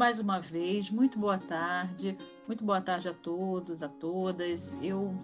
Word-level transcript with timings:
mais 0.00 0.18
uma 0.18 0.40
vez, 0.40 0.90
muito 0.90 1.18
boa 1.18 1.36
tarde, 1.36 2.16
muito 2.46 2.64
boa 2.64 2.80
tarde 2.80 3.06
a 3.06 3.12
todos, 3.12 3.82
a 3.82 3.88
todas. 3.88 4.72
Eu 4.80 5.14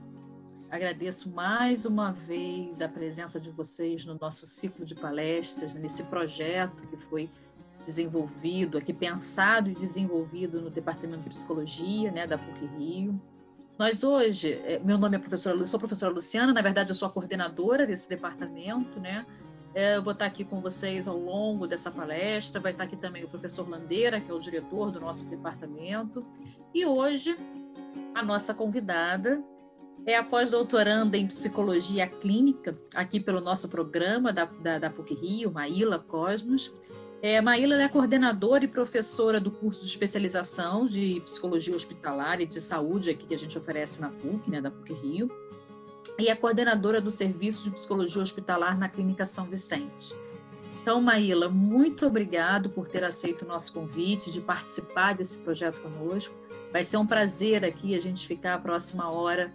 agradeço 0.71 1.35
mais 1.35 1.87
uma 1.87 2.13
vez 2.13 2.83
a 2.83 2.87
presença 2.87 3.41
de 3.41 3.51
vocês 3.51 4.05
no 4.05 4.19
nosso 4.21 4.45
ciclo 4.45 4.85
de 4.85 4.95
palestras, 4.95 5.73
nesse 5.73 6.05
projeto 6.05 6.87
que 6.89 6.99
foi 6.99 7.31
desenvolvido, 7.87 8.77
aqui 8.77 8.93
pensado 8.93 9.71
e 9.71 9.75
desenvolvido 9.75 10.61
no 10.61 10.69
Departamento 10.69 11.23
de 11.23 11.31
Psicologia, 11.31 12.13
né, 12.13 12.27
da 12.27 12.37
PUC 12.37 12.67
Rio. 12.77 13.19
Nós 13.79 14.05
hoje, 14.05 14.61
é, 14.63 14.79
meu 14.79 14.99
nome 14.99 15.17
é 15.17 15.19
professora, 15.19 15.65
sou 15.65 15.81
professora 15.81 16.13
Luciana, 16.13 16.53
na 16.53 16.61
verdade 16.61 16.91
eu 16.91 16.95
sou 16.95 17.09
a 17.09 17.11
coordenadora 17.11 17.87
desse 17.87 18.11
departamento, 18.11 19.01
né? 19.01 19.25
É, 19.77 19.95
eu 19.95 20.03
vou 20.03 20.15
estar 20.15 20.25
aqui 20.25 20.43
com 20.43 20.59
vocês 20.59 21.07
ao 21.07 21.19
longo 21.19 21.67
dessa 21.67 21.91
palestra, 21.91 22.59
vai 22.59 22.73
estar 22.73 22.85
aqui 22.85 22.97
também 22.97 23.25
o 23.25 23.29
professor 23.29 23.69
Landeira, 23.69 24.19
que 24.19 24.31
é 24.31 24.33
o 24.33 24.41
diretor 24.41 24.91
do 24.91 24.99
nosso 24.99 25.27
departamento, 25.27 26.25
e 26.73 26.87
hoje 26.87 27.37
a 28.15 28.23
nossa 28.23 28.55
convidada 28.55 29.45
é 30.07 30.17
a 30.17 30.25
pós-doutoranda 30.25 31.19
em 31.19 31.27
psicologia 31.27 32.09
clínica, 32.09 32.75
aqui 32.95 33.21
pelo 33.21 33.39
nosso 33.39 33.69
programa 33.69 34.33
da, 34.33 34.47
da, 34.47 34.79
da 34.79 34.89
PUC 34.89 35.13
Rio, 35.13 35.53
Maíla 35.53 35.99
Cosmos, 35.99 36.73
é, 37.21 37.39
Maíla 37.43 37.75
é 37.83 37.87
coordenadora 37.87 38.65
e 38.65 38.69
professora 38.69 39.39
do 39.39 39.51
curso 39.51 39.83
de 39.83 39.91
especialização 39.91 40.87
de 40.87 41.21
psicologia 41.21 41.77
hospitalar 41.77 42.41
e 42.41 42.47
de 42.47 42.63
saúde 42.63 43.11
aqui 43.11 43.27
que 43.27 43.35
a 43.35 43.39
gente 43.39 43.59
oferece 43.59 44.01
na 44.01 44.09
PUC, 44.09 44.51
né, 44.51 44.59
da 44.59 44.71
PUC 44.71 44.95
Rio, 44.95 45.31
e 46.19 46.29
é 46.29 46.35
coordenadora 46.35 47.01
do 47.01 47.11
serviço 47.11 47.65
de 47.65 47.71
psicologia 47.71 48.23
hospitalar 48.23 48.79
na 48.79 48.89
Clínica 48.89 49.25
São 49.25 49.47
Vicente. 49.47 50.15
Então, 50.81 51.01
Maíla, 51.01 51.49
muito 51.49 52.07
obrigado 52.07 52.71
por 52.71 52.89
ter 52.89 53.03
aceito 53.03 53.45
o 53.45 53.49
nosso 53.49 53.73
convite 53.73 54.31
de 54.31 54.41
participar 54.41 55.15
desse 55.15 55.39
projeto 55.39 55.81
conosco. 55.81 56.35
Vai 56.73 56.85
ser 56.85 56.97
um 56.97 57.07
prazer 57.07 57.65
aqui 57.65 57.95
a 57.95 58.01
gente 58.01 58.27
ficar 58.27 58.55
a 58.55 58.59
próxima 58.59 59.11
hora 59.11 59.53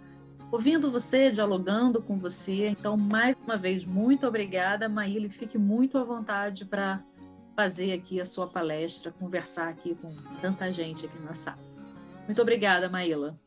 ouvindo 0.50 0.90
você, 0.90 1.30
dialogando 1.30 2.02
com 2.02 2.18
você. 2.18 2.68
Então, 2.68 2.96
mais 2.96 3.34
uma 3.42 3.56
vez, 3.56 3.86
muito 3.86 4.26
obrigada, 4.26 4.88
Maíla, 4.88 5.26
e 5.26 5.30
fique 5.30 5.56
muito 5.56 5.96
à 5.96 6.04
vontade 6.04 6.66
para 6.66 7.02
fazer 7.56 7.92
aqui 7.92 8.20
a 8.20 8.26
sua 8.26 8.46
palestra, 8.46 9.10
conversar 9.12 9.68
aqui 9.68 9.94
com 9.94 10.14
tanta 10.40 10.70
gente 10.70 11.06
aqui 11.06 11.18
na 11.20 11.32
sala. 11.32 11.58
Muito 12.26 12.42
obrigada, 12.42 12.90
Maíla. 12.90 13.38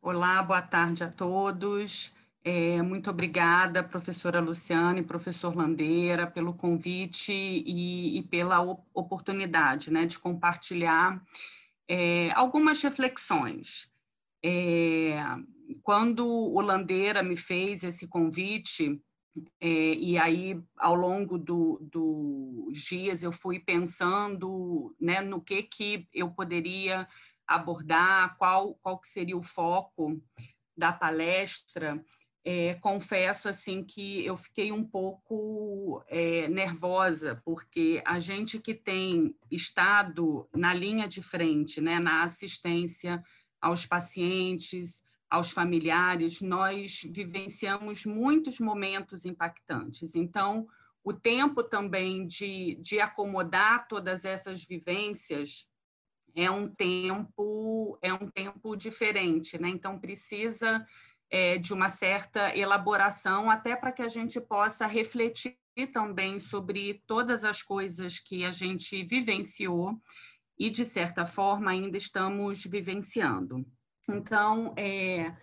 Olá, 0.00 0.42
boa 0.42 0.62
tarde 0.62 1.04
a 1.04 1.08
todos. 1.08 2.15
É, 2.48 2.80
muito 2.80 3.10
obrigada, 3.10 3.82
professora 3.82 4.38
Luciana 4.38 5.00
e 5.00 5.02
professor 5.02 5.56
Landeira, 5.56 6.28
pelo 6.28 6.54
convite 6.54 7.32
e, 7.32 8.18
e 8.18 8.22
pela 8.22 8.60
oportunidade 8.94 9.92
né, 9.92 10.06
de 10.06 10.16
compartilhar 10.16 11.20
é, 11.88 12.30
algumas 12.36 12.80
reflexões. 12.80 13.90
É, 14.44 15.16
quando 15.82 16.24
o 16.24 16.60
Landeira 16.60 17.20
me 17.20 17.36
fez 17.36 17.82
esse 17.82 18.06
convite, 18.06 19.02
e 19.60 20.16
aí, 20.16 20.62
ao 20.78 20.94
longo 20.94 21.36
dos 21.36 21.78
do 21.80 22.70
dias, 22.72 23.24
eu 23.24 23.32
fui 23.32 23.58
pensando 23.58 24.94
né, 25.00 25.20
no 25.20 25.40
que, 25.40 25.64
que 25.64 26.08
eu 26.14 26.30
poderia 26.30 27.08
abordar, 27.44 28.36
qual, 28.38 28.76
qual 28.76 29.00
que 29.00 29.08
seria 29.08 29.36
o 29.36 29.42
foco 29.42 30.22
da 30.76 30.92
palestra. 30.92 32.00
É, 32.48 32.74
confesso 32.74 33.48
assim 33.48 33.82
que 33.82 34.24
eu 34.24 34.36
fiquei 34.36 34.70
um 34.70 34.84
pouco 34.84 36.00
é, 36.06 36.46
nervosa, 36.46 37.42
porque 37.44 38.00
a 38.06 38.20
gente 38.20 38.60
que 38.60 38.72
tem 38.72 39.34
estado 39.50 40.48
na 40.54 40.72
linha 40.72 41.08
de 41.08 41.20
frente, 41.20 41.80
né, 41.80 41.98
na 41.98 42.22
assistência 42.22 43.20
aos 43.60 43.84
pacientes, 43.84 45.02
aos 45.28 45.50
familiares, 45.50 46.40
nós 46.40 47.02
vivenciamos 47.10 48.06
muitos 48.06 48.60
momentos 48.60 49.24
impactantes. 49.24 50.14
Então, 50.14 50.68
o 51.02 51.12
tempo 51.12 51.64
também 51.64 52.28
de, 52.28 52.76
de 52.76 53.00
acomodar 53.00 53.88
todas 53.88 54.24
essas 54.24 54.62
vivências 54.62 55.66
é 56.32 56.48
um 56.48 56.68
tempo 56.68 57.98
é 58.00 58.12
um 58.12 58.30
tempo 58.30 58.76
diferente, 58.76 59.58
né? 59.58 59.68
Então 59.68 59.98
precisa 59.98 60.86
é, 61.30 61.58
de 61.58 61.72
uma 61.72 61.88
certa 61.88 62.56
elaboração 62.56 63.50
até 63.50 63.74
para 63.74 63.92
que 63.92 64.02
a 64.02 64.08
gente 64.08 64.40
possa 64.40 64.86
refletir 64.86 65.56
também 65.92 66.40
sobre 66.40 67.02
todas 67.06 67.44
as 67.44 67.62
coisas 67.62 68.18
que 68.18 68.44
a 68.44 68.50
gente 68.50 69.02
vivenciou 69.04 70.00
e 70.58 70.70
de 70.70 70.84
certa 70.84 71.26
forma 71.26 71.70
ainda 71.70 71.96
estamos 71.96 72.64
vivenciando. 72.64 73.66
Então, 74.08 74.72
é, 74.76 75.34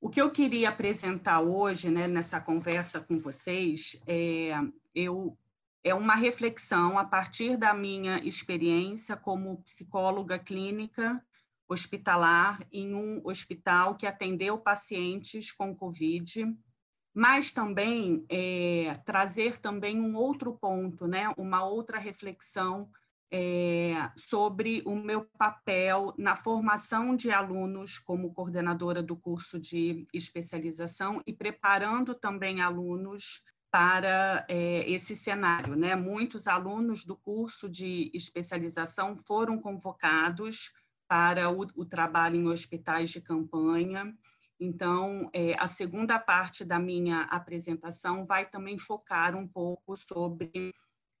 o 0.00 0.08
que 0.08 0.20
eu 0.20 0.30
queria 0.30 0.68
apresentar 0.68 1.40
hoje, 1.40 1.90
né, 1.90 2.06
nessa 2.06 2.40
conversa 2.40 3.00
com 3.00 3.18
vocês, 3.18 4.00
é, 4.06 4.52
eu, 4.94 5.36
é 5.82 5.94
uma 5.94 6.14
reflexão 6.14 6.98
a 6.98 7.04
partir 7.04 7.56
da 7.56 7.74
minha 7.74 8.18
experiência 8.18 9.16
como 9.16 9.62
psicóloga 9.62 10.38
clínica 10.38 11.24
hospitalar 11.72 12.60
em 12.70 12.94
um 12.94 13.20
hospital 13.24 13.96
que 13.96 14.06
atendeu 14.06 14.58
pacientes 14.58 15.50
com 15.50 15.74
Covid, 15.74 16.46
mas 17.14 17.52
também 17.52 18.24
é, 18.28 18.98
trazer 19.04 19.58
também 19.58 20.00
um 20.00 20.16
outro 20.16 20.56
ponto, 20.58 21.06
né, 21.06 21.32
uma 21.36 21.64
outra 21.64 21.98
reflexão 21.98 22.88
é, 23.34 24.10
sobre 24.14 24.82
o 24.84 24.94
meu 24.94 25.24
papel 25.38 26.14
na 26.18 26.36
formação 26.36 27.16
de 27.16 27.30
alunos 27.30 27.98
como 27.98 28.34
coordenadora 28.34 29.02
do 29.02 29.16
curso 29.16 29.58
de 29.58 30.06
especialização 30.12 31.22
e 31.26 31.32
preparando 31.32 32.14
também 32.14 32.60
alunos 32.60 33.42
para 33.70 34.44
é, 34.50 34.88
esse 34.88 35.16
cenário. 35.16 35.74
Né? 35.74 35.96
Muitos 35.96 36.46
alunos 36.46 37.06
do 37.06 37.16
curso 37.16 37.70
de 37.70 38.10
especialização 38.12 39.16
foram 39.16 39.58
convocados 39.58 40.70
para 41.12 41.50
o, 41.50 41.66
o 41.76 41.84
trabalho 41.84 42.36
em 42.36 42.48
hospitais 42.48 43.10
de 43.10 43.20
campanha. 43.20 44.16
Então, 44.58 45.28
é, 45.34 45.52
a 45.58 45.66
segunda 45.66 46.18
parte 46.18 46.64
da 46.64 46.78
minha 46.78 47.24
apresentação 47.24 48.24
vai 48.24 48.48
também 48.48 48.78
focar 48.78 49.36
um 49.36 49.46
pouco 49.46 49.94
sobre 49.94 50.74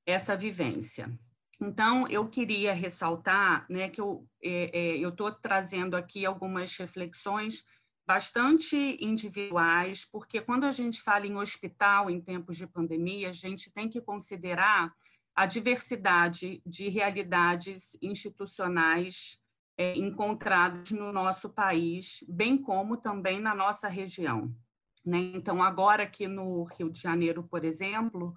essa 0.06 0.34
vivência. 0.34 1.12
Então, 1.60 2.08
eu 2.08 2.26
queria 2.26 2.72
ressaltar 2.72 3.66
né, 3.68 3.90
que 3.90 4.00
eu 4.00 4.26
é, 4.42 4.70
é, 4.72 4.96
estou 5.06 5.30
trazendo 5.30 5.94
aqui 5.94 6.24
algumas 6.24 6.74
reflexões 6.74 7.62
bastante 8.06 8.96
individuais, 8.98 10.08
porque 10.10 10.40
quando 10.40 10.64
a 10.64 10.72
gente 10.72 11.02
fala 11.02 11.26
em 11.26 11.36
hospital 11.36 12.08
em 12.08 12.18
tempos 12.18 12.56
de 12.56 12.66
pandemia, 12.66 13.28
a 13.28 13.34
gente 13.34 13.70
tem 13.70 13.90
que 13.90 14.00
considerar 14.00 14.90
a 15.36 15.44
diversidade 15.44 16.62
de 16.64 16.88
realidades 16.88 17.94
institucionais 18.00 19.42
é, 19.76 19.96
encontradas 19.96 20.90
no 20.90 21.12
nosso 21.12 21.50
país, 21.50 22.24
bem 22.28 22.58
como 22.58 22.96
também 22.96 23.40
na 23.40 23.54
nossa 23.54 23.88
região. 23.88 24.54
Né? 25.04 25.18
Então, 25.34 25.62
agora 25.62 26.04
aqui 26.04 26.28
no 26.28 26.64
Rio 26.64 26.90
de 26.90 27.00
Janeiro, 27.00 27.42
por 27.42 27.64
exemplo, 27.64 28.34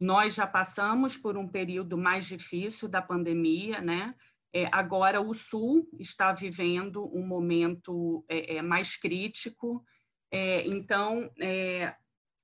nós 0.00 0.34
já 0.34 0.46
passamos 0.46 1.16
por 1.16 1.36
um 1.36 1.48
período 1.48 1.98
mais 1.98 2.26
difícil 2.26 2.88
da 2.88 3.02
pandemia, 3.02 3.80
né? 3.80 4.14
É, 4.52 4.66
agora 4.72 5.20
o 5.20 5.34
Sul 5.34 5.86
está 5.98 6.32
vivendo 6.32 7.04
um 7.14 7.26
momento 7.26 8.24
é, 8.28 8.56
é, 8.56 8.62
mais 8.62 8.96
crítico, 8.96 9.84
é, 10.30 10.66
então 10.66 11.30
é, 11.40 11.94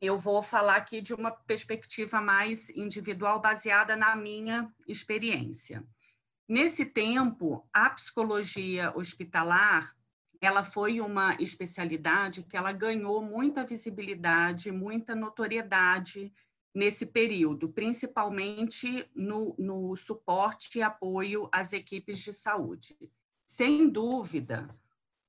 eu 0.00 0.18
vou 0.18 0.42
falar 0.42 0.76
aqui 0.76 1.00
de 1.00 1.14
uma 1.14 1.30
perspectiva 1.30 2.20
mais 2.20 2.68
individual, 2.70 3.40
baseada 3.40 3.96
na 3.96 4.14
minha 4.14 4.70
experiência. 4.86 5.82
Nesse 6.48 6.84
tempo, 6.84 7.66
a 7.72 7.88
psicologia 7.90 8.92
hospitalar 8.96 9.94
ela 10.40 10.62
foi 10.62 11.00
uma 11.00 11.34
especialidade 11.40 12.42
que 12.42 12.56
ela 12.56 12.70
ganhou 12.70 13.22
muita 13.22 13.64
visibilidade, 13.64 14.70
muita 14.70 15.14
notoriedade 15.14 16.32
nesse 16.74 17.06
período, 17.06 17.68
principalmente 17.70 19.08
no, 19.14 19.54
no 19.58 19.96
suporte 19.96 20.78
e 20.78 20.82
apoio 20.82 21.48
às 21.50 21.72
equipes 21.72 22.18
de 22.18 22.32
saúde. 22.32 22.94
Sem 23.46 23.88
dúvida, 23.88 24.68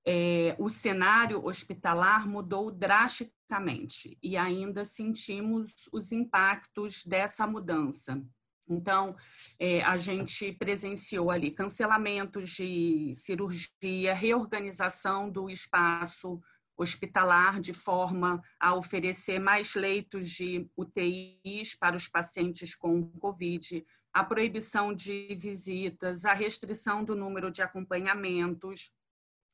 é, 0.04 0.56
o 0.60 0.70
cenário 0.70 1.46
hospitalar 1.46 2.28
mudou 2.28 2.72
drasticamente 2.72 4.18
e 4.22 4.36
ainda 4.36 4.84
sentimos 4.84 5.88
os 5.94 6.12
impactos 6.12 7.06
dessa 7.06 7.48
mudança. 7.48 8.22
Então, 8.68 9.16
é, 9.60 9.82
a 9.84 9.96
gente 9.98 10.52
presenciou 10.54 11.30
ali 11.30 11.52
cancelamentos 11.52 12.50
de 12.50 13.12
cirurgia, 13.14 14.14
reorganização 14.14 15.30
do 15.30 15.50
espaço 15.50 16.42
hospitalar, 16.78 17.62
de 17.62 17.74
forma 17.74 18.42
a 18.60 18.74
oferecer 18.74 19.40
mais 19.40 19.76
leitos 19.76 20.30
de 20.30 20.68
UTIs 20.76 21.76
para 21.76 21.96
os 21.96 22.08
pacientes 22.08 22.76
com 22.76 23.10
Covid, 23.20 23.86
a 24.14 24.24
proibição 24.24 24.94
de 24.94 25.36
visitas, 25.36 26.26
a 26.26 26.34
restrição 26.34 27.04
do 27.04 27.16
número 27.16 27.52
de 27.52 27.62
acompanhamentos, 27.62 28.92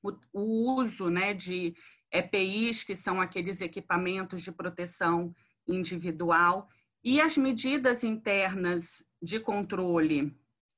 o, 0.04 0.12
o 0.34 0.76
uso 0.80 1.10
né, 1.10 1.34
de 1.34 1.76
EPIs, 2.12 2.84
que 2.84 2.96
são 2.96 3.22
aqueles 3.22 3.62
equipamentos 3.62 4.42
de 4.42 4.52
proteção 4.52 5.34
individual, 5.68 6.68
e 7.04 7.20
as 7.20 7.38
medidas 7.38 8.04
internas 8.04 9.04
de 9.22 9.40
controle 9.40 10.36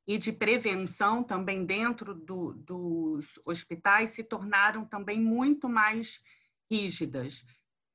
e 0.07 0.17
de 0.17 0.31
prevenção 0.31 1.23
também 1.23 1.65
dentro 1.65 2.13
do, 2.13 2.53
dos 2.53 3.39
hospitais 3.45 4.11
se 4.11 4.23
tornaram 4.23 4.85
também 4.85 5.19
muito 5.19 5.69
mais 5.69 6.21
rígidas. 6.69 7.45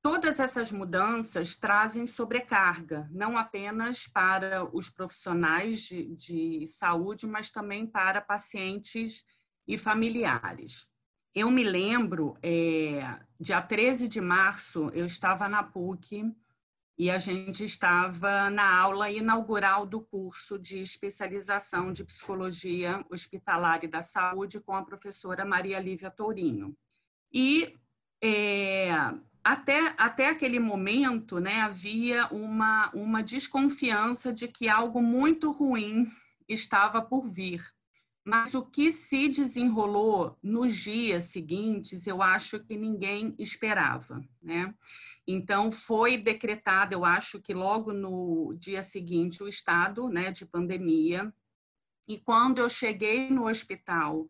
Todas 0.00 0.40
essas 0.40 0.70
mudanças 0.70 1.56
trazem 1.56 2.06
sobrecarga, 2.06 3.08
não 3.10 3.36
apenas 3.36 4.06
para 4.06 4.64
os 4.74 4.88
profissionais 4.88 5.82
de, 5.82 6.14
de 6.14 6.66
saúde, 6.66 7.26
mas 7.26 7.50
também 7.50 7.86
para 7.86 8.20
pacientes 8.20 9.24
e 9.66 9.76
familiares. 9.76 10.90
Eu 11.34 11.50
me 11.50 11.62
lembro, 11.62 12.38
é, 12.42 13.20
dia 13.38 13.60
13 13.60 14.08
de 14.08 14.20
março, 14.20 14.88
eu 14.94 15.04
estava 15.04 15.48
na 15.48 15.62
PUC 15.62 16.34
e 16.98 17.12
a 17.12 17.18
gente 17.18 17.64
estava 17.64 18.50
na 18.50 18.76
aula 18.76 19.08
inaugural 19.08 19.86
do 19.86 20.00
curso 20.00 20.58
de 20.58 20.80
especialização 20.80 21.92
de 21.92 22.04
psicologia 22.04 23.04
hospitalar 23.08 23.84
e 23.84 23.88
da 23.88 24.02
saúde 24.02 24.58
com 24.58 24.74
a 24.74 24.84
professora 24.84 25.44
Maria 25.44 25.78
Lívia 25.78 26.10
Tourinho. 26.10 26.76
E 27.32 27.78
é, 28.20 28.90
até, 29.44 29.94
até 29.96 30.28
aquele 30.28 30.58
momento 30.58 31.38
né, 31.38 31.60
havia 31.60 32.26
uma, 32.32 32.90
uma 32.92 33.22
desconfiança 33.22 34.32
de 34.32 34.48
que 34.48 34.68
algo 34.68 35.00
muito 35.00 35.52
ruim 35.52 36.10
estava 36.48 37.00
por 37.00 37.28
vir. 37.28 37.64
Mas 38.28 38.54
o 38.54 38.62
que 38.62 38.92
se 38.92 39.26
desenrolou 39.26 40.36
nos 40.42 40.76
dias 40.76 41.22
seguintes, 41.24 42.06
eu 42.06 42.20
acho 42.20 42.60
que 42.60 42.76
ninguém 42.76 43.34
esperava, 43.38 44.22
né? 44.42 44.74
Então 45.26 45.70
foi 45.70 46.18
decretado, 46.18 46.92
eu 46.92 47.06
acho 47.06 47.40
que 47.40 47.54
logo 47.54 47.90
no 47.90 48.54
dia 48.58 48.82
seguinte 48.82 49.42
o 49.42 49.48
estado, 49.48 50.10
né, 50.10 50.30
de 50.30 50.44
pandemia. 50.44 51.32
E 52.06 52.18
quando 52.18 52.58
eu 52.58 52.68
cheguei 52.68 53.30
no 53.30 53.48
hospital 53.48 54.28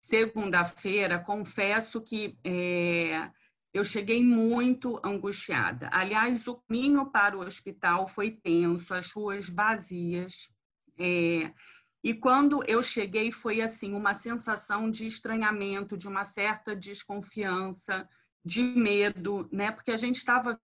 segunda-feira, 0.00 1.18
confesso 1.18 2.00
que 2.00 2.38
é, 2.44 3.28
eu 3.74 3.82
cheguei 3.82 4.22
muito 4.22 5.00
angustiada. 5.02 5.90
Aliás, 5.92 6.46
o 6.46 6.62
caminho 6.62 7.06
para 7.06 7.36
o 7.36 7.40
hospital 7.40 8.06
foi 8.06 8.30
tenso, 8.30 8.94
as 8.94 9.10
ruas 9.10 9.48
vazias. 9.48 10.54
É, 10.96 11.52
e 12.02 12.12
quando 12.12 12.64
eu 12.68 12.82
cheguei, 12.82 13.30
foi 13.30 13.60
assim 13.60 13.94
uma 13.94 14.12
sensação 14.12 14.90
de 14.90 15.06
estranhamento, 15.06 15.96
de 15.96 16.08
uma 16.08 16.24
certa 16.24 16.74
desconfiança, 16.74 18.08
de 18.44 18.62
medo, 18.62 19.48
né? 19.52 19.70
Porque 19.70 19.92
a 19.92 19.96
gente 19.96 20.16
estava 20.16 20.60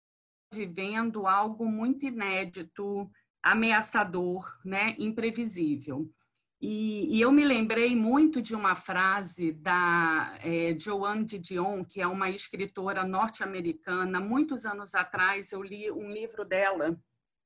vivendo 0.53 1.27
algo 1.27 1.65
muito 1.67 2.05
inédito, 2.05 3.09
ameaçador, 3.41 4.59
né? 4.65 4.97
Imprevisível. 4.99 6.13
E, 6.61 7.17
e 7.17 7.21
eu 7.21 7.31
me 7.31 7.45
lembrei 7.45 7.95
muito 7.95 8.43
de 8.43 8.53
uma 8.53 8.75
frase 8.75 9.53
da 9.53 10.37
é, 10.41 10.77
Joanne 10.77 11.25
Didion, 11.25 11.85
que 11.85 12.01
é 12.01 12.07
uma 12.07 12.31
escritora 12.31 13.05
norte-americana. 13.05 14.19
Muitos 14.19 14.67
anos 14.67 14.93
atrás, 14.93 15.53
eu 15.53 15.63
li 15.63 15.89
um 15.89 16.11
livro 16.11 16.45
dela 16.45 16.99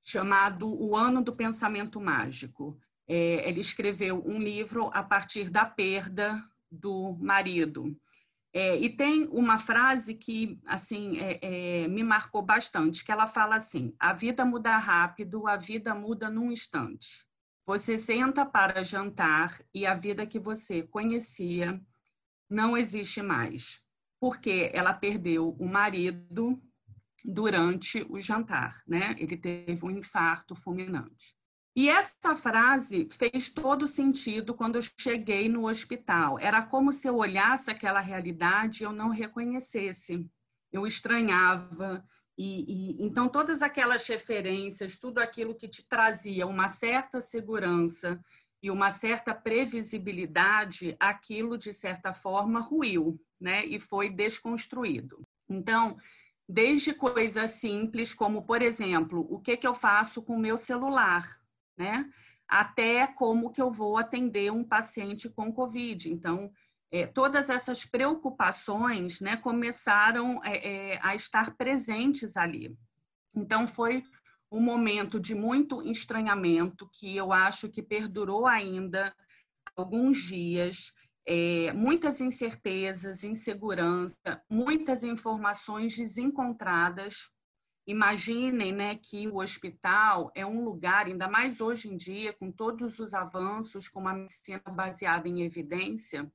chamado 0.02 0.66
O 0.82 0.96
Ano 0.96 1.22
do 1.22 1.36
Pensamento 1.36 2.00
Mágico. 2.00 2.80
É, 3.14 3.46
ele 3.46 3.60
escreveu 3.60 4.26
um 4.26 4.38
livro 4.38 4.90
a 4.94 5.02
partir 5.02 5.50
da 5.50 5.66
perda 5.66 6.42
do 6.70 7.14
marido. 7.20 7.94
É, 8.54 8.74
e 8.78 8.88
tem 8.88 9.28
uma 9.28 9.58
frase 9.58 10.14
que 10.14 10.58
assim 10.64 11.18
é, 11.18 11.38
é, 11.82 11.88
me 11.88 12.02
marcou 12.02 12.40
bastante, 12.40 13.04
que 13.04 13.12
ela 13.12 13.26
fala 13.26 13.56
assim: 13.56 13.94
a 13.98 14.14
vida 14.14 14.46
muda 14.46 14.78
rápido, 14.78 15.46
a 15.46 15.58
vida 15.58 15.94
muda 15.94 16.30
num 16.30 16.50
instante. 16.50 17.26
Você 17.66 17.98
senta 17.98 18.46
para 18.46 18.82
jantar 18.82 19.60
e 19.74 19.84
a 19.84 19.94
vida 19.94 20.26
que 20.26 20.38
você 20.38 20.82
conhecia 20.82 21.78
não 22.48 22.78
existe 22.78 23.20
mais, 23.20 23.82
porque 24.18 24.70
ela 24.72 24.94
perdeu 24.94 25.50
o 25.60 25.68
marido 25.68 26.58
durante 27.22 28.06
o 28.08 28.18
jantar, 28.18 28.82
né? 28.86 29.14
Ele 29.18 29.36
teve 29.36 29.84
um 29.84 29.90
infarto 29.90 30.54
fulminante. 30.54 31.41
E 31.74 31.88
essa 31.88 32.36
frase 32.36 33.08
fez 33.10 33.48
todo 33.48 33.86
sentido 33.86 34.54
quando 34.54 34.76
eu 34.76 34.82
cheguei 34.98 35.48
no 35.48 35.66
hospital. 35.66 36.38
Era 36.38 36.62
como 36.62 36.92
se 36.92 37.08
eu 37.08 37.16
olhasse 37.16 37.70
aquela 37.70 38.00
realidade 38.00 38.82
e 38.82 38.86
eu 38.86 38.92
não 38.92 39.08
reconhecesse. 39.08 40.28
Eu 40.70 40.86
estranhava. 40.86 42.04
E, 42.36 43.00
e, 43.00 43.02
então 43.02 43.26
todas 43.26 43.62
aquelas 43.62 44.06
referências, 44.06 44.98
tudo 44.98 45.18
aquilo 45.18 45.54
que 45.54 45.68
te 45.68 45.86
trazia 45.88 46.46
uma 46.46 46.68
certa 46.68 47.20
segurança 47.20 48.22
e 48.62 48.70
uma 48.70 48.90
certa 48.90 49.34
previsibilidade, 49.34 50.94
aquilo 51.00 51.58
de 51.58 51.72
certa 51.72 52.14
forma 52.14 52.60
ruiu, 52.60 53.20
né? 53.40 53.64
E 53.66 53.80
foi 53.80 54.08
desconstruído. 54.08 55.26
Então, 55.48 55.96
desde 56.48 56.94
coisas 56.94 57.50
simples 57.50 58.14
como, 58.14 58.42
por 58.42 58.62
exemplo, 58.62 59.26
o 59.28 59.40
que 59.40 59.56
que 59.56 59.66
eu 59.66 59.74
faço 59.74 60.22
com 60.22 60.36
o 60.36 60.40
meu 60.40 60.56
celular? 60.56 61.41
Né? 61.76 62.10
Até 62.48 63.06
como 63.06 63.50
que 63.50 63.62
eu 63.62 63.70
vou 63.70 63.96
atender 63.96 64.52
um 64.52 64.64
paciente 64.64 65.28
com 65.28 65.52
Covid. 65.52 66.12
Então, 66.12 66.52
é, 66.90 67.06
todas 67.06 67.48
essas 67.48 67.86
preocupações 67.86 69.20
né, 69.20 69.36
começaram 69.36 70.42
é, 70.44 70.56
é, 70.92 70.98
a 71.02 71.14
estar 71.14 71.56
presentes 71.56 72.36
ali. 72.36 72.76
Então, 73.34 73.66
foi 73.66 74.04
um 74.50 74.60
momento 74.60 75.18
de 75.18 75.34
muito 75.34 75.82
estranhamento 75.82 76.86
que 76.92 77.16
eu 77.16 77.32
acho 77.32 77.70
que 77.70 77.82
perdurou 77.82 78.46
ainda 78.46 79.14
alguns 79.74 80.18
dias, 80.18 80.92
é, 81.26 81.72
muitas 81.72 82.20
incertezas, 82.20 83.24
insegurança, 83.24 84.42
muitas 84.50 85.02
informações 85.02 85.96
desencontradas 85.96 87.30
Imaginem 87.86 88.72
né, 88.72 88.94
que 88.94 89.26
o 89.26 89.38
hospital 89.38 90.30
é 90.34 90.46
um 90.46 90.64
lugar, 90.64 91.06
ainda 91.06 91.28
mais 91.28 91.60
hoje 91.60 91.88
em 91.88 91.96
dia, 91.96 92.32
com 92.32 92.50
todos 92.50 92.98
os 92.98 93.12
avanços, 93.12 93.88
com 93.88 94.00
uma 94.00 94.14
medicina 94.14 94.62
baseada 94.68 95.28
em 95.28 95.42
evidência, 95.42 96.30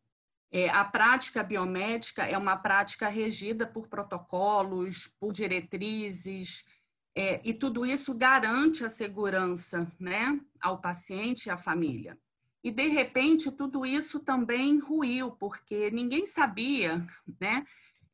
é, 0.51 0.69
a 0.69 0.83
prática 0.83 1.43
biomédica 1.43 2.23
é 2.23 2.37
uma 2.37 2.55
prática 2.55 3.09
regida 3.09 3.67
por 3.67 3.87
protocolos, 3.87 5.07
por 5.19 5.33
diretrizes, 5.33 6.65
é, 7.13 7.41
e 7.43 7.53
tudo 7.53 7.85
isso 7.85 8.13
garante 8.13 8.85
a 8.85 8.89
segurança 8.89 9.87
né, 9.99 10.39
ao 10.61 10.79
paciente 10.79 11.47
e 11.47 11.49
à 11.49 11.57
família. 11.57 12.17
E, 12.63 12.71
de 12.71 12.87
repente, 12.87 13.51
tudo 13.51 13.85
isso 13.85 14.19
também 14.19 14.79
ruiu, 14.79 15.31
porque 15.31 15.89
ninguém 15.91 16.25
sabia 16.25 17.05
né, 17.39 17.65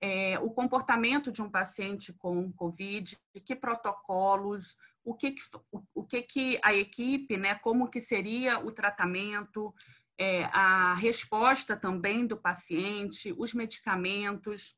é, 0.06 0.38
o 0.40 0.50
comportamento 0.50 1.32
de 1.32 1.42
um 1.42 1.50
paciente 1.50 2.12
com 2.12 2.52
COVID, 2.52 3.18
que 3.46 3.56
protocolos, 3.56 4.76
o 5.02 5.14
que, 5.14 5.34
o, 5.72 5.82
o 5.96 6.04
que, 6.04 6.22
que 6.24 6.60
a 6.62 6.74
equipe, 6.74 7.38
né, 7.38 7.56
como 7.56 7.88
que 7.88 8.02
seria 8.02 8.60
o 8.60 8.70
tratamento, 8.70 9.74
é, 10.18 10.44
a 10.52 10.94
resposta 10.96 11.78
também 11.78 12.28
do 12.28 12.36
paciente, 12.36 13.34
os 13.38 13.54
medicamentos. 13.54 14.76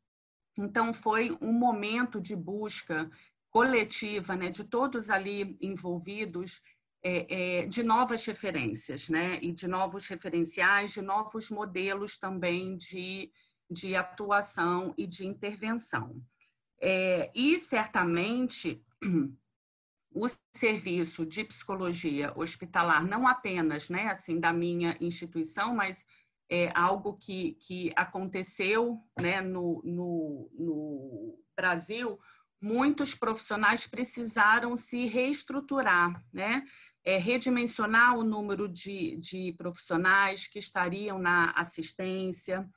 Então, 0.56 0.94
foi 0.94 1.36
um 1.42 1.52
momento 1.52 2.22
de 2.22 2.36
busca 2.36 3.10
coletiva, 3.50 4.36
né, 4.36 4.52
de 4.52 4.64
todos 4.64 5.10
ali 5.10 5.58
envolvidos, 5.60 6.62
é, 7.04 7.62
é, 7.64 7.66
de 7.66 7.82
novas 7.82 8.24
referências, 8.28 9.10
né, 9.10 9.40
e 9.42 9.52
de 9.52 9.68
novos 9.68 10.08
referenciais, 10.08 10.92
de 10.92 11.02
novos 11.02 11.50
modelos 11.50 12.16
também 12.20 12.78
de 12.78 13.32
de 13.70 13.96
atuação 13.96 14.94
e 14.98 15.08
de 15.08 15.26
intervenção. 15.26 16.22
É, 16.82 17.32
e, 17.34 17.60
certamente, 17.60 18.82
o 20.12 20.28
serviço 20.54 21.26
de 21.26 21.44
psicologia 21.44 22.32
hospitalar, 22.36 23.06
não 23.06 23.28
apenas 23.28 23.90
né, 23.90 24.08
assim, 24.08 24.40
da 24.40 24.54
minha 24.54 24.98
instituição, 25.02 25.76
mas 25.76 26.06
é 26.50 26.72
algo 26.76 27.18
que, 27.18 27.54
que 27.60 27.92
aconteceu 27.96 29.02
né, 29.20 29.42
no, 29.42 29.82
no, 29.84 30.50
no 30.54 31.40
Brasil, 31.56 32.20
muitos 32.62 33.14
profissionais 33.14 33.88
precisaram 33.88 34.78
se 34.78 35.06
reestruturar, 35.06 36.24
né? 36.32 36.64
É, 37.04 37.18
redimensionar 37.18 38.18
o 38.18 38.24
número 38.24 38.68
de, 38.68 39.16
de 39.18 39.54
profissionais 39.54 40.48
que 40.48 40.58
estariam 40.58 41.20
na 41.20 41.52
assistência, 41.52 42.68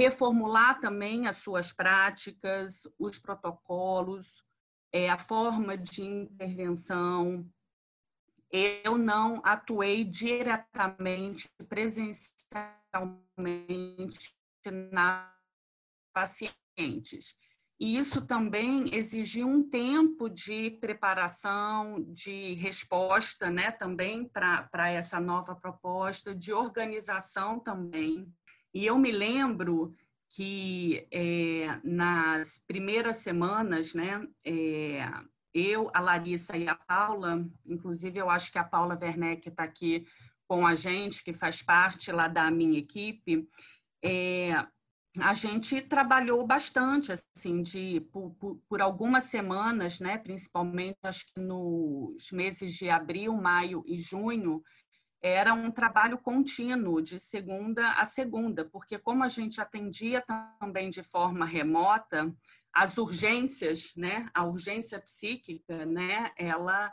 reformular 0.00 0.80
também 0.80 1.26
as 1.26 1.36
suas 1.36 1.72
práticas, 1.72 2.88
os 2.98 3.18
protocolos, 3.18 4.42
é, 4.90 5.10
a 5.10 5.18
forma 5.18 5.76
de 5.76 6.02
intervenção. 6.02 7.46
Eu 8.50 8.96
não 8.96 9.42
atuei 9.44 10.02
diretamente, 10.02 11.50
presencialmente 11.68 14.34
na 14.90 15.30
pacientes. 16.14 17.36
E 17.78 17.96
isso 17.96 18.26
também 18.26 18.94
exigiu 18.94 19.46
um 19.46 19.62
tempo 19.62 20.28
de 20.28 20.70
preparação, 20.70 22.02
de 22.08 22.54
resposta, 22.54 23.50
né, 23.50 23.70
também 23.70 24.28
para 24.28 24.90
essa 24.90 25.20
nova 25.20 25.54
proposta, 25.54 26.34
de 26.34 26.52
organização 26.52 27.60
também. 27.60 28.30
E 28.72 28.86
eu 28.86 28.98
me 28.98 29.10
lembro 29.10 29.94
que 30.28 31.06
é, 31.10 31.80
nas 31.82 32.58
primeiras 32.58 33.16
semanas, 33.16 33.94
né, 33.94 34.26
é, 34.44 35.08
eu, 35.52 35.90
a 35.92 36.00
Larissa 36.00 36.56
e 36.56 36.68
a 36.68 36.74
Paula, 36.74 37.44
inclusive 37.66 38.18
eu 38.18 38.30
acho 38.30 38.52
que 38.52 38.58
a 38.58 38.64
Paula 38.64 38.96
Werneck 39.00 39.48
está 39.48 39.64
aqui 39.64 40.06
com 40.46 40.66
a 40.66 40.74
gente, 40.74 41.24
que 41.24 41.32
faz 41.32 41.62
parte 41.62 42.12
lá 42.12 42.28
da 42.28 42.50
minha 42.50 42.78
equipe, 42.78 43.48
é, 44.02 44.52
a 45.18 45.34
gente 45.34 45.80
trabalhou 45.80 46.46
bastante, 46.46 47.10
assim, 47.10 47.62
de 47.62 48.00
por, 48.12 48.30
por, 48.34 48.60
por, 48.68 48.80
algumas 48.80 49.24
semanas, 49.24 49.98
né, 49.98 50.16
principalmente 50.16 50.98
acho 51.02 51.26
que 51.34 51.40
nos 51.40 52.30
meses 52.30 52.74
de 52.74 52.88
abril, 52.88 53.34
maio 53.34 53.82
e 53.86 53.98
junho, 53.98 54.62
era 55.22 55.52
um 55.52 55.70
trabalho 55.70 56.18
contínuo, 56.18 57.02
de 57.02 57.18
segunda 57.18 57.92
a 57.94 58.04
segunda, 58.04 58.64
porque 58.64 58.98
como 58.98 59.22
a 59.22 59.28
gente 59.28 59.60
atendia 59.60 60.24
também 60.58 60.88
de 60.88 61.02
forma 61.02 61.44
remota, 61.44 62.34
as 62.72 62.96
urgências, 62.96 63.94
né, 63.96 64.28
a 64.32 64.44
urgência 64.44 64.98
psíquica, 65.00 65.84
né, 65.84 66.30
ela 66.36 66.92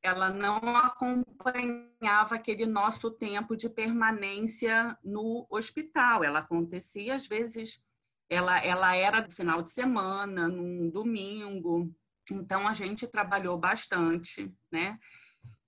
ela 0.00 0.30
não 0.30 0.76
acompanhava 0.76 2.36
aquele 2.36 2.64
nosso 2.66 3.10
tempo 3.10 3.56
de 3.56 3.68
permanência 3.68 4.96
no 5.02 5.44
hospital. 5.50 6.22
Ela 6.22 6.38
acontecia, 6.38 7.16
às 7.16 7.26
vezes, 7.26 7.82
ela, 8.28 8.62
ela 8.64 8.94
era 8.94 9.20
do 9.20 9.32
final 9.32 9.60
de 9.60 9.72
semana, 9.72 10.46
num 10.46 10.88
domingo. 10.88 11.92
Então, 12.30 12.68
a 12.68 12.72
gente 12.72 13.08
trabalhou 13.08 13.58
bastante, 13.58 14.54
né? 14.70 14.98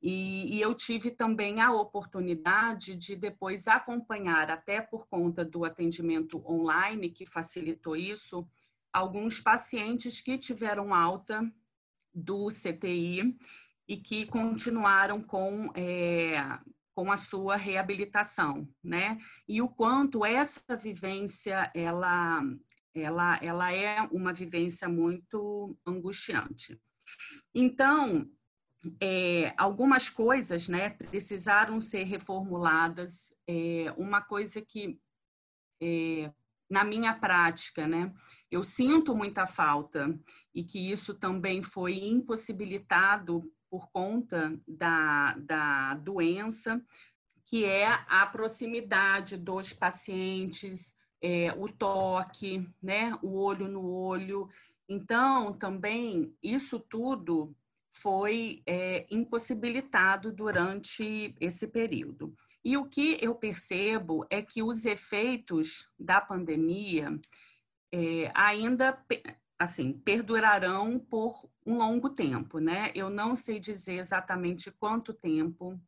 E, 0.02 0.56
e, 0.56 0.60
eu 0.60 0.74
tive 0.74 1.10
também 1.10 1.60
a 1.60 1.72
oportunidade 1.72 2.96
de 2.96 3.14
depois 3.14 3.68
acompanhar, 3.68 4.50
até 4.50 4.80
por 4.80 5.06
conta 5.06 5.44
do 5.44 5.62
atendimento 5.62 6.42
online, 6.50 7.10
que 7.10 7.26
facilitou 7.26 7.94
isso, 7.94 8.48
alguns 8.90 9.40
pacientes 9.40 10.20
que 10.20 10.38
tiveram 10.38 10.94
alta 10.94 11.42
do 12.14 12.48
CTI 12.48 13.36
e 13.86 13.96
que 13.96 14.24
continuaram 14.24 15.22
com, 15.22 15.70
é, 15.74 16.58
com 16.94 17.12
a 17.12 17.16
sua 17.16 17.56
reabilitação, 17.56 18.66
né? 18.82 19.18
E 19.46 19.60
o 19.60 19.68
quanto 19.68 20.24
essa 20.24 20.76
vivência, 20.76 21.70
ela, 21.74 22.42
ela, 22.94 23.38
ela 23.42 23.72
é 23.72 24.00
uma 24.10 24.32
vivência 24.32 24.88
muito 24.88 25.76
angustiante. 25.86 26.80
Então, 27.54 28.30
é, 29.00 29.52
algumas 29.56 30.08
coisas 30.08 30.68
né, 30.68 30.90
precisaram 30.90 31.78
ser 31.78 32.04
reformuladas. 32.04 33.34
É, 33.46 33.92
uma 33.96 34.20
coisa 34.20 34.60
que, 34.60 34.98
é, 35.82 36.32
na 36.68 36.84
minha 36.84 37.14
prática, 37.14 37.86
né, 37.86 38.12
eu 38.50 38.64
sinto 38.64 39.14
muita 39.14 39.46
falta 39.46 40.18
e 40.54 40.64
que 40.64 40.90
isso 40.90 41.14
também 41.14 41.62
foi 41.62 41.98
impossibilitado 42.04 43.52
por 43.68 43.88
conta 43.90 44.58
da, 44.66 45.34
da 45.34 45.94
doença, 45.94 46.82
que 47.46 47.64
é 47.64 47.86
a 48.08 48.26
proximidade 48.26 49.36
dos 49.36 49.72
pacientes, 49.72 50.96
é, 51.22 51.52
o 51.56 51.68
toque, 51.68 52.68
né, 52.82 53.16
o 53.22 53.36
olho 53.36 53.68
no 53.68 53.84
olho. 53.84 54.48
Então, 54.88 55.52
também, 55.52 56.34
isso 56.42 56.80
tudo 56.80 57.54
foi 57.92 58.62
é, 58.66 59.04
impossibilitado 59.10 60.32
durante 60.32 61.34
esse 61.40 61.66
período. 61.66 62.34
E 62.64 62.76
o 62.76 62.84
que 62.84 63.18
eu 63.20 63.34
percebo 63.34 64.26
é 64.30 64.42
que 64.42 64.62
os 64.62 64.84
efeitos 64.84 65.90
da 65.98 66.20
pandemia 66.20 67.18
é, 67.92 68.30
ainda 68.34 69.04
assim, 69.58 69.92
perdurarão 69.92 70.98
por 70.98 71.50
um 71.66 71.76
longo 71.76 72.08
tempo, 72.08 72.58
né? 72.58 72.90
Eu 72.94 73.10
não 73.10 73.34
sei 73.34 73.60
dizer 73.60 73.98
exatamente 73.98 74.70
quanto 74.70 75.12
tempo, 75.12 75.78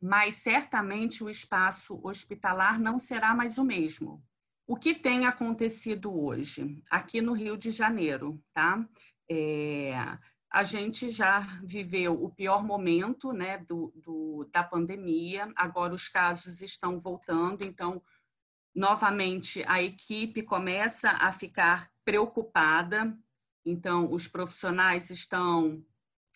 mas 0.00 0.36
certamente 0.36 1.24
o 1.24 1.28
espaço 1.28 2.00
hospitalar 2.04 2.80
não 2.80 2.96
será 2.96 3.34
mais 3.34 3.58
o 3.58 3.64
mesmo. 3.64 4.22
O 4.68 4.76
que 4.76 4.94
tem 4.94 5.26
acontecido 5.26 6.16
hoje, 6.16 6.80
aqui 6.88 7.20
no 7.20 7.32
Rio 7.32 7.56
de 7.56 7.72
Janeiro, 7.72 8.40
tá? 8.54 8.86
É, 9.28 9.94
a 10.50 10.64
gente 10.64 11.10
já 11.10 11.40
viveu 11.62 12.22
o 12.22 12.30
pior 12.30 12.64
momento 12.64 13.32
né, 13.32 13.58
do, 13.58 13.92
do, 13.96 14.48
da 14.52 14.64
pandemia, 14.64 15.52
agora 15.54 15.92
os 15.92 16.08
casos 16.08 16.62
estão 16.62 16.98
voltando, 16.98 17.64
então, 17.64 18.02
novamente, 18.74 19.62
a 19.66 19.82
equipe 19.82 20.42
começa 20.42 21.10
a 21.10 21.30
ficar 21.32 21.90
preocupada. 22.04 23.16
Então, 23.64 24.10
os 24.10 24.26
profissionais 24.26 25.10
estão 25.10 25.84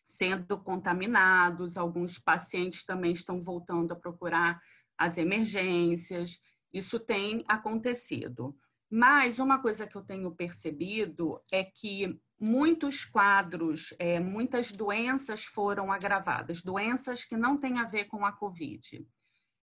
sendo 0.06 0.58
contaminados, 0.58 1.78
alguns 1.78 2.18
pacientes 2.18 2.84
também 2.84 3.12
estão 3.12 3.42
voltando 3.42 3.92
a 3.92 3.96
procurar 3.96 4.60
as 4.98 5.16
emergências. 5.16 6.38
Isso 6.70 7.00
tem 7.00 7.42
acontecido. 7.48 8.54
Mas 8.90 9.38
uma 9.38 9.58
coisa 9.58 9.86
que 9.86 9.96
eu 9.96 10.02
tenho 10.02 10.30
percebido 10.32 11.40
é 11.50 11.64
que 11.64 12.20
muitos 12.42 13.04
quadros, 13.04 13.94
é, 14.00 14.18
muitas 14.18 14.72
doenças 14.72 15.44
foram 15.44 15.92
agravadas, 15.92 16.60
doenças 16.60 17.24
que 17.24 17.36
não 17.36 17.56
têm 17.56 17.78
a 17.78 17.84
ver 17.84 18.06
com 18.06 18.26
a 18.26 18.32
Covid. 18.32 19.06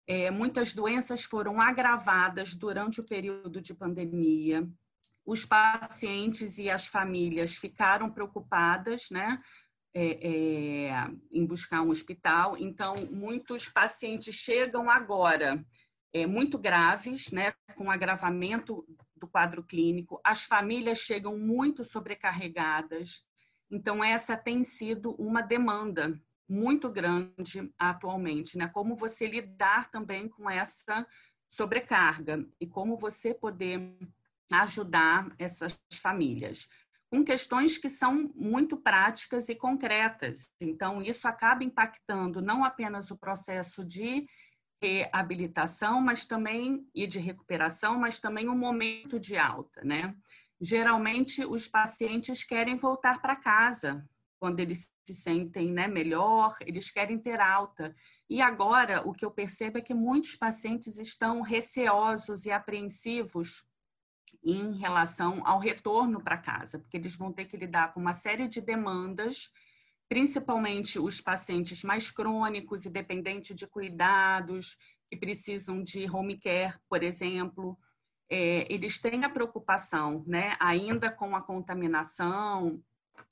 É, 0.05 0.29
muitas 0.29 0.73
doenças 0.73 1.23
foram 1.23 1.61
agravadas 1.61 2.53
durante 2.53 2.99
o 2.99 3.05
período 3.05 3.61
de 3.61 3.73
pandemia, 3.73 4.69
os 5.25 5.45
pacientes 5.45 6.57
e 6.57 6.69
as 6.69 6.85
famílias 6.85 7.55
ficaram 7.55 8.11
preocupadas, 8.11 9.09
né? 9.09 9.41
É, 9.97 10.89
é, 10.89 11.07
em 11.31 11.45
buscar 11.45 11.81
um 11.81 11.89
hospital. 11.89 12.57
Então, 12.57 12.95
muitos 13.09 13.69
pacientes 13.69 14.35
chegam 14.35 14.89
agora 14.89 15.65
é, 16.13 16.27
muito 16.27 16.57
graves, 16.57 17.31
né, 17.31 17.53
com 17.77 17.89
agravamento 17.89 18.85
do 19.25 19.27
quadro 19.27 19.63
clínico. 19.63 20.21
As 20.23 20.43
famílias 20.43 20.99
chegam 20.99 21.37
muito 21.37 21.83
sobrecarregadas. 21.83 23.25
Então, 23.69 24.03
essa 24.03 24.37
tem 24.37 24.63
sido 24.63 25.11
uma 25.15 25.41
demanda 25.41 26.19
muito 26.47 26.87
grande 26.89 27.73
atualmente, 27.77 28.55
né? 28.57 28.67
Como 28.67 28.95
você 28.95 29.27
lidar 29.27 29.89
também 29.89 30.29
com 30.29 30.47
essa 30.47 31.05
sobrecarga 31.49 32.47
e 32.61 32.67
como 32.67 32.97
você 32.97 33.33
poder 33.33 33.97
ajudar 34.51 35.33
essas 35.39 35.75
famílias 36.01 36.69
com 37.09 37.23
questões 37.23 37.77
que 37.77 37.87
são 37.87 38.31
muito 38.35 38.77
práticas 38.77 39.47
e 39.49 39.55
concretas. 39.55 40.51
Então, 40.59 41.01
isso 41.01 41.27
acaba 41.27 41.63
impactando 41.63 42.41
não 42.41 42.63
apenas 42.63 43.09
o 43.09 43.17
processo 43.17 43.85
de 43.85 44.27
reabilitação, 44.85 45.99
mas 45.99 46.25
também 46.25 46.87
e 46.93 47.07
de 47.07 47.19
recuperação, 47.19 47.97
mas 47.99 48.19
também 48.19 48.47
o 48.47 48.55
momento 48.55 49.19
de 49.19 49.37
alta, 49.37 49.83
né? 49.83 50.15
Geralmente 50.61 51.45
os 51.45 51.67
pacientes 51.67 52.43
querem 52.43 52.77
voltar 52.77 53.21
para 53.21 53.35
casa 53.35 54.07
quando 54.39 54.59
eles 54.59 54.93
se 55.03 55.15
sentem 55.15 55.71
né, 55.71 55.87
melhor, 55.87 56.55
eles 56.61 56.91
querem 56.91 57.17
ter 57.17 57.39
alta. 57.39 57.95
E 58.29 58.41
agora 58.41 59.01
o 59.07 59.13
que 59.13 59.25
eu 59.25 59.31
percebo 59.31 59.77
é 59.77 59.81
que 59.81 59.93
muitos 59.93 60.35
pacientes 60.35 60.99
estão 60.99 61.41
receosos 61.41 62.45
e 62.45 62.51
apreensivos 62.51 63.65
em 64.43 64.77
relação 64.77 65.41
ao 65.45 65.59
retorno 65.59 66.21
para 66.21 66.37
casa, 66.37 66.77
porque 66.79 66.97
eles 66.97 67.15
vão 67.15 67.31
ter 67.31 67.45
que 67.45 67.57
lidar 67.57 67.93
com 67.93 67.99
uma 67.99 68.13
série 68.13 68.47
de 68.47 68.61
demandas, 68.61 69.51
principalmente 70.07 70.99
os 70.99 71.19
pacientes 71.19 71.83
mais 71.83 72.11
crônicos 72.11 72.85
e 72.85 72.89
dependentes 72.89 73.55
de 73.55 73.67
cuidados, 73.67 74.77
que 75.09 75.17
precisam 75.17 75.83
de 75.83 76.09
home 76.09 76.39
care, 76.39 76.75
por 76.89 77.03
exemplo. 77.03 77.77
É, 78.29 78.71
eles 78.73 78.99
têm 78.99 79.23
a 79.23 79.29
preocupação, 79.29 80.23
né, 80.25 80.55
ainda 80.59 81.11
com 81.11 81.35
a 81.35 81.41
contaminação, 81.41 82.81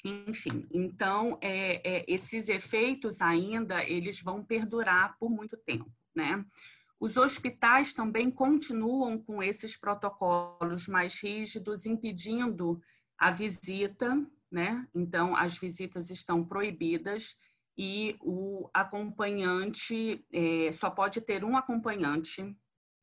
enfim. 0.05 0.67
Então, 0.71 1.37
é, 1.41 1.81
é, 1.83 2.05
esses 2.07 2.47
efeitos 2.49 3.21
ainda, 3.21 3.83
eles 3.83 4.21
vão 4.21 4.43
perdurar 4.43 5.17
por 5.17 5.29
muito 5.29 5.57
tempo, 5.57 5.91
né? 6.15 6.45
Os 6.99 7.17
hospitais 7.17 7.93
também 7.93 8.31
continuam 8.31 9.17
com 9.17 9.43
esses 9.43 9.75
protocolos 9.75 10.87
mais 10.87 11.21
rígidos, 11.21 11.85
impedindo 11.85 12.81
a 13.17 13.29
visita, 13.29 14.25
né? 14.53 14.87
Então, 14.93 15.35
as 15.35 15.57
visitas 15.57 16.11
estão 16.11 16.45
proibidas 16.45 17.35
e 17.75 18.15
o 18.21 18.69
acompanhante 18.71 20.23
é, 20.31 20.71
só 20.71 20.91
pode 20.91 21.19
ter 21.21 21.43
um 21.43 21.57
acompanhante 21.57 22.55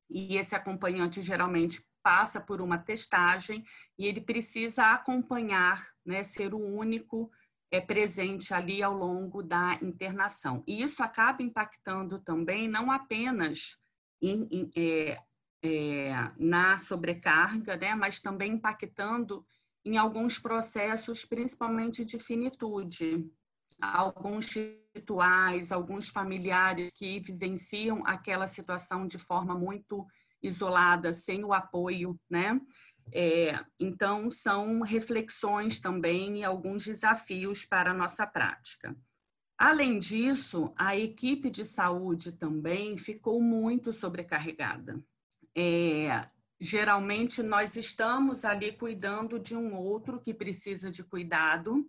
e 0.09 0.37
esse 0.37 0.54
acompanhante 0.54 1.21
geralmente 1.21 1.85
passa 2.04 2.40
por 2.40 2.61
uma 2.61 2.78
testagem 2.78 3.64
e 3.99 4.07
ele 4.07 4.21
precisa 4.21 4.92
acompanhar, 4.92 5.85
né, 6.07 6.23
ser 6.23 6.54
o 6.54 6.59
único 6.59 7.30
é, 7.69 7.80
presente 7.80 8.54
ali 8.54 8.80
ao 8.80 8.95
longo 8.97 9.42
da 9.42 9.76
internação. 9.83 10.62
E 10.69 10.80
isso 10.80 11.02
acaba 11.02 11.42
impactando 11.42 12.21
também 12.21 12.69
não 12.69 12.92
apenas 12.92 13.76
em, 14.23 14.49
em, 14.52 14.71
é, 14.76 15.21
é, 15.62 16.33
na 16.38 16.78
sobrecarga, 16.78 17.76
né, 17.76 17.95
mas 17.97 18.21
também 18.21 18.52
impactando 18.52 19.45
em 19.84 19.96
alguns 19.96 20.38
processos, 20.38 21.25
principalmente 21.25 22.04
de 22.04 22.18
finitude. 22.18 23.28
Alguns 23.80 24.46
rituais, 24.94 25.72
alguns 25.72 26.08
familiares 26.08 26.90
que 26.94 27.18
vivenciam 27.20 28.02
aquela 28.06 28.46
situação 28.46 29.06
de 29.06 29.18
forma 29.18 29.54
muito 29.54 30.06
isolada, 30.42 31.12
sem 31.12 31.44
o 31.44 31.52
apoio, 31.52 32.18
né? 32.28 32.60
É, 33.12 33.58
então, 33.78 34.30
são 34.30 34.82
reflexões 34.82 35.80
também 35.80 36.38
e 36.40 36.44
alguns 36.44 36.84
desafios 36.84 37.64
para 37.64 37.90
a 37.90 37.94
nossa 37.94 38.26
prática. 38.26 38.96
Além 39.58 39.99
disso, 39.99 40.72
a 40.76 40.96
equipe 40.96 41.50
de 41.50 41.64
saúde 41.64 42.32
também 42.32 42.96
ficou 42.96 43.42
muito 43.42 43.92
sobrecarregada. 43.92 45.02
É, 45.54 46.26
geralmente, 46.61 47.43
nós 47.43 47.75
estamos 47.75 48.45
ali 48.45 48.73
cuidando 48.73 49.38
de 49.38 49.57
um 49.57 49.75
outro 49.75 50.21
que 50.21 50.35
precisa 50.35 50.90
de 50.90 51.02
cuidado 51.02 51.88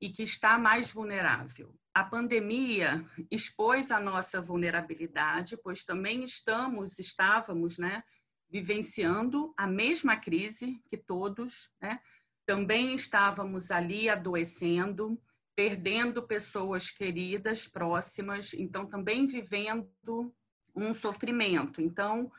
e 0.00 0.10
que 0.10 0.22
está 0.22 0.58
mais 0.58 0.92
vulnerável. 0.92 1.74
A 1.94 2.04
pandemia 2.04 3.04
expôs 3.30 3.90
a 3.90 3.98
nossa 3.98 4.40
vulnerabilidade, 4.40 5.56
pois 5.56 5.84
também 5.84 6.22
estamos, 6.22 6.98
estávamos, 6.98 7.78
né, 7.78 8.02
vivenciando 8.48 9.52
a 9.56 9.66
mesma 9.66 10.16
crise 10.16 10.80
que 10.88 10.96
todos, 10.96 11.70
né? 11.80 12.00
Também 12.46 12.94
estávamos 12.94 13.70
ali 13.70 14.08
adoecendo, 14.08 15.20
perdendo 15.54 16.26
pessoas 16.26 16.90
queridas, 16.90 17.68
próximas, 17.68 18.52
então 18.54 18.86
também 18.86 19.26
vivendo 19.26 20.34
um 20.74 20.92
sofrimento. 20.94 21.80
Então, 21.80 22.30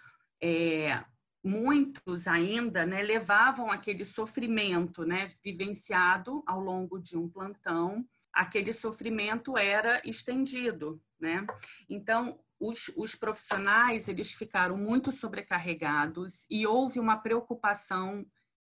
é, 0.42 1.04
muitos 1.44 2.28
ainda 2.28 2.86
né, 2.86 3.02
levavam 3.02 3.72
aquele 3.72 4.06
sofrimento 4.06 5.04
né, 5.04 5.28
vivenciado 5.44 6.44
ao 6.46 6.60
longo 6.60 7.00
de 7.00 7.18
um 7.18 7.28
plantão, 7.28 8.06
aquele 8.32 8.72
sofrimento 8.72 9.58
era 9.58 10.02
estendido. 10.06 11.02
Né? 11.20 11.46
Então, 11.90 12.40
os, 12.60 12.92
os 12.96 13.16
profissionais 13.16 14.08
eles 14.08 14.32
ficaram 14.32 14.78
muito 14.78 15.12
sobrecarregados 15.12 16.46
e 16.50 16.66
houve 16.68 17.00
uma 17.00 17.18
preocupação 17.18 18.26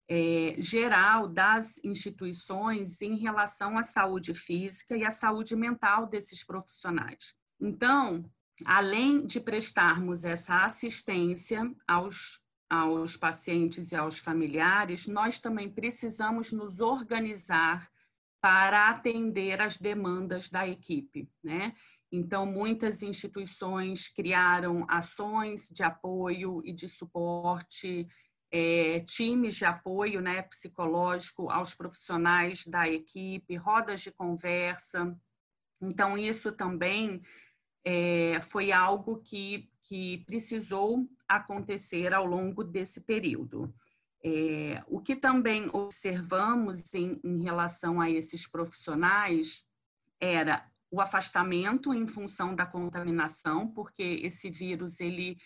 é, 0.08 0.56
geral 0.58 1.28
das 1.28 1.80
instituições 1.84 3.00
em 3.02 3.16
relação 3.16 3.78
à 3.78 3.82
saúde 3.82 4.34
física 4.34 4.96
e 4.96 5.04
à 5.04 5.10
saúde 5.10 5.54
mental 5.56 6.06
desses 6.06 6.44
profissionais. 6.44 7.34
Então, 7.60 8.28
além 8.64 9.26
de 9.26 9.40
prestarmos 9.40 10.24
essa 10.24 10.64
assistência 10.64 11.70
aos 11.86 12.45
aos 12.68 13.16
pacientes 13.16 13.92
e 13.92 13.96
aos 13.96 14.18
familiares, 14.18 15.06
nós 15.06 15.38
também 15.38 15.70
precisamos 15.70 16.52
nos 16.52 16.80
organizar 16.80 17.88
para 18.40 18.90
atender 18.90 19.60
às 19.60 19.78
demandas 19.78 20.48
da 20.48 20.66
equipe, 20.66 21.28
né? 21.42 21.74
Então, 22.10 22.46
muitas 22.46 23.02
instituições 23.02 24.08
criaram 24.08 24.86
ações 24.88 25.68
de 25.68 25.82
apoio 25.82 26.62
e 26.64 26.72
de 26.72 26.88
suporte, 26.88 28.06
é, 28.50 29.00
times 29.00 29.56
de 29.56 29.64
apoio 29.64 30.20
né, 30.20 30.42
psicológico 30.42 31.50
aos 31.50 31.74
profissionais 31.74 32.66
da 32.66 32.88
equipe, 32.88 33.56
rodas 33.56 34.00
de 34.00 34.12
conversa. 34.12 35.16
Então, 35.80 36.16
isso 36.16 36.52
também 36.52 37.20
é, 37.88 38.40
foi 38.40 38.72
algo 38.72 39.18
que, 39.18 39.70
que 39.84 40.18
precisou 40.26 41.08
acontecer 41.28 42.12
ao 42.12 42.26
longo 42.26 42.64
desse 42.64 43.00
período. 43.00 43.72
É, 44.24 44.82
o 44.88 45.00
que 45.00 45.14
também 45.14 45.70
observamos 45.72 46.92
em, 46.92 47.20
em 47.22 47.44
relação 47.44 48.00
a 48.00 48.10
esses 48.10 48.44
profissionais 48.44 49.64
era 50.20 50.68
o 50.90 51.00
afastamento 51.00 51.94
em 51.94 52.08
função 52.08 52.56
da 52.56 52.66
contaminação, 52.66 53.68
porque 53.68 54.02
esse 54.02 54.50
vírus 54.50 54.98
ele 54.98 55.38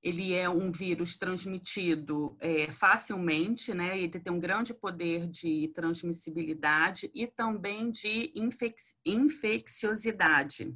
ele 0.00 0.32
é 0.32 0.48
um 0.48 0.70
vírus 0.70 1.16
transmitido 1.16 2.36
é, 2.38 2.70
facilmente, 2.70 3.74
né? 3.74 3.98
Ele 3.98 4.20
tem 4.20 4.32
um 4.32 4.38
grande 4.38 4.72
poder 4.72 5.26
de 5.26 5.72
transmissibilidade 5.74 7.10
e 7.12 7.26
também 7.26 7.90
de 7.90 8.30
infec 8.32 8.76
infecciosidade. 9.04 10.72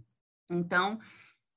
Então, 0.52 0.98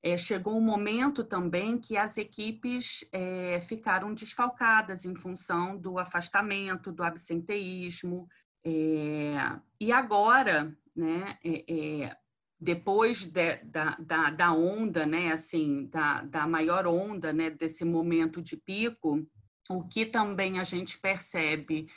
é, 0.02 0.16
chegou 0.16 0.56
um 0.56 0.60
momento 0.60 1.24
também 1.24 1.78
que 1.78 1.96
as 1.96 2.16
equipes 2.16 3.04
é, 3.12 3.60
ficaram 3.60 4.14
desfalcadas 4.14 5.04
em 5.04 5.16
função 5.16 5.76
do 5.76 5.98
afastamento, 5.98 6.92
do 6.92 7.02
absenteísmo. 7.02 8.28
É, 8.64 9.34
e 9.80 9.92
agora, 9.92 10.76
né, 10.94 11.38
é, 11.44 11.64
é, 11.68 12.16
depois 12.58 13.24
de, 13.24 13.56
da, 13.64 13.96
da, 13.98 14.30
da, 14.30 14.52
onda, 14.52 15.04
né, 15.04 15.32
assim, 15.32 15.86
da, 15.86 16.22
da 16.22 16.46
maior 16.46 16.86
onda, 16.86 17.32
né, 17.32 17.50
desse 17.50 17.84
momento 17.84 18.40
de 18.40 18.56
pico, 18.56 19.26
o 19.68 19.82
que 19.88 20.06
também 20.06 20.58
a 20.58 20.64
gente 20.64 20.98
percebe 20.98 21.88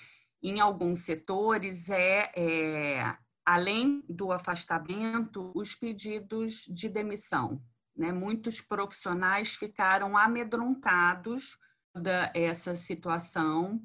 em 0.42 0.60
alguns 0.60 1.00
setores 1.00 1.90
é, 1.90 2.32
é 2.36 3.18
além 3.50 4.04
do 4.08 4.32
afastamento, 4.32 5.52
os 5.56 5.74
pedidos 5.74 6.66
de 6.70 6.88
demissão. 6.88 7.60
Né? 7.98 8.12
Muitos 8.12 8.62
profissionais 8.62 9.56
ficaram 9.56 10.16
amedrontados 10.16 11.58
dessa 11.96 12.76
situação 12.76 13.82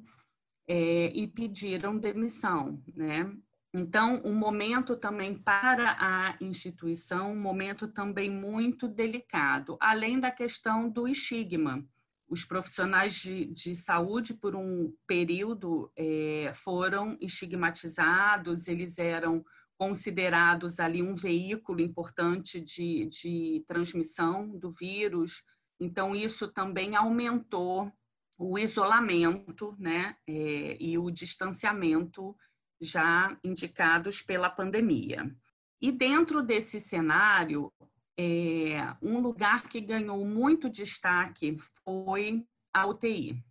é, 0.69 1.07
e 1.07 1.25
pediram 1.25 1.97
demissão. 1.97 2.79
Né? 2.95 3.35
Então, 3.73 4.21
um 4.23 4.35
momento 4.35 4.95
também 4.95 5.35
para 5.35 5.97
a 5.99 6.37
instituição, 6.39 7.31
um 7.31 7.41
momento 7.41 7.87
também 7.87 8.29
muito 8.29 8.87
delicado, 8.87 9.77
além 9.81 10.19
da 10.19 10.29
questão 10.29 10.87
do 10.87 11.07
estigma. 11.07 11.83
Os 12.29 12.43
profissionais 12.43 13.15
de, 13.15 13.45
de 13.45 13.73
saúde, 13.73 14.35
por 14.35 14.55
um 14.55 14.93
período, 15.07 15.91
é, 15.95 16.51
foram 16.53 17.17
estigmatizados, 17.19 18.67
eles 18.67 18.99
eram 18.99 19.43
considerados 19.77 20.79
ali 20.79 21.01
um 21.01 21.15
veículo 21.15 21.81
importante 21.81 22.59
de, 22.61 23.05
de 23.07 23.63
transmissão 23.67 24.47
do 24.47 24.71
vírus. 24.71 25.43
Então, 25.79 26.15
isso 26.15 26.47
também 26.47 26.95
aumentou 26.95 27.91
o 28.37 28.57
isolamento 28.57 29.75
né, 29.77 30.15
é, 30.27 30.77
e 30.79 30.97
o 30.97 31.09
distanciamento 31.09 32.35
já 32.81 33.37
indicados 33.43 34.21
pela 34.21 34.49
pandemia. 34.49 35.33
E 35.81 35.91
dentro 35.91 36.41
desse 36.41 36.79
cenário, 36.79 37.71
é, 38.17 38.95
um 39.01 39.19
lugar 39.19 39.67
que 39.67 39.79
ganhou 39.81 40.25
muito 40.25 40.69
destaque 40.69 41.57
foi 41.83 42.45
a 42.73 42.87
UTI. 42.87 43.43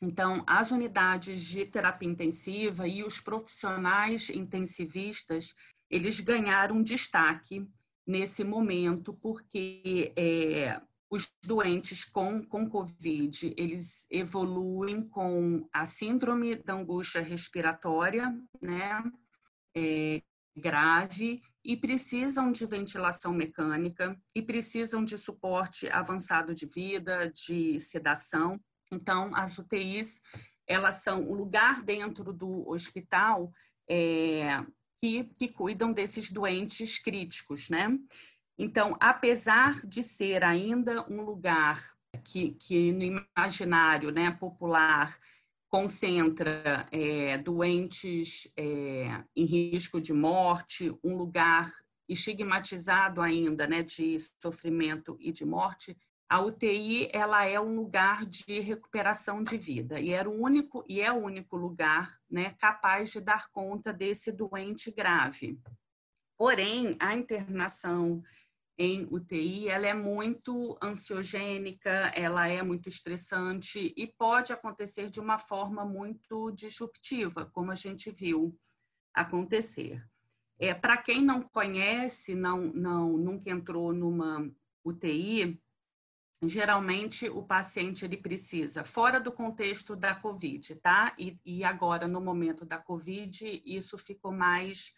Então, 0.00 0.44
as 0.46 0.70
unidades 0.70 1.44
de 1.44 1.66
terapia 1.66 2.08
intensiva 2.08 2.86
e 2.86 3.02
os 3.02 3.20
profissionais 3.20 4.30
intensivistas, 4.30 5.54
eles 5.90 6.20
ganharam 6.20 6.82
destaque 6.82 7.66
nesse 8.06 8.44
momento, 8.44 9.12
porque 9.14 10.12
é, 10.16 10.80
os 11.10 11.30
doentes 11.44 12.04
com, 12.04 12.42
com 12.42 12.68
Covid, 12.68 13.54
eles 13.56 14.06
evoluem 14.10 15.02
com 15.08 15.68
a 15.72 15.84
síndrome 15.84 16.54
da 16.56 16.74
angústia 16.74 17.20
respiratória, 17.20 18.32
né, 18.62 19.02
é, 19.76 20.22
grave, 20.56 21.42
e 21.64 21.76
precisam 21.76 22.52
de 22.52 22.64
ventilação 22.66 23.32
mecânica, 23.32 24.18
e 24.34 24.42
precisam 24.42 25.04
de 25.04 25.18
suporte 25.18 25.88
avançado 25.90 26.54
de 26.54 26.66
vida, 26.66 27.30
de 27.30 27.78
sedação, 27.80 28.60
então, 28.90 29.34
as 29.34 29.58
UTIs, 29.58 30.22
elas 30.66 30.96
são 31.02 31.28
o 31.28 31.34
lugar 31.34 31.82
dentro 31.82 32.32
do 32.32 32.68
hospital 32.68 33.52
é, 33.88 34.64
que, 35.00 35.24
que 35.38 35.48
cuidam 35.48 35.92
desses 35.92 36.30
doentes 36.30 36.98
críticos, 36.98 37.68
né? 37.68 37.98
Então, 38.58 38.96
apesar 38.98 39.86
de 39.86 40.02
ser 40.02 40.42
ainda 40.42 41.06
um 41.10 41.22
lugar 41.22 41.82
que, 42.24 42.52
que 42.52 42.92
no 42.92 43.22
imaginário 43.36 44.10
né, 44.10 44.30
popular 44.32 45.16
concentra 45.68 46.88
é, 46.90 47.38
doentes 47.38 48.50
é, 48.56 49.22
em 49.36 49.44
risco 49.44 50.00
de 50.00 50.12
morte, 50.12 50.92
um 51.04 51.16
lugar 51.16 51.72
estigmatizado 52.08 53.20
ainda 53.20 53.66
né, 53.66 53.82
de 53.82 54.16
sofrimento 54.42 55.16
e 55.20 55.30
de 55.30 55.44
morte, 55.44 55.96
a 56.28 56.40
UTI 56.42 57.08
ela 57.12 57.46
é 57.46 57.58
um 57.58 57.74
lugar 57.74 58.26
de 58.26 58.60
recuperação 58.60 59.42
de 59.42 59.56
vida 59.56 59.98
e 59.98 60.10
era 60.10 60.28
o 60.28 60.42
único 60.42 60.84
e 60.86 61.00
é 61.00 61.10
o 61.10 61.16
único 61.16 61.56
lugar 61.56 62.20
né, 62.30 62.54
capaz 62.58 63.10
de 63.10 63.20
dar 63.20 63.50
conta 63.50 63.92
desse 63.92 64.30
doente 64.30 64.90
grave. 64.90 65.58
Porém, 66.36 66.96
a 67.00 67.14
internação 67.14 68.22
em 68.76 69.08
UTI 69.10 69.68
ela 69.68 69.86
é 69.86 69.94
muito 69.94 70.78
ansiogênica, 70.82 72.12
ela 72.14 72.46
é 72.46 72.62
muito 72.62 72.88
estressante 72.88 73.92
e 73.96 74.06
pode 74.06 74.52
acontecer 74.52 75.10
de 75.10 75.18
uma 75.18 75.38
forma 75.38 75.84
muito 75.84 76.52
disruptiva, 76.52 77.46
como 77.46 77.72
a 77.72 77.74
gente 77.74 78.10
viu 78.10 78.54
acontecer. 79.14 80.06
É, 80.60 80.74
Para 80.74 80.96
quem 80.96 81.22
não 81.22 81.42
conhece, 81.42 82.34
não, 82.34 82.66
não, 82.72 83.16
nunca 83.16 83.50
entrou 83.50 83.92
numa 83.92 84.48
UTI, 84.84 85.60
geralmente 86.42 87.28
o 87.28 87.42
paciente 87.42 88.04
ele 88.04 88.16
precisa, 88.16 88.84
fora 88.84 89.18
do 89.18 89.32
contexto 89.32 89.96
da 89.96 90.14
COVID, 90.14 90.76
tá? 90.76 91.14
E, 91.18 91.38
e 91.44 91.64
agora, 91.64 92.06
no 92.06 92.20
momento 92.20 92.64
da 92.64 92.78
COVID, 92.78 93.62
isso 93.64 93.98
ficou 93.98 94.32
mais 94.32 94.92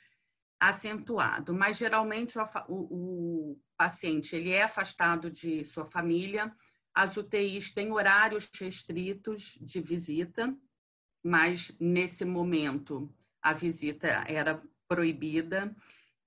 acentuado, 0.60 1.54
mas 1.54 1.78
geralmente 1.78 2.38
o, 2.38 2.44
o, 2.68 3.52
o 3.52 3.60
paciente 3.78 4.36
ele 4.36 4.50
é 4.50 4.62
afastado 4.62 5.30
de 5.30 5.64
sua 5.64 5.86
família, 5.86 6.54
as 6.94 7.16
UTIs 7.16 7.72
têm 7.72 7.90
horários 7.92 8.50
restritos 8.52 9.58
de 9.62 9.80
visita, 9.80 10.54
mas 11.24 11.74
nesse 11.80 12.24
momento 12.24 13.10
a 13.40 13.54
visita 13.54 14.06
era 14.26 14.62
proibida. 14.86 15.74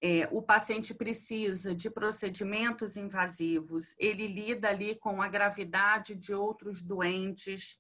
É, 0.06 0.28
o 0.34 0.42
paciente 0.42 0.94
precisa 0.94 1.74
de 1.74 1.90
procedimentos 1.90 2.98
invasivos, 2.98 3.96
ele 3.98 4.28
lida 4.28 4.68
ali 4.68 4.96
com 4.96 5.22
a 5.22 5.30
gravidade 5.30 6.14
de 6.14 6.34
outros 6.34 6.84
doentes, 6.84 7.80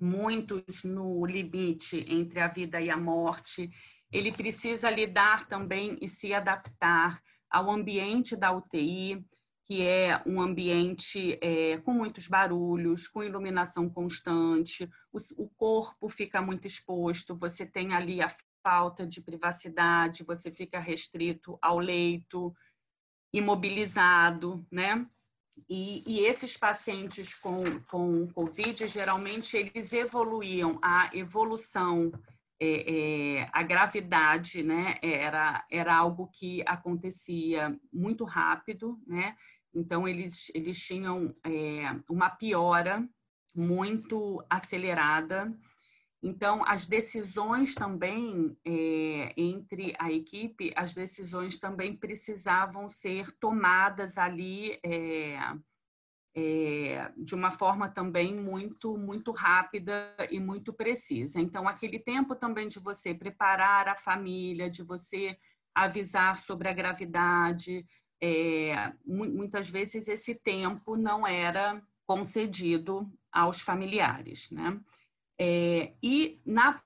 muitos 0.00 0.82
no 0.82 1.26
limite 1.26 2.06
entre 2.08 2.40
a 2.40 2.48
vida 2.48 2.80
e 2.80 2.88
a 2.88 2.96
morte. 2.96 3.68
Ele 4.10 4.32
precisa 4.32 4.88
lidar 4.88 5.46
também 5.46 5.98
e 6.00 6.08
se 6.08 6.32
adaptar 6.32 7.20
ao 7.50 7.70
ambiente 7.70 8.34
da 8.34 8.50
UTI, 8.50 9.22
que 9.66 9.86
é 9.86 10.22
um 10.24 10.40
ambiente 10.40 11.38
é, 11.42 11.76
com 11.76 11.92
muitos 11.92 12.26
barulhos, 12.26 13.06
com 13.06 13.22
iluminação 13.22 13.90
constante, 13.90 14.88
o, 15.12 15.18
o 15.36 15.50
corpo 15.50 16.08
fica 16.08 16.40
muito 16.40 16.66
exposto, 16.66 17.36
você 17.36 17.66
tem 17.66 17.92
ali 17.92 18.22
a 18.22 18.30
falta 18.62 19.06
de 19.06 19.20
privacidade, 19.20 20.24
você 20.24 20.50
fica 20.50 20.78
restrito 20.78 21.58
ao 21.60 21.78
leito, 21.78 22.54
imobilizado, 23.32 24.66
né? 24.70 25.06
E, 25.68 26.04
e, 26.06 26.20
esses 26.20 26.56
pacientes 26.56 27.34
com, 27.34 27.80
com 27.90 28.28
Covid, 28.28 28.86
geralmente, 28.86 29.56
eles 29.56 29.92
evoluíam, 29.92 30.78
a 30.80 31.10
evolução 31.12 32.12
é, 32.60 33.40
é, 33.40 33.50
a 33.52 33.62
gravidade 33.62 34.64
né, 34.64 34.98
era, 35.00 35.64
era 35.70 35.94
algo 35.94 36.28
que 36.28 36.62
acontecia 36.66 37.78
muito 37.92 38.24
rápido, 38.24 39.00
né? 39.06 39.36
então 39.72 40.08
eles, 40.08 40.50
eles 40.54 40.76
tinham 40.78 41.34
é, 41.44 41.94
uma 42.08 42.28
piora 42.28 43.08
muito 43.54 44.44
acelerada. 44.50 45.56
Então, 46.22 46.64
as 46.66 46.86
decisões 46.86 47.74
também 47.74 48.56
é, 48.64 49.32
entre 49.36 49.94
a 49.98 50.10
equipe, 50.10 50.72
as 50.74 50.92
decisões 50.92 51.58
também 51.58 51.96
precisavam 51.96 52.88
ser 52.88 53.30
tomadas 53.38 54.18
ali 54.18 54.76
é, 54.84 55.38
é, 56.34 57.12
de 57.16 57.34
uma 57.34 57.52
forma 57.52 57.88
também 57.88 58.34
muito, 58.34 58.96
muito 58.98 59.30
rápida 59.30 60.14
e 60.30 60.40
muito 60.40 60.72
precisa. 60.72 61.40
Então, 61.40 61.68
aquele 61.68 62.00
tempo 62.00 62.34
também 62.34 62.66
de 62.66 62.80
você 62.80 63.14
preparar 63.14 63.88
a 63.88 63.96
família, 63.96 64.68
de 64.68 64.82
você 64.82 65.38
avisar 65.72 66.36
sobre 66.38 66.68
a 66.68 66.72
gravidade, 66.72 67.86
é, 68.20 68.92
muitas 69.06 69.68
vezes 69.68 70.08
esse 70.08 70.34
tempo 70.34 70.96
não 70.96 71.24
era 71.24 71.80
concedido 72.04 73.08
aos 73.30 73.60
familiares, 73.60 74.50
né? 74.50 74.80
É, 75.40 75.94
e 76.02 76.40
na 76.44 76.80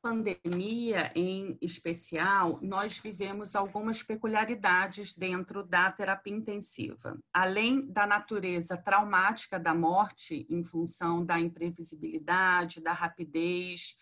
pandemia, 0.00 1.12
em 1.14 1.58
especial, 1.60 2.58
nós 2.62 2.98
vivemos 2.98 3.56
algumas 3.56 4.02
peculiaridades 4.02 5.14
dentro 5.14 5.62
da 5.62 5.90
terapia 5.90 6.34
intensiva. 6.34 7.18
Além 7.32 7.86
da 7.90 8.06
natureza 8.06 8.76
traumática 8.76 9.58
da 9.58 9.74
morte, 9.74 10.46
em 10.48 10.64
função 10.64 11.24
da 11.24 11.38
imprevisibilidade, 11.38 12.80
da 12.80 12.92
rapidez, 12.92 13.96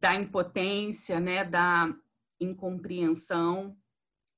da 0.00 0.14
impotência, 0.16 1.20
né, 1.20 1.44
da 1.44 1.94
incompreensão, 2.40 3.76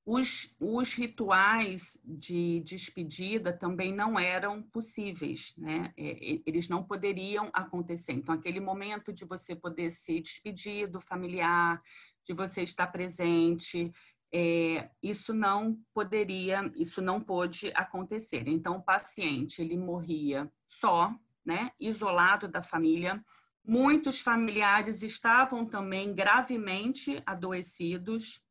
os, 0.07 0.55
os 0.61 0.95
rituais 0.95 1.99
de 2.05 2.61
despedida 2.61 3.53
também 3.53 3.93
não 3.93 4.19
eram 4.19 4.63
possíveis, 4.63 5.55
né? 5.57 5.95
É, 5.97 6.41
eles 6.47 6.69
não 6.69 6.83
poderiam 6.83 7.49
acontecer. 7.55 8.13
Então, 8.13 8.35
aquele 8.35 8.61
momento 8.61 9.13
de 9.13 9.25
você 9.25 9.57
poder 9.57 9.91
se 9.91 10.21
despedir 10.21 10.89
do 10.89 11.01
familiar, 11.01 11.83
de 12.23 12.35
você 12.35 12.63
estar 12.63 12.87
presente, 12.89 13.91
é, 14.31 14.91
isso 15.03 15.33
não 15.33 15.79
poderia, 15.95 16.71
isso 16.77 17.01
não 17.01 17.19
pôde 17.19 17.73
acontecer. 17.75 18.47
Então, 18.47 18.77
o 18.77 18.83
paciente 18.83 19.63
ele 19.63 19.77
morria 19.77 20.53
só, 20.69 21.15
né? 21.43 21.71
Isolado 21.81 22.47
da 22.47 22.63
família. 22.63 23.25
Muitos 23.65 24.21
familiares 24.21 25.03
estavam 25.03 25.65
também 25.65 26.13
gravemente 26.13 27.23
adoecidos, 27.25 28.45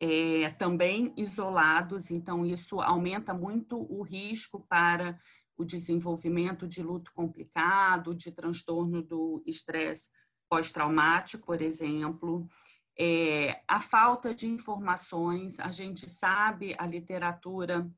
é, 0.00 0.50
também 0.50 1.12
isolados, 1.16 2.10
então 2.10 2.44
isso 2.44 2.80
aumenta 2.80 3.32
muito 3.32 3.80
o 3.90 4.02
risco 4.02 4.60
para 4.68 5.18
o 5.56 5.64
desenvolvimento 5.64 6.68
de 6.68 6.82
luto 6.82 7.12
complicado, 7.14 8.14
de 8.14 8.30
transtorno 8.30 9.02
do 9.02 9.42
estresse 9.46 10.10
pós-traumático, 10.48 11.46
por 11.46 11.62
exemplo. 11.62 12.46
É, 12.98 13.62
a 13.66 13.80
falta 13.80 14.34
de 14.34 14.46
informações, 14.46 15.58
a 15.60 15.70
gente 15.70 16.08
sabe, 16.08 16.74
a 16.78 16.86
literatura 16.86 17.90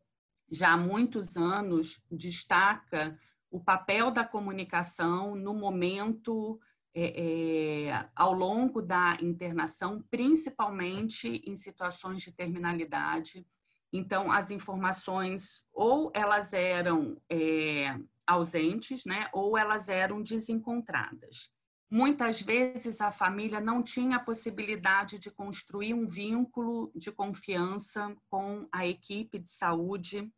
já 0.50 0.72
há 0.72 0.76
muitos 0.76 1.36
anos 1.36 2.02
destaca 2.10 3.18
o 3.50 3.60
papel 3.60 4.10
da 4.10 4.24
comunicação 4.24 5.34
no 5.34 5.54
momento 5.54 6.60
é, 7.00 7.86
é, 7.90 8.08
ao 8.16 8.32
longo 8.32 8.82
da 8.82 9.16
internação, 9.22 10.02
principalmente 10.10 11.40
em 11.46 11.54
situações 11.54 12.22
de 12.22 12.32
terminalidade. 12.32 13.46
Então, 13.92 14.32
as 14.32 14.50
informações 14.50 15.64
ou 15.72 16.10
elas 16.12 16.52
eram 16.52 17.16
é, 17.30 17.96
ausentes, 18.26 19.04
né, 19.04 19.28
ou 19.32 19.56
elas 19.56 19.88
eram 19.88 20.20
desencontradas. 20.20 21.52
Muitas 21.88 22.42
vezes 22.42 23.00
a 23.00 23.12
família 23.12 23.60
não 23.60 23.80
tinha 23.80 24.16
a 24.16 24.24
possibilidade 24.24 25.20
de 25.20 25.30
construir 25.30 25.94
um 25.94 26.08
vínculo 26.08 26.90
de 26.96 27.12
confiança 27.12 28.14
com 28.28 28.68
a 28.72 28.84
equipe 28.84 29.38
de 29.38 29.48
saúde. 29.48 30.30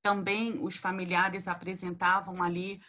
Também 0.00 0.62
os 0.62 0.76
familiares 0.76 1.48
apresentavam 1.48 2.40
ali 2.40 2.80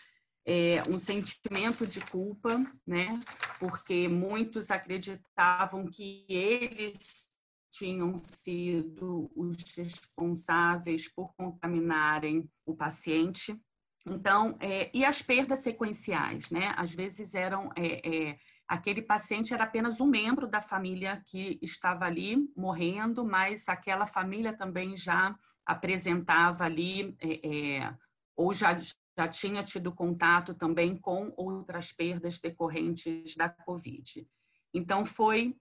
é, 0.46 0.84
um 0.88 1.00
sentimento 1.00 1.88
de 1.88 2.00
culpa, 2.02 2.50
né? 2.86 3.20
Porque 3.60 4.08
muitos 4.08 4.70
acreditavam 4.70 5.88
que 5.88 6.26
eles 6.30 7.30
tinham 7.72 8.18
sido 8.18 9.30
os 9.36 9.58
responsáveis 9.76 11.12
por 11.12 11.34
contaminarem 11.36 12.50
o 12.66 12.76
paciente. 12.76 13.60
Então, 14.06 14.56
é, 14.60 14.90
e 14.94 15.04
as 15.04 15.22
perdas 15.22 15.60
sequenciais, 15.60 16.52
né? 16.52 16.74
Às 16.78 16.94
vezes 16.94 17.34
eram 17.34 17.72
é, 17.76 18.08
é, 18.08 18.40
aquele 18.68 19.02
paciente 19.02 19.54
era 19.54 19.64
apenas 19.64 20.00
um 20.00 20.06
membro 20.06 20.48
da 20.48 20.62
família 20.62 21.22
que 21.26 21.60
estava 21.62 22.06
ali 22.06 22.48
morrendo, 22.56 23.26
mas 23.26 23.68
aquela 23.68 24.06
família 24.06 24.56
também 24.56 24.96
já 24.96 25.36
apresentava 25.66 26.64
ali 26.66 27.18
é, 27.20 27.80
é, 27.80 27.96
ou 28.36 28.54
já 28.54 28.78
já 29.18 29.28
tinha 29.28 29.64
tido 29.64 29.94
contato 29.94 30.54
também 30.54 30.98
com 30.98 31.34
outras 31.38 31.92
perdas 31.92 32.40
decorrentes 32.40 33.36
da 33.36 33.50
Covid. 33.50 34.28
Então, 34.74 35.06
foi 35.06 35.56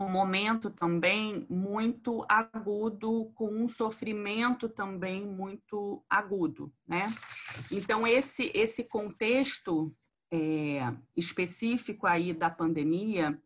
um 0.00 0.08
momento 0.08 0.70
também 0.70 1.46
muito 1.48 2.24
agudo, 2.28 3.30
com 3.34 3.48
um 3.48 3.68
sofrimento 3.68 4.68
também 4.68 5.26
muito 5.26 6.02
agudo, 6.08 6.72
né? 6.86 7.06
Então, 7.70 8.06
esse, 8.06 8.50
esse 8.54 8.84
contexto 8.84 9.94
é, 10.32 10.80
específico 11.14 12.06
aí 12.06 12.32
da 12.32 12.48
pandemia, 12.48 13.40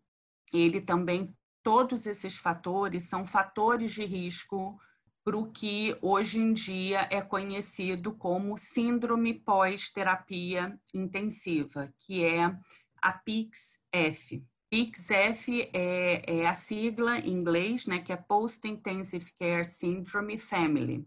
ele 0.52 0.80
também, 0.80 1.36
todos 1.62 2.06
esses 2.06 2.38
fatores 2.38 3.08
são 3.08 3.26
fatores 3.26 3.92
de 3.92 4.04
risco 4.04 4.78
para 5.26 5.36
o 5.36 5.50
que 5.50 5.98
hoje 6.00 6.38
em 6.38 6.52
dia 6.52 7.08
é 7.10 7.20
conhecido 7.20 8.12
como 8.12 8.56
síndrome 8.56 9.34
pós-terapia 9.34 10.78
intensiva, 10.94 11.92
que 11.98 12.24
é 12.24 12.56
a 13.02 13.12
PICS-F. 13.12 14.44
PICS-F 14.70 15.68
é, 15.72 16.22
é, 16.32 16.46
a 16.46 16.54
sigla 16.54 17.18
em 17.18 17.32
inglês, 17.32 17.86
né, 17.86 17.98
que 17.98 18.12
é 18.12 18.16
Post 18.16 18.68
Intensive 18.68 19.32
Care 19.36 19.64
Syndrome 19.64 20.38
Family. 20.38 21.04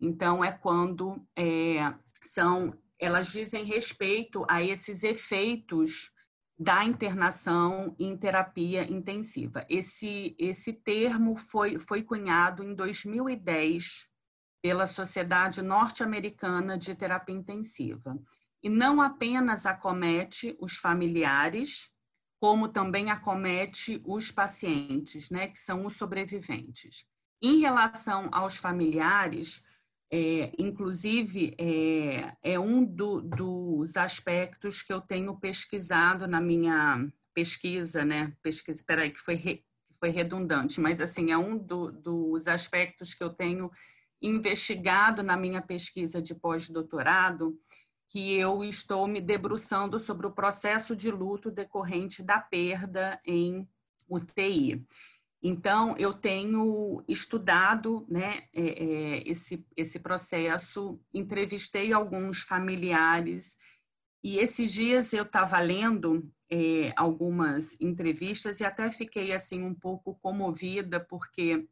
Então, 0.00 0.44
é 0.44 0.52
quando 0.52 1.20
é, 1.34 1.92
são, 2.22 2.72
elas 3.00 3.32
dizem 3.32 3.64
respeito 3.64 4.46
a 4.48 4.62
esses 4.62 5.02
efeitos 5.02 6.12
da 6.58 6.84
internação 6.84 7.94
em 7.98 8.16
terapia 8.16 8.90
intensiva. 8.90 9.66
Esse, 9.68 10.34
esse 10.38 10.72
termo 10.72 11.36
foi, 11.36 11.78
foi 11.78 12.02
cunhado 12.02 12.64
em 12.64 12.74
2010 12.74 14.08
pela 14.62 14.86
Sociedade 14.86 15.60
Norte-Americana 15.60 16.78
de 16.78 16.94
Terapia 16.94 17.34
Intensiva. 17.34 18.18
E 18.62 18.70
não 18.70 19.02
apenas 19.02 19.66
acomete 19.66 20.56
os 20.58 20.76
familiares, 20.76 21.92
como 22.40 22.68
também 22.68 23.10
acomete 23.10 24.00
os 24.04 24.30
pacientes, 24.30 25.30
né, 25.30 25.48
que 25.48 25.58
são 25.58 25.84
os 25.84 25.96
sobreviventes. 25.96 27.06
Em 27.42 27.60
relação 27.60 28.28
aos 28.32 28.56
familiares, 28.56 29.62
é, 30.10 30.52
inclusive, 30.58 31.54
é, 31.58 32.36
é 32.42 32.58
um 32.58 32.84
do, 32.84 33.20
dos 33.20 33.96
aspectos 33.96 34.82
que 34.82 34.92
eu 34.92 35.00
tenho 35.00 35.38
pesquisado 35.38 36.26
na 36.28 36.40
minha 36.40 37.08
pesquisa, 37.34 38.04
né? 38.04 38.32
Pesquisa, 38.42 38.82
peraí, 38.86 39.10
que 39.10 39.18
foi, 39.18 39.34
re, 39.34 39.64
foi 39.98 40.10
redundante, 40.10 40.80
mas 40.80 41.00
assim, 41.00 41.32
é 41.32 41.38
um 41.38 41.58
do, 41.58 41.90
dos 41.90 42.46
aspectos 42.46 43.14
que 43.14 43.24
eu 43.24 43.30
tenho 43.30 43.70
investigado 44.22 45.22
na 45.22 45.36
minha 45.36 45.60
pesquisa 45.60 46.22
de 46.22 46.34
pós-doutorado, 46.34 47.58
que 48.08 48.34
eu 48.34 48.62
estou 48.64 49.06
me 49.06 49.20
debruçando 49.20 49.98
sobre 49.98 50.26
o 50.26 50.32
processo 50.32 50.94
de 50.94 51.10
luto 51.10 51.50
decorrente 51.50 52.22
da 52.22 52.40
perda 52.40 53.20
em 53.26 53.68
UTI. 54.08 54.86
Então, 55.48 55.94
eu 55.96 56.12
tenho 56.12 57.04
estudado 57.06 58.04
né, 58.08 58.48
é, 58.52 58.62
é, 58.62 59.30
esse, 59.30 59.64
esse 59.76 60.00
processo, 60.00 61.00
entrevistei 61.14 61.92
alguns 61.92 62.40
familiares, 62.40 63.56
e 64.24 64.38
esses 64.38 64.72
dias 64.72 65.12
eu 65.12 65.22
estava 65.22 65.60
lendo 65.60 66.28
é, 66.50 66.92
algumas 66.96 67.80
entrevistas 67.80 68.58
e 68.58 68.64
até 68.64 68.90
fiquei 68.90 69.32
assim 69.32 69.62
um 69.62 69.72
pouco 69.72 70.18
comovida, 70.20 70.98
porque 70.98 71.64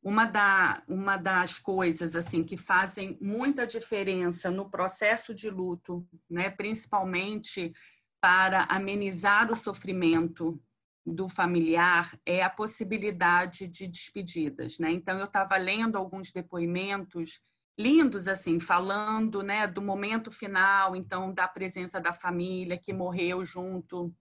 uma, 0.00 0.24
da, 0.24 0.80
uma 0.86 1.16
das 1.16 1.58
coisas 1.58 2.14
assim 2.14 2.44
que 2.44 2.56
fazem 2.56 3.18
muita 3.20 3.66
diferença 3.66 4.52
no 4.52 4.70
processo 4.70 5.34
de 5.34 5.50
luto, 5.50 6.06
né, 6.30 6.48
principalmente 6.48 7.74
para 8.20 8.66
amenizar 8.66 9.50
o 9.50 9.56
sofrimento 9.56 10.62
do 11.10 11.28
familiar 11.28 12.16
é 12.24 12.42
a 12.42 12.50
possibilidade 12.50 13.66
de 13.66 13.86
despedidas, 13.86 14.78
né? 14.78 14.90
Então 14.90 15.18
eu 15.18 15.26
estava 15.26 15.56
lendo 15.56 15.96
alguns 15.96 16.32
depoimentos 16.32 17.40
lindos 17.78 18.28
assim, 18.28 18.60
falando, 18.60 19.42
né, 19.42 19.66
do 19.66 19.80
momento 19.80 20.30
final, 20.30 20.94
então 20.94 21.32
da 21.32 21.48
presença 21.48 21.98
da 21.98 22.12
família 22.12 22.78
que 22.78 22.92
morreu 22.92 23.42
junto 23.44 24.14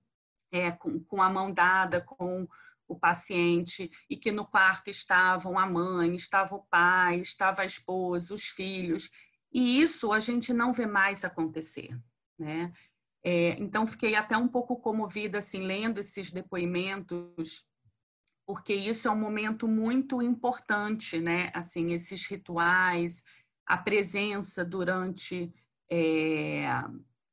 é, 0.52 0.72
com, 0.72 1.00
com 1.04 1.22
a 1.22 1.30
mão 1.30 1.52
dada 1.52 2.00
com 2.02 2.48
o 2.88 2.98
paciente 2.98 3.92
e 4.10 4.18
que 4.18 4.32
no 4.32 4.46
quarto 4.46 4.90
estavam 4.90 5.60
a 5.60 5.66
mãe, 5.66 6.16
estava 6.16 6.56
o 6.56 6.66
pai, 6.70 7.20
estava 7.20 7.62
a 7.62 7.66
esposa, 7.66 8.34
os 8.34 8.46
filhos. 8.46 9.10
E 9.54 9.82
isso 9.82 10.12
a 10.12 10.20
gente 10.20 10.54
não 10.54 10.74
vê 10.74 10.88
mais 10.88 11.24
acontecer, 11.24 11.96
né? 12.38 12.72
É, 13.24 13.60
então, 13.60 13.86
fiquei 13.86 14.16
até 14.16 14.38
um 14.38 14.48
pouco 14.48 14.78
comovida, 14.78 15.40
assim, 15.40 15.60
lendo 15.60 16.00
esses 16.00 16.32
depoimentos, 16.32 17.66
porque 18.48 18.74
isso 18.74 19.08
é 19.08 19.12
um 19.12 19.20
momento 19.20 19.68
muito 19.68 20.22
importante, 20.22 21.20
né? 21.20 21.52
Assim, 21.54 21.92
esses 21.94 22.26
rituais, 22.26 23.24
a 23.66 23.78
presença 23.78 24.66
durante 24.66 25.54
é, 25.92 26.66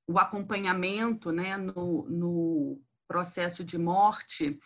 o 0.08 0.18
acompanhamento, 0.18 1.32
né, 1.32 1.56
no, 1.56 2.08
no 2.08 2.80
processo 3.08 3.64
de 3.64 3.78
morte, 3.78 4.58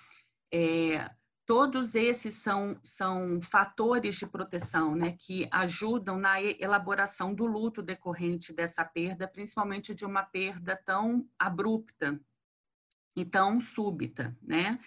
é, 0.53 1.11
Todos 1.51 1.97
esses 1.97 2.35
são, 2.35 2.79
são 2.81 3.41
fatores 3.43 4.15
de 4.15 4.25
proteção 4.25 4.95
né, 4.95 5.17
que 5.19 5.49
ajudam 5.51 6.17
na 6.17 6.41
elaboração 6.41 7.35
do 7.35 7.45
luto 7.45 7.83
decorrente 7.83 8.53
dessa 8.53 8.85
perda, 8.85 9.27
principalmente 9.27 9.93
de 9.93 10.05
uma 10.05 10.23
perda 10.23 10.81
tão 10.87 11.29
abrupta 11.37 12.21
e 13.17 13.25
tão 13.25 13.61
súbita. 13.61 14.39
Né? 14.41 14.79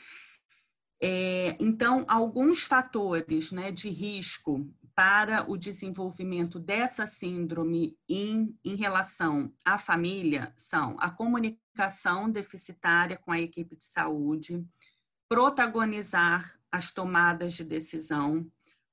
É, 1.01 1.57
então, 1.59 2.05
alguns 2.07 2.63
fatores 2.63 3.51
né, 3.51 3.69
de 3.69 3.89
risco 3.89 4.65
para 4.95 5.43
o 5.51 5.57
desenvolvimento 5.57 6.61
dessa 6.61 7.05
síndrome 7.05 7.97
em, 8.07 8.57
em 8.63 8.75
relação 8.77 9.53
à 9.65 9.77
família 9.77 10.53
são 10.55 10.95
a 10.97 11.09
comunicação 11.09 12.31
deficitária 12.31 13.17
com 13.17 13.33
a 13.33 13.41
equipe 13.41 13.75
de 13.75 13.83
saúde, 13.83 14.65
protagonizar 15.33 16.59
as 16.71 16.91
tomadas 16.91 17.53
de 17.53 17.63
decisão, 17.63 18.45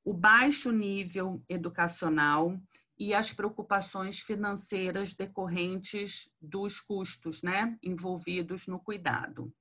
o 0.02 0.14
baixo 0.14 0.72
nível 0.72 1.44
educacional 1.46 2.58
e 2.98 3.12
as 3.12 3.30
preocupações 3.30 4.20
financeiras 4.20 5.12
decorrentes 5.12 6.32
dos 6.40 6.80
custos 6.80 7.42
né, 7.42 7.76
envolvidos 7.82 8.66
no 8.66 8.80
cuidado. 8.80 9.52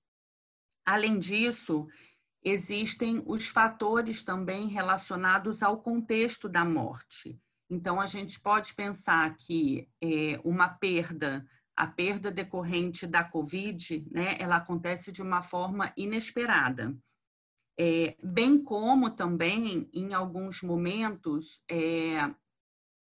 Além 0.86 1.20
disso, 1.20 1.86
existem 2.42 3.22
os 3.26 3.46
fatores 3.46 4.24
também 4.24 4.70
relacionados 4.70 5.62
ao 5.62 5.82
contexto 5.82 6.48
da 6.48 6.64
morte. 6.64 7.38
Então, 7.70 8.00
a 8.00 8.06
gente 8.06 8.40
pode 8.40 8.74
pensar 8.74 9.36
que 9.36 9.90
é, 10.02 10.40
uma 10.46 10.70
perda 10.70 11.46
a 11.80 11.88
perda 11.88 12.30
decorrente 12.30 13.08
da 13.08 13.24
Covid, 13.24 14.06
né, 14.12 14.36
ela 14.38 14.58
acontece 14.58 15.14
de 15.14 15.22
uma 15.22 15.42
forma 15.42 15.94
inesperada. 15.96 16.94
É, 17.80 18.18
bem 18.22 18.62
como 18.62 19.10
também, 19.10 19.90
em 19.94 20.14
alguns 20.14 20.62
momentos, 20.62 21.64
é, 21.72 22.30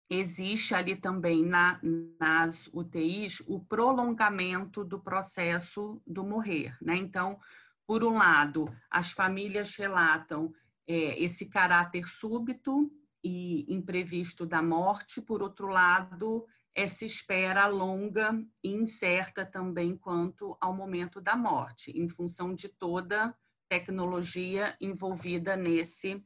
existe 0.08 0.76
ali 0.76 0.94
também 0.94 1.44
na, 1.44 1.80
nas 2.20 2.70
UTIs 2.72 3.42
o 3.48 3.58
prolongamento 3.58 4.84
do 4.84 5.00
processo 5.00 6.00
do 6.06 6.22
morrer. 6.22 6.78
Né? 6.80 6.96
Então, 6.98 7.40
por 7.84 8.04
um 8.04 8.16
lado, 8.16 8.72
as 8.88 9.10
famílias 9.10 9.74
relatam 9.74 10.54
é, 10.86 11.20
esse 11.20 11.46
caráter 11.46 12.08
súbito 12.08 12.88
e 13.24 13.66
imprevisto 13.74 14.46
da 14.46 14.62
morte, 14.62 15.20
por 15.20 15.42
outro 15.42 15.66
lado, 15.66 16.46
essa 16.74 17.04
espera 17.04 17.66
longa 17.66 18.32
e 18.62 18.72
incerta 18.72 19.44
também 19.44 19.96
quanto 19.96 20.56
ao 20.60 20.74
momento 20.74 21.20
da 21.20 21.36
morte, 21.36 21.90
em 21.90 22.08
função 22.08 22.54
de 22.54 22.68
toda 22.68 23.34
tecnologia 23.68 24.76
envolvida 24.80 25.56
nesse 25.56 26.24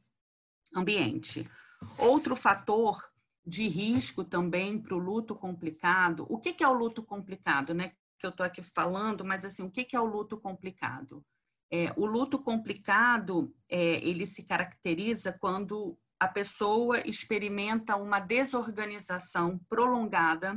ambiente. 0.75 1.49
Outro 1.97 2.35
fator 2.35 3.01
de 3.45 3.67
risco 3.67 4.23
também 4.23 4.81
para 4.81 4.95
o 4.95 4.99
luto 4.99 5.35
complicado. 5.35 6.25
O 6.29 6.39
que, 6.39 6.63
é 6.63 6.67
o 6.67 6.73
luto 6.73 7.03
complicado, 7.03 7.73
né? 7.73 7.93
Que 8.17 8.25
eu 8.25 8.29
estou 8.29 8.45
aqui 8.45 8.61
falando, 8.61 9.25
mas 9.25 9.43
assim, 9.43 9.63
o 9.63 9.71
que, 9.71 9.95
é 9.95 9.99
o 9.99 10.05
luto 10.05 10.37
complicado? 10.37 11.25
É, 11.69 11.91
o 11.97 12.05
luto 12.05 12.39
complicado 12.39 13.53
é, 13.67 13.95
ele 14.07 14.25
se 14.25 14.43
caracteriza 14.43 15.33
quando 15.33 15.97
a 16.23 16.27
pessoa 16.29 17.05
experimenta 17.05 17.97
uma 17.97 18.17
desorganização 18.17 19.59
prolongada 19.67 20.55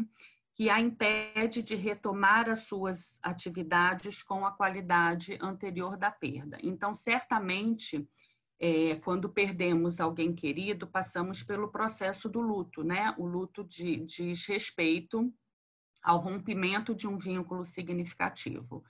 que 0.54 0.70
a 0.70 0.80
impede 0.80 1.60
de 1.60 1.74
retomar 1.74 2.48
as 2.48 2.60
suas 2.60 3.18
atividades 3.20 4.22
com 4.22 4.46
a 4.46 4.52
qualidade 4.52 5.36
anterior 5.42 5.96
da 5.96 6.08
perda. 6.08 6.56
Então, 6.62 6.94
certamente, 6.94 8.08
é, 8.60 8.94
quando 9.04 9.28
perdemos 9.28 10.00
alguém 10.00 10.32
querido, 10.32 10.86
passamos 10.86 11.42
pelo 11.42 11.72
processo 11.72 12.28
do 12.28 12.40
luto, 12.40 12.84
né? 12.84 13.12
O 13.18 13.26
luto 13.26 13.64
de, 13.64 13.96
diz 13.96 14.46
respeito 14.46 15.34
ao 16.00 16.18
rompimento 16.20 16.94
de 16.94 17.08
um 17.08 17.18
vínculo 17.18 17.64
significativo. 17.64 18.84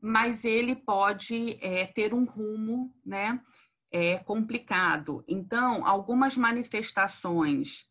mas 0.00 0.44
ele 0.44 0.74
pode 0.74 1.56
é, 1.60 1.86
ter 1.86 2.12
um 2.12 2.24
rumo 2.24 2.92
né, 3.06 3.40
é, 3.92 4.18
complicado. 4.18 5.22
Então, 5.28 5.86
algumas 5.86 6.34
manifestações 6.36 7.86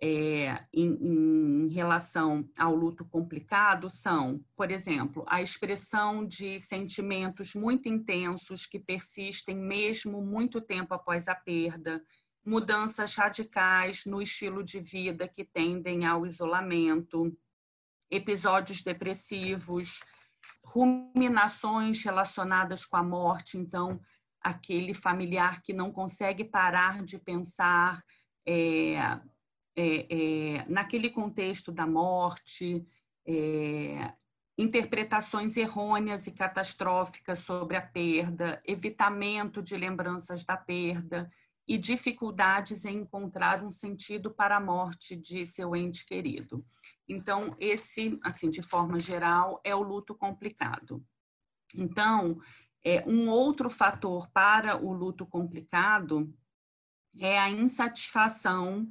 é, 0.00 0.64
em, 0.72 1.66
em, 1.66 1.68
relação 1.68 2.48
ao 2.58 2.74
luto 2.74 3.04
complicado 3.04 3.88
são, 3.88 4.44
por 4.56 4.70
exemplo, 4.70 5.24
a 5.28 5.42
expressão 5.42 6.26
de 6.26 6.58
sentimentos 6.58 7.54
muito 7.54 7.88
intensos 7.88 8.66
que 8.66 8.80
persistem 8.80 9.54
mesmo 9.54 10.20
muito 10.20 10.60
tempo 10.60 10.94
após 10.94 11.28
a 11.28 11.34
perda, 11.34 12.02
mudanças 12.44 13.14
radicais 13.14 14.04
no 14.04 14.20
estilo 14.20 14.64
de 14.64 14.80
vida 14.80 15.28
que 15.28 15.44
tendem 15.44 16.04
ao 16.04 16.26
isolamento, 16.26 17.32
episódios 18.10 18.82
depressivos, 18.82 20.00
ruminações 20.64 22.02
relacionadas 22.02 22.84
com 22.84 22.96
a 22.96 23.02
morte, 23.04 23.56
então, 23.56 24.00
aquele 24.42 24.92
familiar 24.92 25.62
que 25.62 25.72
não 25.72 25.92
consegue 25.92 26.44
parar 26.44 27.02
de 27.02 27.18
pensar 27.18 28.02
é, 28.46 28.94
é, 29.76 30.06
é, 30.56 30.64
naquele 30.68 31.08
contexto 31.08 31.72
da 31.72 31.86
morte, 31.86 32.86
é, 33.26 34.12
interpretações 34.58 35.56
errôneas 35.56 36.26
e 36.26 36.32
catastróficas 36.32 37.38
sobre 37.40 37.76
a 37.76 37.82
perda, 37.82 38.62
evitamento 38.66 39.62
de 39.62 39.76
lembranças 39.76 40.44
da 40.44 40.56
perda 40.56 41.30
e 41.66 41.78
dificuldades 41.78 42.84
em 42.84 42.98
encontrar 42.98 43.62
um 43.62 43.70
sentido 43.70 44.30
para 44.30 44.56
a 44.56 44.60
morte 44.60 45.16
de 45.16 45.44
seu 45.44 45.74
ente 45.76 46.04
querido. 46.04 46.64
Então, 47.08 47.50
esse, 47.58 48.18
assim, 48.22 48.50
de 48.50 48.62
forma 48.62 48.98
geral, 48.98 49.60
é 49.64 49.74
o 49.74 49.82
luto 49.82 50.14
complicado. 50.14 51.04
Então, 51.74 52.38
é, 52.84 53.02
um 53.06 53.28
outro 53.28 53.70
fator 53.70 54.28
para 54.30 54.76
o 54.76 54.92
luto 54.92 55.24
complicado 55.24 56.32
é 57.20 57.38
a 57.38 57.50
insatisfação 57.50 58.88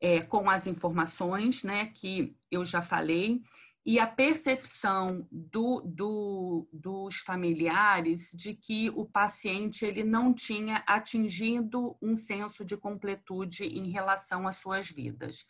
é, 0.00 0.20
com 0.20 0.48
as 0.48 0.66
informações, 0.66 1.62
né, 1.62 1.86
que 1.86 2.36
eu 2.50 2.64
já 2.64 2.80
falei, 2.80 3.42
e 3.84 4.00
a 4.00 4.06
percepção 4.06 5.28
do, 5.30 5.80
do, 5.82 6.68
dos 6.72 7.18
familiares 7.18 8.32
de 8.32 8.52
que 8.52 8.90
o 8.90 9.06
paciente 9.06 9.84
ele 9.84 10.02
não 10.02 10.34
tinha 10.34 10.82
atingido 10.86 11.96
um 12.02 12.14
senso 12.16 12.64
de 12.64 12.76
completude 12.76 13.64
em 13.64 13.88
relação 13.90 14.48
às 14.48 14.56
suas 14.56 14.90
vidas. 14.90 15.46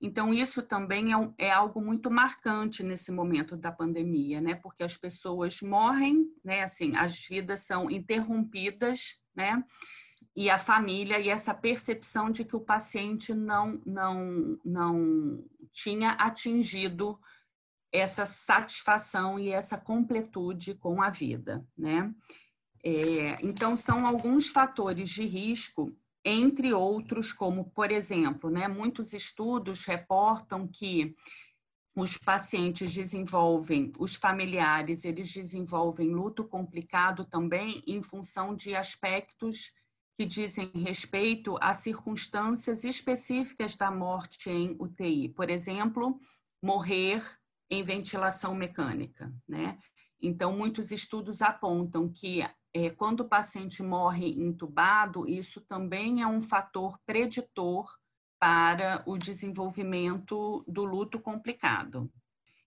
Então, 0.00 0.32
isso 0.32 0.62
também 0.62 1.12
é, 1.12 1.46
é, 1.46 1.50
algo 1.50 1.80
muito 1.82 2.10
marcante 2.10 2.82
nesse 2.82 3.12
momento 3.12 3.54
da 3.54 3.70
pandemia, 3.70 4.40
né? 4.40 4.54
Porque 4.54 4.82
as 4.82 4.96
pessoas 4.96 5.60
morrem, 5.60 6.26
né? 6.42 6.62
Assim, 6.62 6.96
as 6.96 7.26
vidas 7.26 7.60
são 7.60 7.90
interrompidas, 7.90 9.20
né? 9.34 9.62
E 10.34 10.48
a 10.48 10.58
família 10.58 11.18
e 11.18 11.28
essa 11.28 11.52
percepção 11.52 12.30
de 12.30 12.44
que 12.44 12.56
o 12.56 12.60
paciente 12.60 13.34
não, 13.34 13.80
não, 13.84 14.58
não 14.64 15.44
tinha 15.70 16.12
atingido 16.12 17.18
essa 17.92 18.24
satisfação 18.24 19.38
e 19.38 19.50
essa 19.50 19.76
completude 19.76 20.74
com 20.74 21.02
a 21.02 21.10
vida, 21.10 21.66
né? 21.76 22.14
É, 22.82 23.36
então, 23.42 23.76
são 23.76 24.06
alguns 24.06 24.48
fatores 24.48 25.10
de 25.10 25.26
risco 25.26 25.94
entre 26.24 26.72
outros, 26.72 27.32
como, 27.32 27.70
por 27.70 27.90
exemplo, 27.90 28.50
né, 28.50 28.68
muitos 28.68 29.12
estudos 29.12 29.84
reportam 29.84 30.68
que 30.68 31.14
os 31.96 32.16
pacientes 32.16 32.94
desenvolvem, 32.94 33.92
os 33.98 34.14
familiares, 34.14 35.04
eles 35.04 35.32
desenvolvem 35.32 36.08
luto 36.08 36.44
complicado 36.44 37.24
também 37.24 37.82
em 37.86 38.02
função 38.02 38.54
de 38.54 38.74
aspectos 38.76 39.72
que 40.16 40.26
dizem 40.26 40.70
respeito 40.74 41.56
a 41.60 41.72
circunstâncias 41.74 42.84
específicas 42.84 43.76
da 43.76 43.90
morte 43.90 44.50
em 44.50 44.76
UTI. 44.78 45.30
Por 45.30 45.48
exemplo, 45.48 46.18
morrer 46.62 47.22
em 47.70 47.82
ventilação 47.82 48.54
mecânica, 48.54 49.32
né? 49.48 49.78
Então, 50.20 50.52
muitos 50.52 50.92
estudos 50.92 51.40
apontam 51.40 52.08
que 52.08 52.42
é, 52.72 52.90
quando 52.90 53.20
o 53.20 53.28
paciente 53.28 53.82
morre 53.82 54.30
entubado, 54.30 55.28
isso 55.28 55.60
também 55.60 56.22
é 56.22 56.26
um 56.26 56.40
fator 56.40 56.98
preditor 57.04 57.98
para 58.38 59.02
o 59.06 59.18
desenvolvimento 59.18 60.64
do 60.66 60.84
luto 60.84 61.20
complicado. 61.20 62.10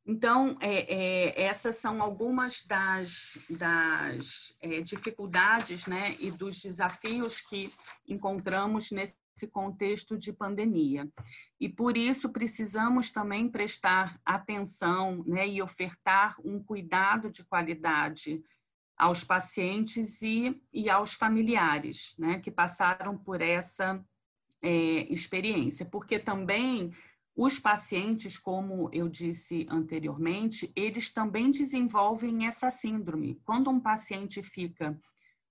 Então, 0.05 0.57
é, 0.59 0.93
é, 0.93 1.43
essas 1.43 1.77
são 1.77 2.01
algumas 2.01 2.65
das, 2.65 3.37
das 3.49 4.55
é, 4.61 4.81
dificuldades 4.81 5.87
né, 5.87 6.15
e 6.19 6.29
dos 6.29 6.61
desafios 6.61 7.39
que 7.39 7.71
encontramos 8.05 8.91
nesse 8.91 9.15
contexto 9.49 10.17
de 10.17 10.33
pandemia. 10.33 11.09
E 11.57 11.69
por 11.69 11.95
isso 11.95 12.29
precisamos 12.29 13.11
também 13.11 13.47
prestar 13.47 14.19
atenção 14.25 15.23
né, 15.25 15.47
e 15.47 15.61
ofertar 15.61 16.35
um 16.43 16.61
cuidado 16.61 17.31
de 17.31 17.43
qualidade 17.45 18.43
aos 19.03 19.21
pacientes 19.21 20.21
e, 20.21 20.57
e 20.71 20.89
aos 20.89 21.13
familiares 21.13 22.15
né, 22.17 22.39
que 22.39 22.49
passaram 22.49 23.17
por 23.17 23.41
essa 23.41 24.01
é, 24.61 24.69
experiência, 25.11 25.85
porque 25.85 26.17
também 26.17 26.89
os 27.35 27.59
pacientes, 27.59 28.37
como 28.37 28.89
eu 28.93 29.09
disse 29.09 29.67
anteriormente, 29.69 30.71
eles 30.73 31.09
também 31.09 31.51
desenvolvem 31.51 32.45
essa 32.45 32.71
síndrome. 32.71 33.41
Quando 33.43 33.69
um 33.69 33.79
paciente 33.79 34.41
fica 34.41 34.97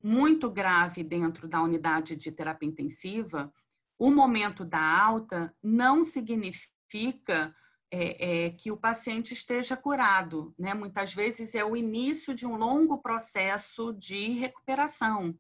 muito 0.03 0.51
grave 0.51 1.05
dentro 1.05 1.47
da 1.47 1.61
unidade 1.61 2.17
de 2.17 2.33
terapia 2.33 2.71
intensiva, 2.71 3.53
o 3.99 4.11
momento 4.11 4.65
da 4.65 4.81
alta 4.81 5.55
não 5.63 6.03
significa 6.03 7.55
é, 7.95 8.47
é, 8.47 8.51
que 8.51 8.71
o 8.73 8.77
paciente 8.77 9.35
esteja 9.35 9.77
curado, 9.77 10.55
né? 10.59 10.73
Muitas 10.73 11.13
vezes 11.13 11.55
é 11.55 11.63
o 11.63 11.77
início 11.77 12.35
de 12.35 12.47
um 12.47 12.57
longo 12.57 12.97
processo 12.97 13.93
de 13.93 14.31
recuperação. 14.31 15.39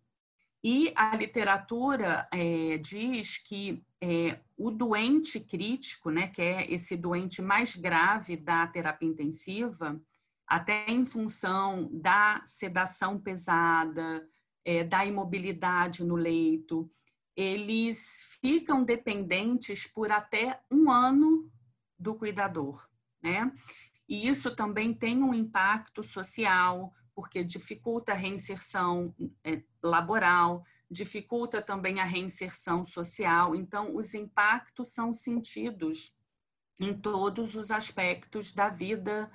E 0.62 0.92
a 0.94 1.16
literatura 1.16 2.28
é, 2.30 2.76
diz 2.76 3.38
que 3.38 3.82
é, 4.00 4.38
o 4.56 4.70
doente 4.70 5.40
crítico, 5.40 6.10
né, 6.10 6.28
que 6.28 6.42
é 6.42 6.70
esse 6.70 6.96
doente 6.96 7.40
mais 7.40 7.74
grave 7.74 8.36
da 8.36 8.66
terapia 8.66 9.08
intensiva, 9.08 10.00
até 10.46 10.88
em 10.88 11.06
função 11.06 11.88
da 11.90 12.42
sedação 12.44 13.18
pesada, 13.18 14.28
é, 14.64 14.84
da 14.84 15.04
imobilidade 15.04 16.04
no 16.04 16.14
leito, 16.14 16.88
eles 17.34 18.36
ficam 18.40 18.84
dependentes 18.84 19.86
por 19.86 20.12
até 20.12 20.60
um 20.70 20.90
ano 20.90 21.50
do 22.02 22.14
cuidador, 22.14 22.88
né? 23.22 23.52
E 24.08 24.28
isso 24.28 24.54
também 24.54 24.92
tem 24.92 25.22
um 25.22 25.32
impacto 25.32 26.02
social, 26.02 26.92
porque 27.14 27.44
dificulta 27.44 28.12
a 28.12 28.16
reinserção 28.16 29.14
é, 29.44 29.62
laboral, 29.82 30.64
dificulta 30.90 31.62
também 31.62 32.00
a 32.00 32.04
reinserção 32.04 32.84
social. 32.84 33.54
Então, 33.54 33.96
os 33.96 34.12
impactos 34.12 34.88
são 34.88 35.12
sentidos 35.12 36.14
em 36.80 36.92
todos 36.92 37.54
os 37.54 37.70
aspectos 37.70 38.52
da 38.52 38.68
vida 38.68 39.30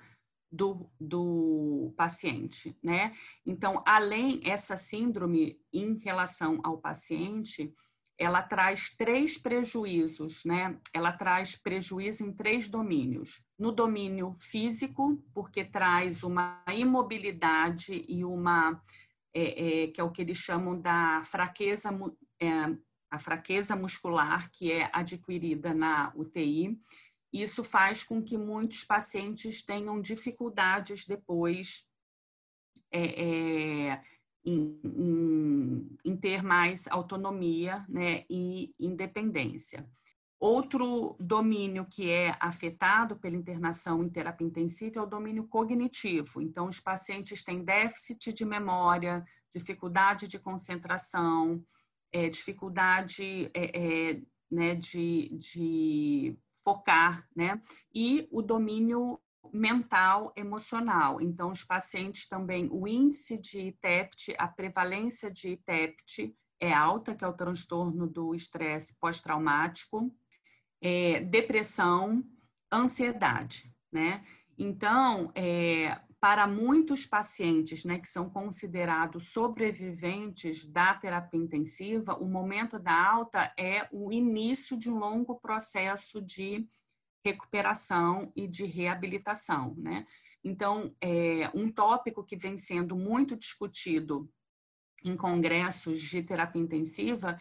do, 0.51 0.89
do 0.99 1.93
paciente, 1.95 2.77
né? 2.83 3.15
Então, 3.45 3.81
além 3.85 4.41
essa 4.43 4.77
síndrome 4.77 5.59
em 5.71 5.97
relação 5.97 6.59
ao 6.63 6.77
paciente, 6.77 7.73
ela 8.17 8.41
traz 8.41 8.89
três 8.89 9.37
prejuízos, 9.37 10.43
né? 10.43 10.79
Ela 10.91 11.11
traz 11.11 11.55
prejuízo 11.55 12.25
em 12.25 12.33
três 12.33 12.67
domínios. 12.67 13.45
No 13.57 13.71
domínio 13.71 14.35
físico, 14.39 15.23
porque 15.33 15.63
traz 15.63 16.23
uma 16.23 16.63
imobilidade 16.73 18.03
e 18.07 18.25
uma 18.25 18.81
é, 19.33 19.83
é, 19.83 19.87
que 19.87 20.01
é 20.01 20.03
o 20.03 20.09
que 20.09 20.23
eles 20.23 20.37
chamam 20.37 20.79
da 20.79 21.21
fraqueza, 21.23 21.89
é, 22.39 22.49
a 23.11 23.19
fraqueza 23.19 23.75
muscular 23.75 24.49
que 24.51 24.71
é 24.71 24.89
adquirida 24.91 25.73
na 25.73 26.11
UTI. 26.15 26.79
Isso 27.31 27.63
faz 27.63 28.03
com 28.03 28.23
que 28.23 28.35
muitos 28.35 28.83
pacientes 28.83 29.63
tenham 29.63 30.01
dificuldades 30.01 31.05
depois 31.05 31.87
é, 32.91 33.91
é, 33.91 34.01
em, 34.45 35.87
em, 36.05 36.15
ter 36.17 36.43
mais 36.43 36.87
autonomia 36.87 37.85
né, 37.89 38.23
e 38.29 38.73
independência. 38.79 39.87
Outro 40.39 41.15
domínio 41.19 41.85
que 41.85 42.11
é 42.11 42.35
afetado 42.39 43.15
pela 43.15 43.35
internação 43.35 44.03
em 44.03 44.09
terapia 44.09 44.45
intensiva 44.45 44.99
é 44.99 45.01
o 45.01 45.07
domínio 45.07 45.47
cognitivo. 45.47 46.41
Então, 46.41 46.67
os 46.67 46.79
pacientes 46.79 47.43
têm 47.43 47.63
déficit 47.63 48.31
de 48.33 48.45
memória, 48.45 49.25
dificuldade 49.51 50.27
de 50.27 50.37
concentração, 50.37 51.63
é, 52.11 52.29
dificuldade 52.29 53.49
é, 53.53 54.11
é, 54.11 54.21
né, 54.49 54.75
de, 54.75 55.29
de 55.37 56.37
focar, 56.63 57.27
né? 57.35 57.59
E 57.93 58.27
o 58.31 58.41
domínio 58.41 59.19
mental 59.53 60.33
emocional. 60.35 61.21
Então, 61.21 61.51
os 61.51 61.63
pacientes 61.63 62.27
também, 62.27 62.69
o 62.71 62.87
índice 62.87 63.37
de 63.37 63.59
ITEPT, 63.59 64.35
a 64.37 64.47
prevalência 64.47 65.31
de 65.31 65.49
ITEPT 65.49 66.35
é 66.59 66.73
alta, 66.73 67.15
que 67.15 67.23
é 67.23 67.27
o 67.27 67.33
transtorno 67.33 68.07
do 68.07 68.33
estresse 68.33 68.97
pós-traumático, 68.99 70.13
é, 70.81 71.19
depressão, 71.21 72.23
ansiedade, 72.71 73.71
né? 73.91 74.23
Então, 74.57 75.31
é, 75.35 75.99
para 76.19 76.47
muitos 76.47 77.05
pacientes 77.05 77.85
né, 77.85 77.99
que 77.99 78.09
são 78.09 78.29
considerados 78.29 79.29
sobreviventes 79.31 80.65
da 80.65 80.93
terapia 80.95 81.39
intensiva, 81.39 82.17
o 82.17 82.25
momento 82.25 82.79
da 82.79 82.93
alta 82.93 83.53
é 83.57 83.87
o 83.91 84.11
início 84.11 84.75
de 84.77 84.89
um 84.89 84.97
longo 84.97 85.39
processo 85.39 86.19
de 86.21 86.67
recuperação 87.27 88.31
e 88.35 88.47
de 88.47 88.65
reabilitação. 88.65 89.75
Né? 89.77 90.05
Então, 90.43 90.95
é, 91.01 91.49
um 91.53 91.71
tópico 91.71 92.23
que 92.23 92.37
vem 92.37 92.57
sendo 92.57 92.95
muito 92.95 93.35
discutido 93.35 94.29
em 95.03 95.15
congressos 95.15 96.01
de 96.01 96.23
terapia 96.23 96.61
intensiva 96.61 97.37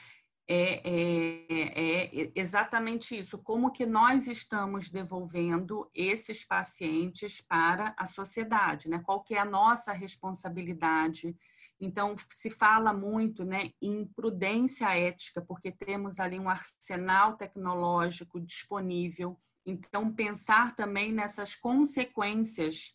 é, 0.49 0.81
é, 0.85 2.25
é, 2.25 2.33
exatamente 2.37 3.19
isso, 3.19 3.39
como 3.39 3.73
que 3.73 3.85
nós 3.85 4.29
estamos 4.29 4.89
devolvendo 4.89 5.91
esses 5.93 6.45
pacientes 6.45 7.41
para 7.41 7.93
a 7.97 8.07
sociedade, 8.07 8.89
né? 8.89 9.01
Qual 9.05 9.25
que 9.25 9.35
é 9.35 9.41
a 9.41 9.45
nossa 9.45 9.93
responsabilidade? 9.93 11.37
Então, 11.81 12.15
se 12.31 12.49
fala 12.49 12.93
muito 12.93 13.45
né, 13.45 13.73
em 13.83 14.07
prudência 14.07 14.97
ética, 14.97 15.43
porque 15.43 15.71
temos 15.71 16.21
ali 16.21 16.39
um 16.39 16.49
arsenal 16.49 17.37
tecnológico 17.37 18.41
disponível. 18.41 19.39
Então, 19.67 20.13
pensar 20.13 20.77
também 20.77 21.13
nessas 21.13 21.55
consequências 21.57 22.95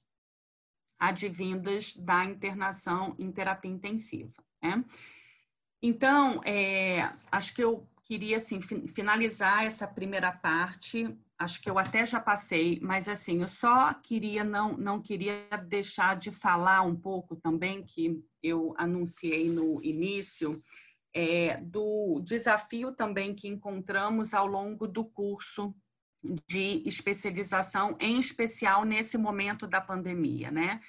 advindas 0.98 1.96
da 1.96 2.24
internação 2.24 3.14
em 3.20 3.32
terapia 3.32 3.70
intensiva. 3.70 4.34
Né? 4.62 4.86
Então, 5.82 6.42
é, 6.46 7.12
acho 7.32 7.54
que 7.54 7.64
eu 7.64 7.88
queria 8.04 8.38
assim, 8.38 8.62
finalizar 8.62 9.66
essa 9.66 9.88
primeira 9.88 10.32
parte. 10.32 11.18
Acho 11.38 11.62
que 11.62 11.70
eu 11.70 11.80
até 11.80 12.06
já 12.06 12.20
passei, 12.20 12.80
mas 12.82 13.10
assim, 13.10 13.42
eu 13.42 13.48
só 13.48 13.94
queria 13.96 14.44
não 14.44 14.78
não 14.78 15.02
queria 15.02 15.48
deixar 15.68 16.16
de 16.16 16.32
falar 16.32 16.84
um 16.84 16.96
pouco 16.96 17.36
também 17.36 17.84
que 17.84 18.24
eu 18.44 18.76
anunciei 18.78 19.50
no 19.50 19.84
início 19.84 20.62
é, 21.14 21.58
do 21.58 22.22
desafio 22.24 22.92
também 22.92 23.34
que 23.34 23.48
encontramos 23.48 24.34
ao 24.34 24.46
longo 24.46 24.88
do 24.88 25.04
curso 25.04 25.76
de 26.24 26.84
especialização, 26.86 27.98
em 28.00 28.20
especial 28.20 28.86
nesse 28.86 29.18
momento 29.18 29.66
da 29.66 29.82
pandemia, 29.82 30.52
né? 30.52 30.82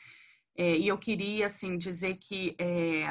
É, 0.57 0.77
e 0.77 0.89
eu 0.89 0.99
queria 0.99 1.47
assim 1.47 1.79
dizer 1.79 2.17
que 2.17 2.55
é, 2.59 3.07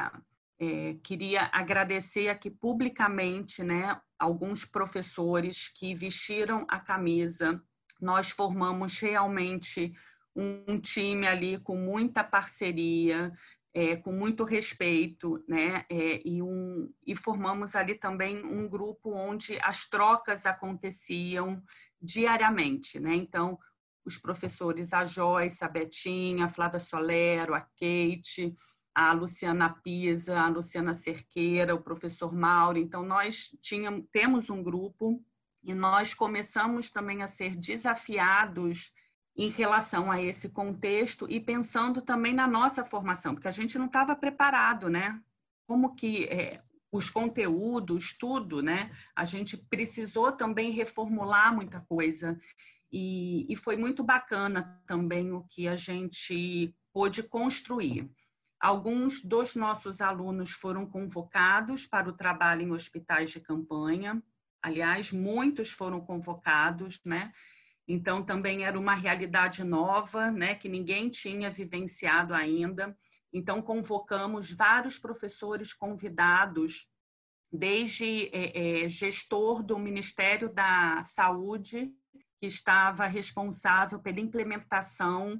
é, 0.59 0.95
queria 1.03 1.49
agradecer 1.51 2.29
aqui 2.29 2.51
publicamente, 2.51 3.63
né, 3.63 3.99
alguns 4.19 4.63
professores 4.63 5.67
que 5.67 5.95
vestiram 5.95 6.65
a 6.69 6.79
camisa. 6.79 7.59
Nós 7.99 8.29
formamos 8.29 8.99
realmente 8.99 9.91
um, 10.35 10.79
time 10.79 11.27
ali 11.27 11.57
com 11.59 11.75
muita 11.75 12.23
parceria, 12.23 13.33
é, 13.73 13.95
com 13.95 14.11
muito 14.11 14.43
respeito, 14.43 15.43
né? 15.47 15.85
É, 15.89 16.21
e, 16.23 16.41
um, 16.41 16.93
e 17.07 17.15
formamos 17.15 17.75
ali 17.75 17.95
também 17.95 18.43
um 18.43 18.67
grupo 18.67 19.13
onde 19.13 19.57
as 19.61 19.87
trocas 19.87 20.45
aconteciam 20.45 21.61
diariamente, 22.01 22.99
né? 22.99 23.13
Então, 23.15 23.57
os 24.03 24.17
professores, 24.17 24.93
a 24.93 25.05
Joyce, 25.05 25.63
a 25.63 25.67
Betinha, 25.67 26.45
a 26.45 26.49
Flávia 26.49 26.79
Solero, 26.79 27.53
a 27.53 27.61
Kate, 27.61 28.55
a 28.93 29.13
Luciana 29.13 29.69
Pisa, 29.69 30.39
a 30.39 30.47
Luciana 30.47 30.93
Cerqueira, 30.93 31.75
o 31.75 31.81
professor 31.81 32.33
Mauro. 32.33 32.77
Então, 32.77 33.03
nós 33.03 33.55
tínhamos, 33.61 34.05
temos 34.11 34.49
um 34.49 34.63
grupo 34.63 35.23
e 35.63 35.73
nós 35.73 36.13
começamos 36.13 36.91
também 36.91 37.21
a 37.21 37.27
ser 37.27 37.55
desafiados 37.55 38.91
em 39.35 39.49
relação 39.49 40.11
a 40.11 40.21
esse 40.21 40.49
contexto 40.49 41.25
e 41.29 41.39
pensando 41.39 42.01
também 42.01 42.33
na 42.33 42.47
nossa 42.47 42.83
formação, 42.83 43.33
porque 43.33 43.47
a 43.47 43.51
gente 43.51 43.77
não 43.77 43.85
estava 43.85 44.15
preparado, 44.15 44.89
né? 44.89 45.21
Como 45.65 45.95
que 45.95 46.25
é, 46.25 46.61
os 46.91 47.09
conteúdos, 47.09 48.15
tudo, 48.17 48.61
né? 48.61 48.91
A 49.15 49.23
gente 49.23 49.55
precisou 49.55 50.31
também 50.31 50.71
reformular 50.71 51.55
muita 51.55 51.79
coisa. 51.79 52.37
E, 52.91 53.45
e 53.51 53.55
foi 53.55 53.77
muito 53.77 54.03
bacana 54.03 54.81
também 54.85 55.31
o 55.31 55.43
que 55.43 55.67
a 55.67 55.75
gente 55.75 56.75
pôde 56.91 57.23
construir. 57.23 58.11
Alguns 58.59 59.23
dos 59.23 59.55
nossos 59.55 60.01
alunos 60.01 60.51
foram 60.51 60.85
convocados 60.85 61.87
para 61.87 62.09
o 62.09 62.13
trabalho 62.13 62.61
em 62.61 62.71
hospitais 62.71 63.31
de 63.31 63.39
campanha. 63.39 64.21
Aliás, 64.61 65.11
muitos 65.11 65.71
foram 65.71 66.01
convocados, 66.01 66.99
né? 67.05 67.31
Então 67.87 68.23
também 68.23 68.63
era 68.63 68.77
uma 68.77 68.93
realidade 68.93 69.63
nova, 69.63 70.29
né, 70.29 70.53
que 70.55 70.69
ninguém 70.69 71.09
tinha 71.09 71.49
vivenciado 71.49 72.33
ainda. 72.33 72.95
Então 73.33 73.61
convocamos 73.61 74.51
vários 74.51 74.97
professores 74.97 75.73
convidados, 75.73 76.89
desde 77.51 78.29
é, 78.33 78.83
é, 78.83 78.87
gestor 78.87 79.61
do 79.61 79.77
Ministério 79.77 80.53
da 80.53 81.01
Saúde, 81.03 81.93
que 82.39 82.47
estava 82.47 83.05
responsável 83.05 83.99
pela 83.99 84.19
implementação 84.19 85.39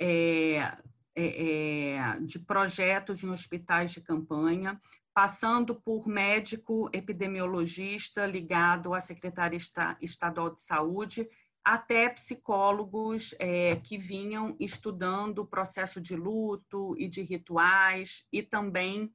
é, 0.00 0.76
é, 1.14 1.96
é, 1.96 2.20
de 2.20 2.38
projetos 2.38 3.24
em 3.24 3.30
hospitais 3.30 3.90
de 3.90 4.00
campanha, 4.00 4.80
passando 5.12 5.74
por 5.74 6.06
médico 6.06 6.88
epidemiologista 6.92 8.24
ligado 8.24 8.94
à 8.94 9.00
Secretaria 9.00 9.58
Estadual 10.00 10.54
de 10.54 10.60
Saúde, 10.60 11.28
até 11.68 12.08
psicólogos 12.08 13.34
é, 13.38 13.76
que 13.76 13.98
vinham 13.98 14.56
estudando 14.58 15.40
o 15.40 15.46
processo 15.46 16.00
de 16.00 16.16
luto 16.16 16.94
e 16.96 17.06
de 17.06 17.20
rituais 17.20 18.26
e 18.32 18.42
também 18.42 19.12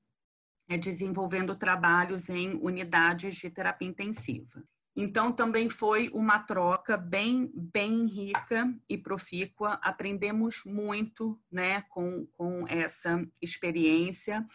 é, 0.69 0.77
desenvolvendo 0.77 1.55
trabalhos 1.55 2.29
em 2.29 2.53
unidades 2.61 3.37
de 3.37 3.49
terapia 3.49 3.87
intensiva. 3.87 4.63
Então, 4.95 5.31
também 5.31 5.67
foi 5.67 6.09
uma 6.13 6.37
troca 6.37 6.95
bem, 6.95 7.51
bem 7.55 8.05
rica 8.05 8.71
e 8.87 8.99
profícua. 8.99 9.79
Aprendemos 9.81 10.61
muito 10.63 11.41
né, 11.51 11.81
com, 11.89 12.27
com 12.33 12.67
essa 12.67 13.27
experiência. 13.41 14.47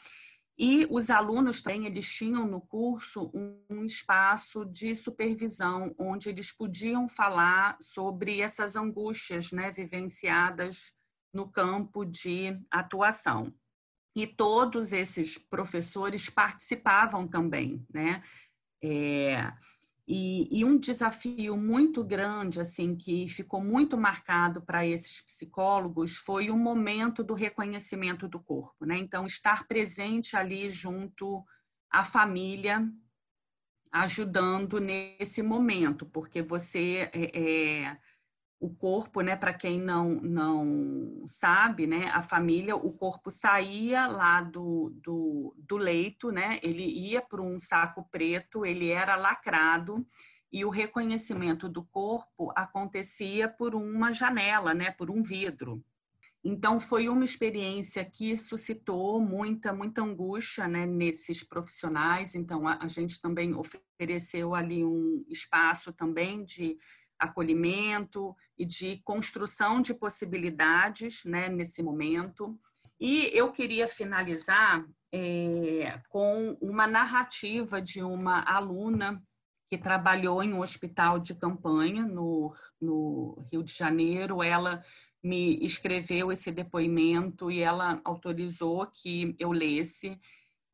E 0.59 0.89
os 0.91 1.09
alunos 1.09 1.63
também, 1.63 1.87
eles 1.87 2.13
tinham 2.13 2.45
no 2.45 2.61
curso 2.61 3.31
um, 3.33 3.85
espaço 3.85 4.65
de 4.65 4.93
supervisão, 4.93 5.95
onde 5.97 6.29
eles 6.29 6.51
podiam 6.51 7.09
falar 7.09 7.79
sobre 7.81 8.41
essas 8.41 8.75
angústias 8.75 9.53
né, 9.53 9.71
vivenciadas 9.71 10.93
no 11.33 11.49
campo 11.49 12.05
de 12.05 12.59
atuação. 12.71 13.55
E 14.17 14.27
todos 14.27 14.93
esses 14.93 15.39
professores 15.39 16.29
participavam 16.29 17.29
também, 17.29 17.87
né? 17.95 18.21
É, 18.83 19.53
e, 20.11 20.49
e, 20.51 20.65
um 20.65 20.79
desafio 20.79 21.55
muito 21.55 22.03
grande, 22.03 22.59
assim, 22.59 22.97
que 22.97 23.29
ficou 23.29 23.63
muito 23.63 23.95
marcado 23.99 24.63
para 24.63 24.87
esses 24.87 25.21
psicólogos 25.21 26.17
foi 26.17 26.49
o 26.49 26.57
momento 26.57 27.23
do 27.23 27.35
reconhecimento 27.35 28.27
do 28.27 28.41
corpo, 28.41 28.87
né? 28.87 28.97
Então, 28.97 29.27
estar 29.27 29.69
presente 29.69 30.35
ali 30.35 30.71
junto 30.71 31.45
à 31.91 32.03
família, 32.05 32.91
ajudando 33.93 34.81
nesse 34.81 35.43
momento, 35.43 36.07
porque 36.07 36.41
você 36.41 37.11
é, 37.13 37.39
é 37.39 37.99
o 38.61 38.69
corpo, 38.69 39.21
né, 39.21 39.37
para 39.37 39.55
quem 39.55 39.81
não, 39.81 40.15
não 40.15 41.23
sabe, 41.27 41.87
né, 41.87 42.09
a 42.09 42.21
família, 42.21 42.75
o 42.75 42.93
corpo 42.93 43.31
saía 43.31 44.07
lá 44.09 44.41
do, 44.41 44.93
do, 45.03 45.55
do 45.57 45.77
leito, 45.77 46.33
né, 46.33 46.59
ele 46.63 46.85
ia 46.85 47.23
para 47.23 47.41
um 47.41 47.61
saco 47.61 48.09
preto, 48.11 48.67
ele 48.67 48.91
era 48.91 49.15
lacrado 49.15 50.05
e 50.53 50.65
o 50.65 50.71
reconhecimento 50.71 51.69
do 51.69 51.85
corpo 51.85 52.53
acontecia 52.57 53.49
por 53.49 53.75
uma 53.75 54.13
janela, 54.13 54.75
né, 54.75 54.91
por 54.91 55.11
um 55.11 55.23
vidro. 55.23 55.85
Então 56.43 56.81
foi 56.81 57.09
uma 57.09 57.25
experiência 57.25 58.05
que 58.05 58.37
suscitou 58.37 59.21
muita 59.21 59.73
muita 59.73 60.03
angústia, 60.03 60.67
né, 60.67 60.87
nesses 60.87 61.43
profissionais. 61.43 62.35
Então 62.35 62.67
a, 62.67 62.79
a 62.81 62.89
gente 62.89 63.21
também 63.21 63.55
ofereceu 63.55 64.55
ali 64.55 64.85
um 64.85 65.25
espaço 65.29 65.93
também 65.93 66.45
de 66.45 66.79
acolhimento 67.19 68.35
e 68.57 68.65
de 68.65 69.01
construção 69.05 69.81
de 69.81 69.95
possibilidades 69.95 71.25
né, 71.25 71.49
nesse 71.49 71.83
momento. 71.83 72.59
E 73.01 73.31
eu 73.33 73.53
queria 73.53 73.87
finalizar 73.87 74.85
é, 75.13 76.01
com 76.09 76.57
uma 76.61 76.87
narrativa 76.87 77.81
de 77.81 78.03
uma 78.03 78.43
aluna 78.43 79.23
que 79.71 79.77
trabalhou 79.77 80.43
em 80.43 80.53
um 80.53 80.61
hospital 80.61 81.19
de 81.19 81.35
campanha 81.35 82.07
no, 82.07 82.55
no 82.81 83.45
Rio 83.53 83.63
de 83.63 83.73
Janeiro. 83.73 84.43
Ela 84.43 84.83
me 85.23 85.59
escreveu 85.63 86.33
esse 86.33 86.51
depoimento 86.51 87.51
e 87.51 87.61
ela 87.61 88.01
autorizou 88.05 88.87
que 88.87 89.37
eu 89.39 89.53
lesse. 89.53 90.19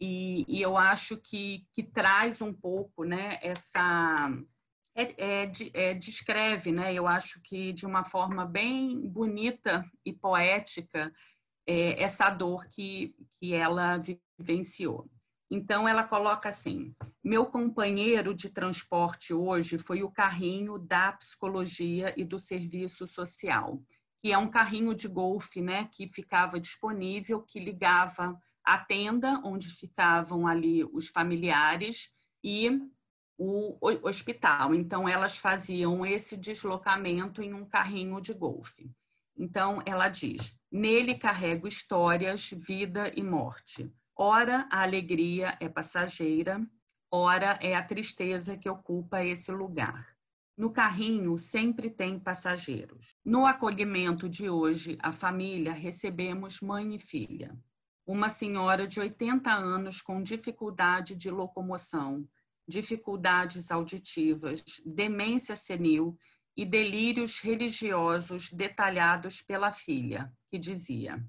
E, 0.01 0.45
e 0.49 0.62
eu 0.62 0.76
acho 0.76 1.16
que, 1.16 1.66
que 1.72 1.82
traz 1.82 2.40
um 2.40 2.53
pouco 2.53 3.05
né, 3.05 3.38
essa. 3.42 4.30
É, 4.97 5.42
é, 5.42 5.53
é, 5.74 5.95
descreve, 5.95 6.70
né, 6.70 6.95
eu 6.95 7.09
acho 7.09 7.40
que 7.42 7.72
de 7.72 7.84
uma 7.84 8.05
forma 8.05 8.47
bem 8.47 9.01
bonita 9.09 9.84
e 10.05 10.12
poética, 10.12 11.12
é, 11.66 12.01
essa 12.01 12.30
dor 12.30 12.68
que, 12.68 13.14
que 13.32 13.55
ela 13.55 13.99
vivenciou. 14.38 15.11
Então, 15.51 15.88
ela 15.88 16.05
coloca 16.05 16.49
assim: 16.49 16.95
meu 17.22 17.47
companheiro 17.47 18.34
de 18.34 18.49
transporte 18.49 19.34
hoje 19.34 19.78
foi 19.78 20.03
o 20.03 20.11
carrinho 20.11 20.78
da 20.78 21.12
psicologia 21.12 22.14
e 22.16 22.24
do 22.24 22.38
serviço 22.38 23.07
social, 23.07 23.82
que 24.22 24.32
é 24.32 24.38
um 24.38 24.51
carrinho 24.51 24.95
de 24.95 25.09
golfe, 25.09 25.61
né, 25.61 25.88
que 25.92 26.09
ficava 26.09 26.61
disponível, 26.61 27.42
que 27.42 27.59
ligava 27.59 28.38
a 28.64 28.78
tenda 28.78 29.40
onde 29.45 29.68
ficavam 29.68 30.47
ali 30.47 30.84
os 30.84 31.09
familiares 31.09 32.14
e 32.42 32.70
o 33.39 33.78
hospital. 34.07 34.74
Então, 34.74 35.09
elas 35.09 35.37
faziam 35.37 36.05
esse 36.05 36.37
deslocamento 36.37 37.43
em 37.43 37.53
um 37.55 37.64
carrinho 37.64 38.20
de 38.20 38.32
golfe. 38.32 38.91
Então, 39.37 39.82
ela 39.85 40.09
diz: 40.09 40.57
nele 40.70 41.14
carrego 41.14 41.66
histórias, 41.66 42.51
vida 42.51 43.12
e 43.16 43.22
morte 43.22 43.93
Ora, 44.16 44.68
a 44.70 44.82
alegria 44.82 45.59
é 45.59 45.68
passageira, 45.68 46.61
ora 47.11 47.59
é 47.61 47.74
a 47.74 47.82
tristeza 47.82 48.57
que 48.57 48.68
ocupa 48.68 49.24
esse 49.24 49.51
lugar. 49.51 50.14
No 50.57 50.70
carrinho 50.70 51.37
sempre 51.37 51.91
tem 51.91 52.16
passageiros. 52.16 53.16
No 53.24 53.45
acolhimento 53.45 54.28
de 54.28 54.49
hoje, 54.49 54.97
a 55.03 55.11
família 55.11 55.72
recebemos 55.72 56.61
mãe 56.61 56.95
e 56.95 56.99
filha. 57.01 57.59
Uma 58.07 58.28
senhora 58.28 58.87
de 58.87 59.01
80 59.01 59.53
anos 59.53 60.01
com 60.01 60.22
dificuldade 60.22 61.16
de 61.16 61.28
locomoção, 61.28 62.24
dificuldades 62.67 63.71
auditivas, 63.71 64.65
demência 64.85 65.57
senil 65.57 66.17
e 66.57 66.65
delírios 66.65 67.41
religiosos 67.41 68.51
detalhados 68.51 69.43
pela 69.43 69.73
filha, 69.73 70.33
que 70.51 70.59
dizia: 70.59 71.23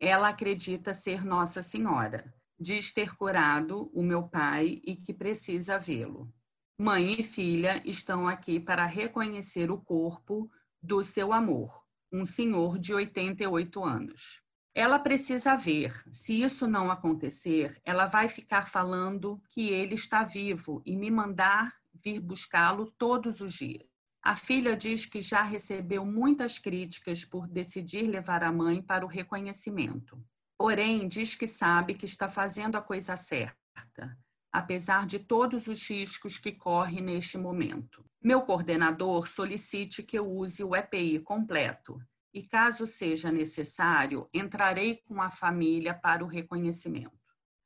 ela 0.00 0.28
acredita 0.28 0.94
ser 0.94 1.24
Nossa 1.24 1.60
Senhora, 1.60 2.32
diz 2.58 2.92
ter 2.92 3.16
curado 3.16 3.90
o 3.92 4.02
meu 4.02 4.28
pai 4.28 4.80
e 4.84 4.94
que 4.94 5.12
precisa 5.12 5.78
vê-lo. 5.78 6.32
Mãe 6.78 7.20
e 7.20 7.22
filha 7.24 7.82
estão 7.84 8.28
aqui 8.28 8.60
para 8.60 8.86
reconhecer 8.86 9.70
o 9.70 9.80
corpo 9.80 10.48
do 10.80 11.02
seu 11.02 11.32
amor, 11.32 11.82
um 12.12 12.24
senhor 12.24 12.78
de 12.78 12.94
88 12.94 13.84
anos. 13.84 14.40
Ela 14.78 15.00
precisa 15.00 15.56
ver. 15.56 15.92
Se 16.12 16.40
isso 16.40 16.68
não 16.68 16.88
acontecer, 16.88 17.80
ela 17.84 18.06
vai 18.06 18.28
ficar 18.28 18.70
falando 18.70 19.42
que 19.48 19.70
ele 19.70 19.96
está 19.96 20.22
vivo 20.22 20.80
e 20.86 20.96
me 20.96 21.10
mandar 21.10 21.74
vir 21.92 22.20
buscá-lo 22.20 22.88
todos 22.96 23.40
os 23.40 23.54
dias. 23.54 23.82
A 24.22 24.36
filha 24.36 24.76
diz 24.76 25.04
que 25.04 25.20
já 25.20 25.42
recebeu 25.42 26.06
muitas 26.06 26.60
críticas 26.60 27.24
por 27.24 27.48
decidir 27.48 28.02
levar 28.02 28.44
a 28.44 28.52
mãe 28.52 28.80
para 28.80 29.04
o 29.04 29.08
reconhecimento. 29.08 30.24
Porém, 30.56 31.08
diz 31.08 31.34
que 31.34 31.48
sabe 31.48 31.94
que 31.94 32.04
está 32.04 32.28
fazendo 32.28 32.76
a 32.76 32.80
coisa 32.80 33.16
certa, 33.16 34.16
apesar 34.52 35.06
de 35.06 35.18
todos 35.18 35.66
os 35.66 35.82
riscos 35.88 36.38
que 36.38 36.52
corre 36.52 37.00
neste 37.00 37.36
momento. 37.36 38.04
Meu 38.22 38.42
coordenador 38.42 39.26
solicite 39.26 40.04
que 40.04 40.16
eu 40.16 40.30
use 40.30 40.62
o 40.62 40.76
EPI 40.76 41.18
completo 41.18 42.00
e, 42.32 42.42
caso 42.42 42.86
seja 42.86 43.32
necessário, 43.32 44.28
entrarei 44.32 44.96
com 45.06 45.20
a 45.20 45.30
família 45.30 45.94
para 45.94 46.24
o 46.24 46.28
reconhecimento. 46.28 47.18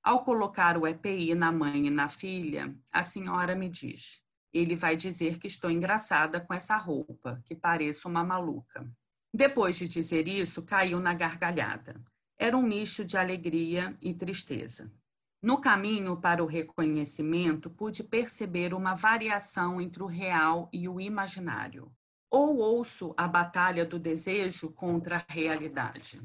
Ao 0.03 0.25
colocar 0.25 0.77
o 0.77 0.87
EPI 0.87 1.35
na 1.35 1.53
mãe 1.53 1.87
e 1.87 1.91
na 1.91 2.09
filha, 2.09 2.75
a 2.93 3.03
senhora 3.03 3.55
me 3.55 3.69
diz: 3.69 4.23
ele 4.53 4.77
vai 4.77 4.97
dizer 4.97 5.39
que 5.39 5.47
estou 5.47 5.71
engraçada 5.71 6.41
com 6.41 6.53
essa 6.53 6.77
roupa, 6.77 7.41
que 7.45 7.55
pareço 7.55 8.09
uma 8.09 8.23
maluca. 8.23 8.87
Depois 9.33 9.77
de 9.77 9.89
dizer 9.89 10.29
isso, 10.29 10.63
caiu 10.63 11.01
na 11.01 11.15
gargalhada. 11.15 11.99
Era 12.39 12.57
um 12.57 12.63
misto 12.63 13.05
de 13.05 13.17
alegria 13.17 13.95
e 14.03 14.13
tristeza. 14.13 14.93
No 15.41 15.59
caminho 15.59 16.21
para 16.21 16.43
o 16.45 16.47
reconhecimento, 16.47 17.71
pude 17.71 18.05
perceber 18.05 18.75
uma 18.75 18.95
variação 18.95 19.81
entre 19.81 20.03
o 20.03 20.07
real 20.07 20.69
e 20.73 20.89
o 20.89 21.01
imaginário. 21.01 21.91
Ou 22.35 22.57
ouço 22.57 23.13
a 23.15 23.29
batalha 23.29 23.85
do 23.85 23.99
desejo 23.99 24.71
contra 24.71 25.19
a 25.19 25.25
realidade. 25.29 26.19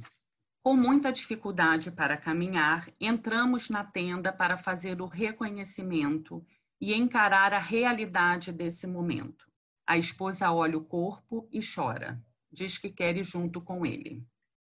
Com 0.64 0.74
muita 0.74 1.12
dificuldade 1.12 1.92
para 1.92 2.16
caminhar, 2.16 2.90
entramos 2.98 3.70
na 3.70 3.84
tenda 3.84 4.32
para 4.32 4.58
fazer 4.58 5.02
o 5.02 5.06
reconhecimento 5.06 6.42
e 6.80 6.94
encarar 6.94 7.52
a 7.52 7.60
realidade 7.60 8.54
desse 8.54 8.88
momento. 8.88 9.52
A 9.86 9.98
esposa 9.98 10.50
olha 10.50 10.78
o 10.78 10.86
corpo 10.86 11.46
e 11.52 11.60
chora. 11.60 12.24
Diz 12.50 12.78
que 12.78 12.90
quer 12.90 13.18
ir 13.18 13.24
junto 13.24 13.60
com 13.60 13.86
ele. 13.86 14.26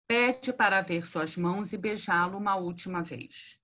Pede 0.06 0.52
para 0.52 0.82
ver 0.82 1.06
suas 1.06 1.34
mãos 1.34 1.72
e 1.72 1.78
beijá-lo 1.78 2.36
uma 2.36 2.56
última 2.56 3.02
vez. 3.02 3.58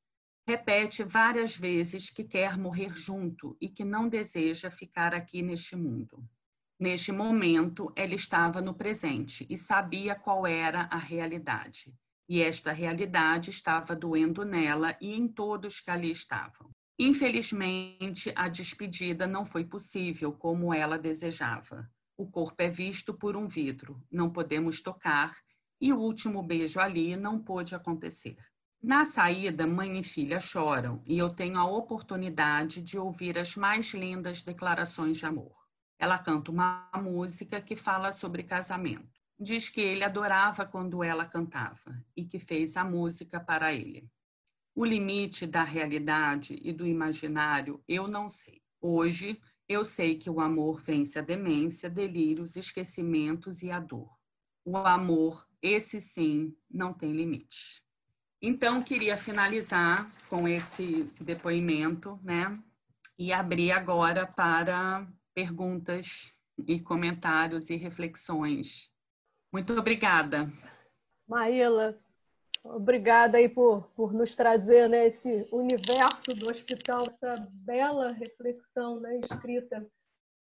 Repete 0.46 1.04
várias 1.04 1.54
vezes 1.54 2.08
que 2.08 2.24
quer 2.24 2.56
morrer 2.56 2.96
junto 2.96 3.58
e 3.60 3.68
que 3.68 3.84
não 3.84 4.08
deseja 4.08 4.70
ficar 4.70 5.12
aqui 5.12 5.42
neste 5.42 5.76
mundo. 5.76 6.26
Neste 6.78 7.10
momento, 7.10 7.92
ela 7.96 8.14
estava 8.14 8.60
no 8.60 8.72
presente 8.72 9.44
e 9.50 9.56
sabia 9.56 10.14
qual 10.14 10.46
era 10.46 10.82
a 10.82 10.96
realidade. 10.96 11.92
E 12.28 12.40
esta 12.40 12.70
realidade 12.70 13.50
estava 13.50 13.96
doendo 13.96 14.44
nela 14.44 14.96
e 15.00 15.14
em 15.14 15.26
todos 15.26 15.80
que 15.80 15.90
ali 15.90 16.12
estavam. 16.12 16.70
Infelizmente, 16.96 18.32
a 18.36 18.48
despedida 18.48 19.26
não 19.26 19.44
foi 19.44 19.64
possível 19.64 20.32
como 20.32 20.72
ela 20.72 20.98
desejava. 20.98 21.90
O 22.16 22.30
corpo 22.30 22.60
é 22.62 22.68
visto 22.68 23.14
por 23.14 23.36
um 23.36 23.48
vidro, 23.48 24.00
não 24.10 24.30
podemos 24.30 24.80
tocar, 24.80 25.36
e 25.80 25.92
o 25.92 25.98
último 25.98 26.42
beijo 26.42 26.80
ali 26.80 27.16
não 27.16 27.40
pôde 27.40 27.74
acontecer. 27.74 28.36
Na 28.80 29.04
saída, 29.04 29.66
mãe 29.66 29.98
e 29.98 30.04
filha 30.04 30.38
choram 30.38 31.02
e 31.06 31.18
eu 31.18 31.30
tenho 31.30 31.58
a 31.58 31.64
oportunidade 31.64 32.82
de 32.82 32.98
ouvir 32.98 33.36
as 33.38 33.56
mais 33.56 33.92
lindas 33.94 34.42
declarações 34.42 35.18
de 35.18 35.26
amor. 35.26 35.67
Ela 35.98 36.18
canta 36.18 36.50
uma 36.50 36.90
música 36.94 37.60
que 37.60 37.74
fala 37.74 38.12
sobre 38.12 38.42
casamento. 38.42 39.18
Diz 39.38 39.68
que 39.68 39.80
ele 39.80 40.04
adorava 40.04 40.64
quando 40.64 41.02
ela 41.02 41.24
cantava 41.24 42.04
e 42.16 42.24
que 42.24 42.38
fez 42.38 42.76
a 42.76 42.84
música 42.84 43.40
para 43.40 43.72
ele. 43.72 44.08
O 44.74 44.84
limite 44.84 45.46
da 45.46 45.64
realidade 45.64 46.58
e 46.62 46.72
do 46.72 46.86
imaginário 46.86 47.82
eu 47.88 48.06
não 48.06 48.30
sei. 48.30 48.62
Hoje, 48.80 49.40
eu 49.68 49.84
sei 49.84 50.16
que 50.16 50.30
o 50.30 50.40
amor 50.40 50.80
vence 50.80 51.18
a 51.18 51.22
demência, 51.22 51.90
delírios, 51.90 52.56
esquecimentos 52.56 53.62
e 53.62 53.70
a 53.70 53.80
dor. 53.80 54.08
O 54.64 54.76
amor, 54.76 55.46
esse 55.60 56.00
sim, 56.00 56.56
não 56.70 56.94
tem 56.94 57.12
limite. 57.12 57.82
Então, 58.40 58.82
queria 58.82 59.16
finalizar 59.16 60.08
com 60.28 60.46
esse 60.46 61.04
depoimento, 61.20 62.18
né? 62.22 62.56
E 63.18 63.32
abrir 63.32 63.72
agora 63.72 64.26
para 64.26 65.06
perguntas 65.38 66.34
e 66.66 66.80
comentários 66.80 67.70
e 67.70 67.76
reflexões. 67.76 68.90
Muito 69.52 69.72
obrigada. 69.78 70.50
Maíla, 71.28 71.96
Obrigada 72.64 73.38
aí 73.38 73.48
por, 73.48 73.88
por 73.94 74.12
nos 74.12 74.34
trazer 74.34 74.88
né, 74.88 75.06
esse 75.06 75.48
universo 75.52 76.34
do 76.34 76.50
hospital, 76.50 77.06
essa 77.06 77.48
bela 77.52 78.10
reflexão 78.10 78.98
né, 78.98 79.20
escrita 79.20 79.86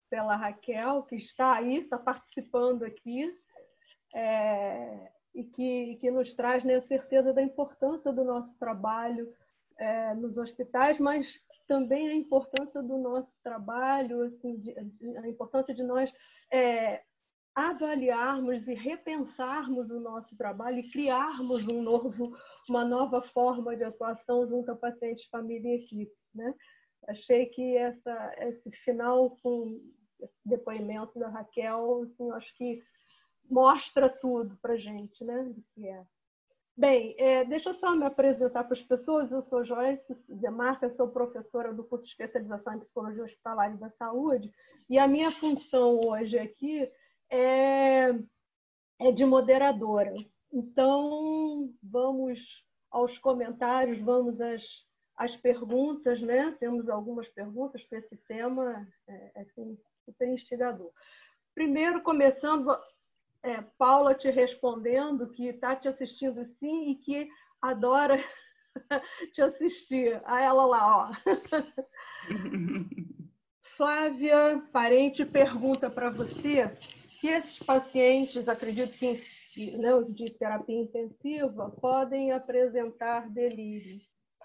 pela 0.10 0.36
Raquel, 0.36 1.04
que 1.04 1.16
está 1.16 1.58
aí, 1.58 1.78
está 1.78 2.00
participando 2.00 2.84
aqui, 2.84 3.32
é, 4.16 5.12
e 5.36 5.44
que, 5.44 5.96
que 6.02 6.10
nos 6.10 6.34
traz 6.34 6.64
né, 6.64 6.78
a 6.78 6.82
certeza 6.82 7.32
da 7.32 7.44
importância 7.44 8.12
do 8.12 8.24
nosso 8.24 8.58
trabalho 8.58 9.32
é, 9.78 10.16
nos 10.16 10.38
hospitais, 10.38 10.98
mas 11.00 11.40
também 11.72 12.10
a 12.10 12.14
importância 12.14 12.84
do 12.84 12.98
nosso 12.98 13.34
trabalho, 13.42 14.24
assim, 14.24 14.58
de, 14.58 14.76
a 15.18 15.26
importância 15.26 15.74
de 15.74 15.82
nós 15.82 16.12
é, 16.52 17.02
avaliarmos 17.56 18.68
e 18.68 18.74
repensarmos 18.74 19.90
o 19.90 20.02
nosso 20.02 20.36
trabalho 20.36 20.80
e 20.80 20.92
criarmos 20.92 21.66
um 21.70 21.82
novo, 21.82 22.36
uma 22.68 22.84
nova 22.84 23.22
forma 23.22 23.74
de 23.74 23.86
atuação 23.86 24.46
junto 24.50 24.70
a 24.70 24.76
pacientes, 24.76 25.30
família 25.30 25.70
e 25.70 25.86
equipe. 25.86 26.12
Né? 26.36 26.54
Achei 27.08 27.46
que 27.46 27.78
essa, 27.78 28.36
esse 28.40 28.70
final 28.84 29.38
com 29.42 29.80
esse 30.20 30.42
depoimento 30.44 31.18
da 31.18 31.30
Raquel, 31.30 32.02
assim, 32.04 32.30
acho 32.32 32.54
que 32.58 32.84
mostra 33.50 34.10
tudo 34.10 34.58
para 34.62 34.76
gente, 34.76 35.24
né, 35.24 35.42
do 35.44 35.64
que 35.74 35.88
é. 35.88 36.06
Bem, 36.82 37.14
é, 37.20 37.46
deixa 37.46 37.70
eu 37.70 37.74
só 37.76 37.96
me 37.96 38.04
apresentar 38.06 38.64
para 38.64 38.76
as 38.76 38.82
pessoas. 38.82 39.32
Eu 39.32 39.44
sou 39.44 39.64
Joyce 39.64 40.18
Demarca, 40.28 40.90
sou 40.96 41.10
professora 41.10 41.72
do 41.72 41.84
curso 41.84 42.06
de 42.06 42.10
especialização 42.10 42.74
em 42.74 42.80
Psicologia 42.80 43.22
Hospitalar 43.22 43.72
e 43.72 43.78
da 43.78 43.92
Saúde, 43.92 44.52
e 44.90 44.98
a 44.98 45.08
minha 45.08 45.30
função 45.30 46.02
hoje 46.04 46.40
aqui 46.40 46.92
é, 47.30 48.10
é 49.00 49.12
de 49.12 49.24
moderadora. 49.24 50.12
Então, 50.52 51.72
vamos 51.84 52.66
aos 52.90 53.16
comentários, 53.20 54.00
vamos 54.00 54.42
às, 54.42 54.64
às 55.16 55.36
perguntas, 55.36 56.20
né? 56.20 56.58
Temos 56.60 56.90
algumas 56.90 57.28
perguntas 57.28 57.84
para 57.84 58.00
esse 58.00 58.18
tema, 58.28 58.88
é, 59.08 59.32
é 59.36 59.42
assim, 59.42 59.78
super 60.04 60.28
instigador. 60.30 60.92
Primeiro, 61.54 62.02
começando, 62.02 62.76
é, 63.44 63.62
Paula 63.78 64.14
te 64.14 64.30
respondendo 64.30 65.32
que 65.32 65.48
está 65.48 65.74
te 65.76 65.88
assistindo 65.88 66.46
sim 66.60 66.92
e 66.92 66.96
que 66.96 67.30
adora 67.62 68.22
te 69.34 69.42
assistir. 69.42 70.22
A 70.26 70.42
ela 70.42 70.66
lá, 70.66 70.98
ó. 70.98 71.12
Flávia 73.76 74.62
Parente 74.72 75.26
pergunta 75.26 75.90
para 75.90 76.10
você 76.10 76.70
se 77.22 77.28
esses 77.28 77.60
pacientes, 77.60 78.50
acredito 78.50 78.98
que 78.98 79.24
né, 79.78 79.90
de 80.10 80.32
terapia 80.32 80.82
intensiva, 80.82 81.70
podem 81.80 82.32
apresentar 82.32 83.30
delírio. 83.30 84.02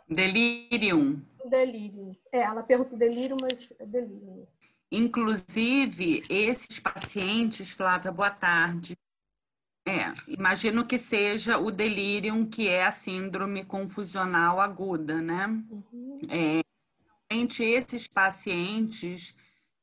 Delírio. 0.09 1.23
Delírio. 1.47 2.17
É, 2.31 2.41
ela 2.41 2.63
pergunta 2.63 2.97
delírio, 2.97 3.37
mas 3.41 3.73
é 3.79 3.87
delírio. 3.87 4.47
Inclusive, 4.91 6.23
esses 6.29 6.79
pacientes, 6.79 7.71
Flávia, 7.71 8.13
boa 8.13 8.31
tarde. 8.31 8.97
É, 9.87 10.13
imagino 10.27 10.85
que 10.87 10.99
seja 10.99 11.59
o 11.59 11.71
delírio, 11.71 12.47
que 12.49 12.69
é 12.69 12.85
a 12.85 12.91
síndrome 12.91 13.65
confusional 13.65 14.61
aguda, 14.61 15.21
né? 15.21 15.47
Uhum. 15.47 16.21
É, 16.29 16.61
esses 17.31 18.07
pacientes 18.07 19.37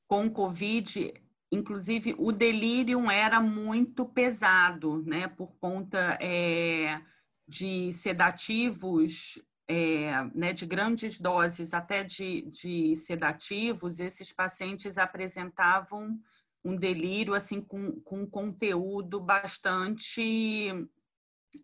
com 0.07 0.29
Covid, 0.29 1.13
inclusive 1.51 2.15
o 2.17 2.31
delírio 2.31 3.09
era 3.09 3.39
muito 3.41 4.05
pesado, 4.05 5.01
né? 5.03 5.27
Por 5.27 5.53
conta 5.55 6.17
é, 6.21 7.01
de 7.47 7.91
sedativos 7.91 9.41
é, 9.67 10.23
né, 10.35 10.53
de 10.53 10.65
grandes 10.65 11.19
doses 11.19 11.73
até 11.73 12.03
de, 12.03 12.41
de, 12.43 12.95
sedativos, 12.95 13.99
esses 13.99 14.31
pacientes 14.31 14.97
apresentavam 14.97 16.19
um 16.63 16.75
delírio 16.75 17.33
assim 17.33 17.61
com, 17.61 17.99
com 18.01 18.25
conteúdo 18.25 19.19
bastante 19.19 20.71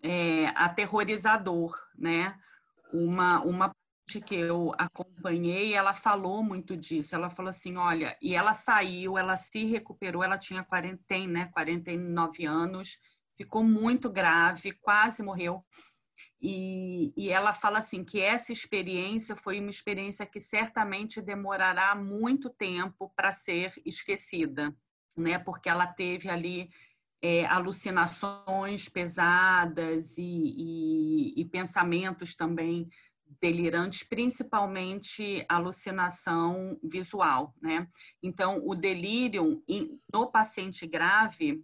é, 0.03 0.47
aterrorizador, 0.55 1.77
né? 1.97 2.37
Uma, 2.91 3.41
uma 3.41 3.71
que 4.19 4.33
eu 4.33 4.71
acompanhei, 4.75 5.75
ela 5.75 5.93
falou 5.93 6.41
muito 6.41 6.75
disso. 6.75 7.13
Ela 7.13 7.29
falou 7.29 7.49
assim, 7.49 7.77
olha, 7.77 8.17
e 8.19 8.33
ela 8.33 8.55
saiu, 8.55 9.17
ela 9.17 9.37
se 9.37 9.65
recuperou, 9.65 10.23
ela 10.23 10.37
tinha 10.37 10.63
40, 10.63 11.27
né, 11.27 11.45
49 11.53 12.45
anos, 12.45 12.97
ficou 13.37 13.63
muito 13.63 14.09
grave, 14.09 14.71
quase 14.81 15.21
morreu. 15.21 15.63
E, 16.41 17.13
e 17.17 17.29
ela 17.29 17.53
fala 17.53 17.79
assim 17.79 18.03
que 18.03 18.21
essa 18.21 18.51
experiência 18.51 19.35
foi 19.35 19.59
uma 19.59 19.69
experiência 19.69 20.25
que 20.25 20.39
certamente 20.39 21.21
demorará 21.21 21.95
muito 21.95 22.49
tempo 22.49 23.11
para 23.15 23.31
ser 23.31 23.73
esquecida, 23.85 24.75
né? 25.17 25.39
Porque 25.39 25.69
ela 25.69 25.87
teve 25.87 26.29
ali 26.29 26.69
é, 27.21 27.45
alucinações 27.45 28.87
pesadas 28.87 30.17
e, 30.17 30.23
e, 30.23 31.41
e, 31.41 31.45
pensamentos 31.45 32.35
também 32.35 32.89
delirantes, 33.41 34.03
principalmente 34.03 35.45
alucinação 35.47 36.79
visual, 36.83 37.53
né? 37.61 37.87
Então, 38.23 38.65
o 38.65 38.73
delírio 38.73 39.61
no 40.11 40.31
paciente 40.31 40.87
grave 40.87 41.63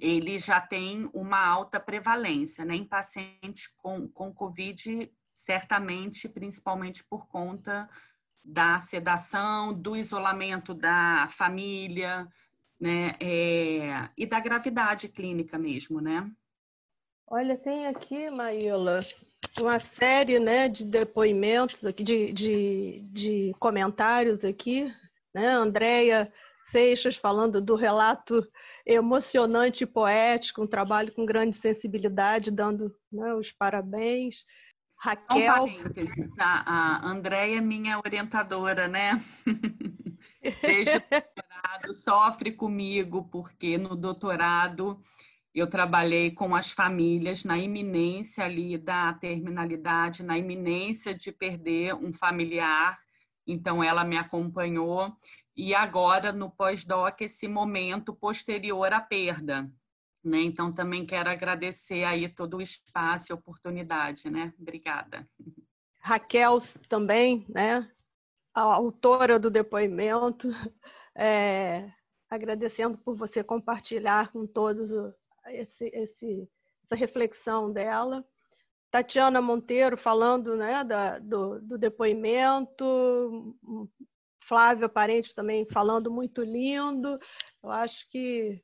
ele 0.00 0.38
já 0.38 0.60
tem 0.60 1.08
uma 1.14 1.44
alta 1.46 1.80
prevalência, 1.80 2.64
né? 2.64 2.74
Em 2.74 2.84
pacientes 2.84 3.68
com, 3.78 4.08
com 4.08 4.32
Covid, 4.32 5.10
certamente, 5.34 6.28
principalmente 6.28 7.04
por 7.04 7.26
conta 7.28 7.88
da 8.44 8.78
sedação, 8.78 9.72
do 9.72 9.96
isolamento 9.96 10.74
da 10.74 11.28
família, 11.30 12.28
né? 12.80 13.14
É, 13.20 14.08
e 14.16 14.26
da 14.26 14.40
gravidade 14.40 15.08
clínica 15.08 15.58
mesmo, 15.58 16.00
né? 16.00 16.30
Olha, 17.26 17.56
tem 17.56 17.86
aqui, 17.86 18.30
Maíla, 18.30 19.00
uma 19.60 19.78
série 19.78 20.38
né, 20.38 20.66
de 20.68 20.84
depoimentos 20.84 21.84
aqui, 21.84 22.02
de, 22.02 22.32
de, 22.32 23.00
de 23.10 23.54
comentários 23.58 24.44
aqui, 24.44 24.92
né? 25.34 25.48
Andréia 25.48 26.32
Seixas 26.64 27.16
falando 27.16 27.60
do 27.60 27.74
relato 27.74 28.46
emocionante 28.88 29.84
e 29.84 29.86
poético, 29.86 30.62
um 30.62 30.66
trabalho 30.66 31.12
com 31.12 31.26
grande 31.26 31.54
sensibilidade, 31.54 32.50
dando 32.50 32.90
né, 33.12 33.34
os 33.34 33.52
parabéns. 33.52 34.46
Raquel. 34.96 35.64
Um 35.64 35.82
parênteses, 35.82 36.38
a, 36.40 36.62
a 37.04 37.06
Andréia 37.06 37.58
é 37.58 37.60
minha 37.60 37.98
orientadora, 37.98 38.88
né? 38.88 39.22
Desde 40.62 40.96
o 40.96 41.00
doutorado, 41.00 41.94
sofre 41.94 42.50
comigo, 42.50 43.28
porque 43.30 43.76
no 43.76 43.94
doutorado 43.94 45.00
eu 45.54 45.68
trabalhei 45.68 46.30
com 46.30 46.54
as 46.54 46.70
famílias 46.70 47.44
na 47.44 47.58
iminência 47.58 48.44
ali 48.44 48.78
da 48.78 49.12
terminalidade, 49.12 50.22
na 50.22 50.38
iminência 50.38 51.14
de 51.14 51.30
perder 51.30 51.94
um 51.94 52.12
familiar. 52.12 52.98
Então, 53.46 53.84
ela 53.84 54.04
me 54.04 54.16
acompanhou 54.16 55.14
e 55.58 55.74
agora 55.74 56.30
no 56.30 56.48
pós-doc 56.48 57.20
esse 57.20 57.48
momento 57.48 58.14
posterior 58.14 58.92
à 58.92 59.00
perda. 59.00 59.68
Né? 60.24 60.42
Então 60.42 60.72
também 60.72 61.04
quero 61.04 61.28
agradecer 61.28 62.04
aí 62.04 62.28
todo 62.28 62.58
o 62.58 62.62
espaço 62.62 63.32
e 63.32 63.34
oportunidade, 63.34 64.30
né? 64.30 64.54
Obrigada. 64.56 65.28
Raquel 65.98 66.62
também, 66.88 67.44
né? 67.48 67.90
A 68.54 68.62
autora 68.62 69.36
do 69.36 69.50
depoimento, 69.50 70.48
é, 71.14 71.90
agradecendo 72.30 72.96
por 72.96 73.16
você 73.16 73.42
compartilhar 73.42 74.30
com 74.30 74.46
todos 74.46 74.92
esse, 75.46 75.86
esse, 75.92 76.48
essa 76.84 76.94
reflexão 76.94 77.72
dela. 77.72 78.24
Tatiana 78.92 79.42
Monteiro 79.42 79.96
falando 79.96 80.56
né, 80.56 80.84
da, 80.84 81.18
do, 81.18 81.60
do 81.60 81.76
depoimento, 81.76 83.56
Flávio 84.48 84.88
Parente 84.88 85.34
também 85.34 85.66
falando 85.66 86.10
muito 86.10 86.42
lindo. 86.42 87.18
Eu 87.62 87.70
acho 87.70 88.08
que 88.10 88.62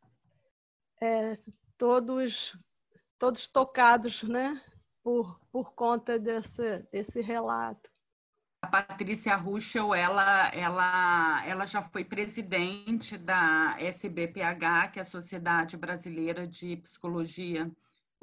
é, 1.00 1.38
todos 1.76 2.56
todos 3.24 3.46
tocados, 3.46 4.22
né, 4.22 4.60
por, 5.02 5.40
por 5.50 5.72
conta 5.72 6.18
desse, 6.18 6.78
desse 6.92 7.22
relato. 7.22 7.90
A 8.62 8.66
Patrícia 8.66 9.36
Ruschel, 9.36 9.94
ela, 9.94 10.48
ela, 10.54 11.46
ela 11.46 11.66
já 11.66 11.82
foi 11.82 12.04
presidente 12.04 13.16
da 13.16 13.76
SBPH, 13.78 14.90
que 14.92 14.98
é 14.98 15.02
a 15.02 15.04
Sociedade 15.04 15.76
Brasileira 15.76 16.46
de 16.46 16.76
Psicologia 16.76 17.70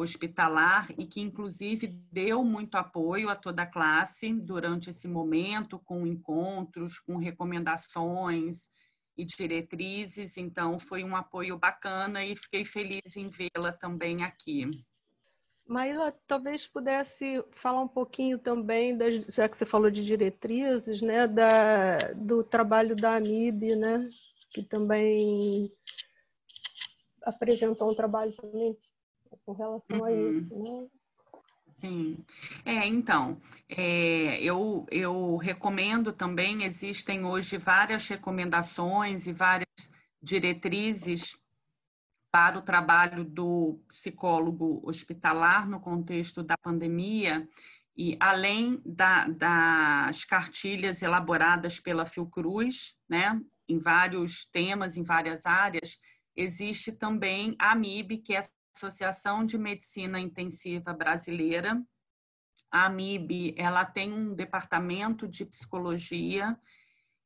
hospitalar 0.01 0.87
e 0.97 1.05
que, 1.05 1.21
inclusive, 1.21 1.87
deu 2.11 2.43
muito 2.43 2.75
apoio 2.75 3.29
a 3.29 3.35
toda 3.35 3.63
a 3.63 3.67
classe 3.67 4.33
durante 4.33 4.89
esse 4.89 5.07
momento, 5.07 5.79
com 5.79 6.05
encontros, 6.05 6.99
com 6.99 7.17
recomendações 7.17 8.69
e 9.17 9.25
diretrizes. 9.25 10.37
Então, 10.37 10.79
foi 10.79 11.03
um 11.03 11.15
apoio 11.15 11.57
bacana 11.57 12.25
e 12.25 12.35
fiquei 12.35 12.65
feliz 12.65 13.15
em 13.15 13.29
vê-la 13.29 13.71
também 13.71 14.23
aqui. 14.23 14.69
Maíla, 15.67 16.13
talvez 16.27 16.67
pudesse 16.67 17.43
falar 17.51 17.81
um 17.81 17.87
pouquinho 17.87 18.37
também, 18.37 18.97
das, 18.97 19.25
já 19.33 19.47
que 19.47 19.57
você 19.57 19.65
falou 19.65 19.89
de 19.89 20.03
diretrizes, 20.03 21.01
né, 21.01 21.27
da, 21.27 22.11
do 22.13 22.43
trabalho 22.43 22.95
da 22.95 23.15
AMIB, 23.15 23.75
né, 23.77 24.09
que 24.49 24.63
também 24.63 25.71
apresentou 27.23 27.89
um 27.89 27.95
trabalho 27.95 28.33
também 28.33 28.77
com 29.45 29.53
relação 29.53 29.97
uhum. 29.97 30.05
a 30.05 30.11
isso, 30.11 30.63
né? 30.63 30.87
Sim. 31.81 32.23
É, 32.63 32.85
então, 32.85 33.41
é, 33.67 34.39
eu, 34.39 34.85
eu 34.91 35.35
recomendo 35.37 36.13
também, 36.13 36.63
existem 36.63 37.25
hoje 37.25 37.57
várias 37.57 38.07
recomendações 38.07 39.25
e 39.25 39.33
várias 39.33 39.67
diretrizes 40.21 41.41
para 42.31 42.59
o 42.59 42.61
trabalho 42.61 43.25
do 43.25 43.81
psicólogo 43.87 44.79
hospitalar 44.85 45.67
no 45.67 45.79
contexto 45.79 46.43
da 46.43 46.55
pandemia, 46.57 47.47
e 47.97 48.15
além 48.19 48.81
da, 48.85 49.27
das 49.27 50.23
cartilhas 50.23 51.01
elaboradas 51.01 51.79
pela 51.79 52.05
Fiocruz, 52.05 52.95
né, 53.09 53.39
em 53.67 53.79
vários 53.79 54.45
temas, 54.45 54.95
em 54.95 55.03
várias 55.03 55.45
áreas, 55.45 55.99
existe 56.35 56.91
também 56.91 57.55
a 57.59 57.71
AMIB, 57.71 58.19
que 58.19 58.33
é 58.33 58.41
Associação 58.75 59.45
de 59.45 59.57
Medicina 59.57 60.19
Intensiva 60.19 60.93
Brasileira. 60.93 61.81
A 62.71 62.85
AMIB, 62.85 63.53
ela 63.57 63.83
tem 63.85 64.13
um 64.13 64.33
departamento 64.33 65.27
de 65.27 65.45
psicologia 65.45 66.57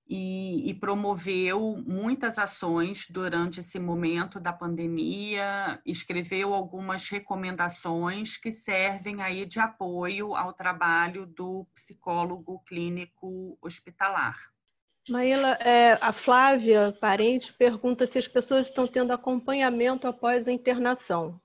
e, 0.07 0.69
e, 0.69 0.73
promoveu 0.75 1.83
muitas 1.85 2.37
ações 2.37 3.07
durante 3.09 3.59
esse 3.59 3.79
momento 3.79 4.39
da 4.39 4.53
pandemia, 4.53 5.81
escreveu 5.85 6.53
algumas 6.53 7.09
recomendações 7.09 8.37
que 8.37 8.51
servem 8.51 9.21
aí 9.23 9.45
de 9.45 9.59
apoio 9.59 10.35
ao 10.35 10.53
trabalho 10.53 11.25
do 11.25 11.65
psicólogo 11.73 12.59
clínico 12.59 13.57
hospitalar. 13.61 14.55
Maíla, 15.10 15.53
é, 15.62 15.93
a 16.01 16.12
Flávia, 16.12 16.95
parente, 16.99 17.53
pergunta 17.53 18.08
se 18.08 18.18
as 18.18 18.28
pessoas 18.28 18.68
estão 18.68 18.88
tendo 18.88 19.12
acompanhamento 19.12 20.08
após 20.08 20.47
a 20.47 20.51
internação. 20.51 21.39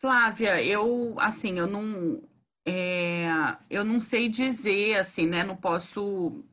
Flávia, 0.00 0.62
eu 0.62 1.14
assim, 1.18 1.58
eu 1.58 1.66
não, 1.66 2.22
é, 2.66 3.28
eu 3.68 3.84
não 3.84 4.00
sei 4.00 4.28
dizer 4.28 4.98
assim, 4.98 5.26
né? 5.26 5.44
Não 5.44 5.56
posso 5.56 6.44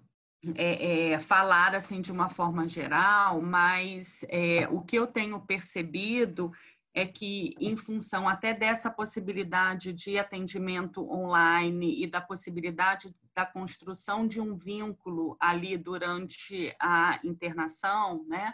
é, 0.56 1.14
é, 1.14 1.20
falar 1.20 1.74
assim 1.74 2.02
de 2.02 2.12
uma 2.12 2.28
forma 2.28 2.68
geral, 2.68 3.42
mas 3.42 4.26
é, 4.28 4.68
o 4.70 4.82
que 4.82 4.98
eu 4.98 5.08
tenho 5.08 5.40
percebido 5.40 6.52
é 6.94 7.06
que, 7.06 7.56
em 7.60 7.76
função 7.76 8.28
até 8.28 8.54
dessa 8.54 8.90
possibilidade 8.90 9.92
de 9.92 10.18
atendimento 10.18 11.10
online 11.12 12.02
e 12.02 12.08
da 12.08 12.22
possibilidade 12.22 13.14
da 13.36 13.46
construção 13.46 14.28
de 14.28 14.40
um 14.40 14.56
vínculo 14.56 15.36
ali 15.40 15.78
durante 15.78 16.74
a 16.80 17.20
internação, 17.24 18.26
né, 18.28 18.54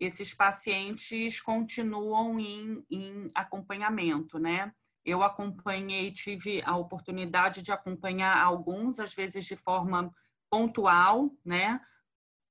esses 0.00 0.32
pacientes 0.32 1.40
continuam 1.40 2.40
em, 2.40 2.84
em 2.90 3.30
acompanhamento, 3.34 4.38
né? 4.38 4.72
Eu 5.04 5.22
acompanhei, 5.22 6.10
tive 6.10 6.62
a 6.64 6.76
oportunidade 6.76 7.60
de 7.60 7.70
acompanhar 7.70 8.42
alguns, 8.42 8.98
às 8.98 9.14
vezes 9.14 9.44
de 9.44 9.56
forma 9.56 10.10
pontual, 10.50 11.30
né? 11.44 11.80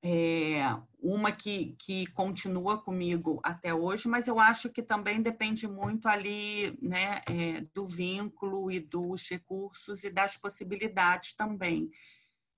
É, 0.02 0.62
uma 1.02 1.30
que, 1.30 1.76
que 1.78 2.06
continua 2.08 2.80
comigo 2.80 3.38
até 3.42 3.74
hoje, 3.74 4.08
mas 4.08 4.28
eu 4.28 4.38
acho 4.38 4.70
que 4.70 4.82
também 4.82 5.20
depende 5.20 5.68
muito 5.68 6.08
ali 6.08 6.76
né, 6.80 7.20
é, 7.26 7.60
do 7.74 7.86
vínculo 7.86 8.70
e 8.70 8.80
dos 8.80 9.28
recursos 9.28 10.02
e 10.04 10.10
das 10.10 10.36
possibilidades 10.36 11.34
também. 11.34 11.90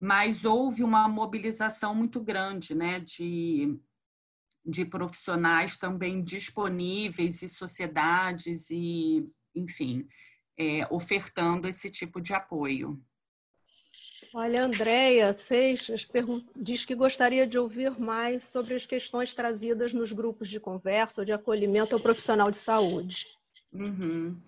Mas 0.00 0.44
houve 0.44 0.84
uma 0.84 1.08
mobilização 1.08 1.94
muito 1.94 2.20
grande 2.20 2.74
né, 2.74 3.00
de, 3.00 3.76
de 4.64 4.84
profissionais 4.84 5.76
também 5.76 6.22
disponíveis 6.22 7.42
e 7.42 7.48
sociedades 7.48 8.70
e, 8.70 9.28
enfim, 9.54 10.08
é, 10.56 10.86
ofertando 10.92 11.68
esse 11.68 11.90
tipo 11.90 12.20
de 12.20 12.34
apoio. 12.34 13.00
Olha, 14.34 14.64
Andréia 14.64 15.36
Seixas 15.46 16.08
diz 16.56 16.84
que 16.84 16.94
gostaria 16.94 17.46
de 17.46 17.58
ouvir 17.58 17.98
mais 18.00 18.44
sobre 18.44 18.74
as 18.74 18.86
questões 18.86 19.34
trazidas 19.34 19.92
nos 19.92 20.10
grupos 20.10 20.48
de 20.48 20.58
conversa 20.58 21.20
ou 21.20 21.24
de 21.24 21.32
acolhimento 21.32 21.94
ao 21.94 22.00
profissional 22.00 22.50
de 22.50 22.56
saúde. 22.56 23.26
Uhum. 23.72 24.40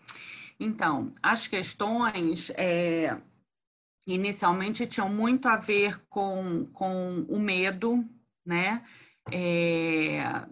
Então, 0.59 1.13
as 1.23 1.47
questões 1.47 2.51
é, 2.57 3.21
inicialmente 4.07 4.87
tinham 4.87 5.09
muito 5.09 5.49
a 5.49 5.57
ver 5.57 6.01
com, 6.09 6.67
com 6.73 7.27
o 7.29 7.39
medo, 7.39 8.05
né? 8.45 8.83
É, 9.31 10.47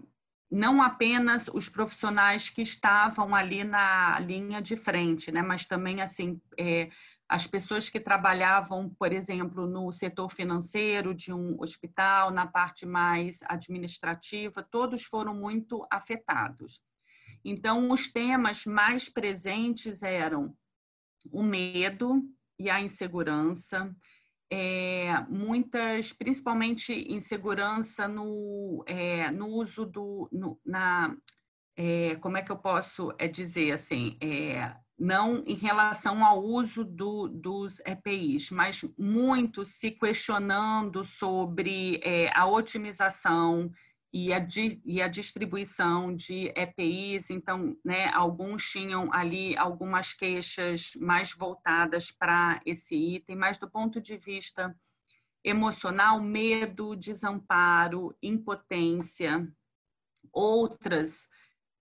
não 0.51 0.83
apenas 0.83 1.49
os 1.49 1.71
profissionais 1.71 2.51
que 2.51 2.61
estavam 2.61 3.35
ali 3.35 3.65
na 3.65 4.21
linha 4.21 4.61
de 4.61 4.77
frente, 4.77 5.33
né? 5.33 5.41
Mas 5.41 5.65
também 5.65 6.03
assim. 6.03 6.39
É, 6.59 6.91
as 7.33 7.47
pessoas 7.47 7.89
que 7.89 7.99
trabalhavam, 7.99 8.91
por 8.91 9.11
exemplo, 9.11 9.67
no 9.67 9.91
setor 9.91 10.31
financeiro 10.31 11.15
de 11.15 11.33
um 11.33 11.59
hospital, 11.63 12.31
na 12.31 12.47
parte 12.47 12.85
mais 12.85 13.41
administrativa, 13.47 14.63
todos 14.63 15.05
foram 15.05 15.35
muito 15.35 15.87
afetados. 15.91 16.83
Então, 17.43 17.91
os 17.91 18.13
temas 18.13 18.67
mais 18.67 19.09
presentes 19.09 20.03
eram 20.03 20.55
o 21.33 21.43
medo 21.43 22.23
e 22.59 22.69
a 22.69 22.83
insegurança, 22.83 23.97
é, 24.51 25.19
muitas, 25.27 26.13
principalmente 26.13 27.11
insegurança 27.11 28.07
no, 28.07 28.85
é, 28.87 29.31
no 29.31 29.47
uso 29.47 29.87
do, 29.87 30.29
no, 30.31 30.61
na, 30.63 31.17
é, 31.77 32.17
como 32.17 32.37
é 32.37 32.43
que 32.43 32.53
eu 32.53 32.57
posso 32.57 33.15
é, 33.19 33.27
dizer 33.27 33.73
assim, 33.73 34.17
é, 34.21 34.75
não 34.99 35.43
em 35.47 35.55
relação 35.55 36.25
ao 36.25 36.43
uso 36.43 36.85
do, 36.85 37.29
dos 37.29 37.81
EPIs, 37.81 38.51
mas 38.51 38.85
muito 38.99 39.65
se 39.65 39.91
questionando 39.91 41.03
sobre 41.03 42.01
a 42.35 42.47
otimização 42.47 43.73
e 44.13 44.33
a, 44.33 44.39
di, 44.39 44.81
e 44.85 45.01
a 45.01 45.09
distribuição 45.09 46.15
de 46.15 46.53
EPIs. 46.55 47.31
Então, 47.31 47.77
né, 47.85 48.09
alguns 48.13 48.71
tinham 48.71 49.13
ali 49.13 49.57
algumas 49.57 50.13
queixas 50.13 50.93
mais 51.01 51.33
voltadas 51.33 52.11
para 52.11 52.61
esse 52.67 52.95
item, 52.95 53.37
mas 53.37 53.59
do 53.59 53.71
ponto 53.71 54.01
de 54.01 54.17
vista 54.17 54.77
emocional, 55.43 56.21
medo, 56.21 56.95
desamparo, 56.95 58.15
impotência, 58.23 59.51
outras 60.33 61.29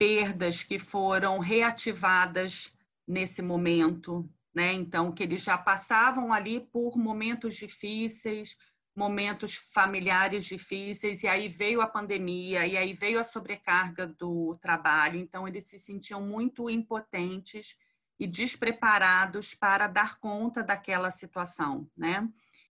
perdas 0.01 0.63
que 0.63 0.79
foram 0.79 1.37
reativadas 1.37 2.75
nesse 3.07 3.39
momento, 3.39 4.27
né? 4.51 4.73
Então, 4.73 5.11
que 5.11 5.21
eles 5.21 5.43
já 5.43 5.59
passavam 5.59 6.33
ali 6.33 6.59
por 6.59 6.97
momentos 6.97 7.55
difíceis, 7.55 8.57
momentos 8.95 9.53
familiares 9.53 10.43
difíceis, 10.43 11.21
e 11.21 11.27
aí 11.27 11.47
veio 11.47 11.81
a 11.81 11.87
pandemia, 11.87 12.65
e 12.65 12.75
aí 12.75 12.93
veio 12.93 13.19
a 13.19 13.23
sobrecarga 13.23 14.07
do 14.07 14.57
trabalho, 14.59 15.19
então 15.19 15.47
eles 15.47 15.65
se 15.65 15.77
sentiam 15.77 16.19
muito 16.19 16.67
impotentes 16.67 17.77
e 18.19 18.25
despreparados 18.25 19.53
para 19.53 19.85
dar 19.85 20.17
conta 20.17 20.63
daquela 20.63 21.11
situação, 21.11 21.87
né? 21.95 22.27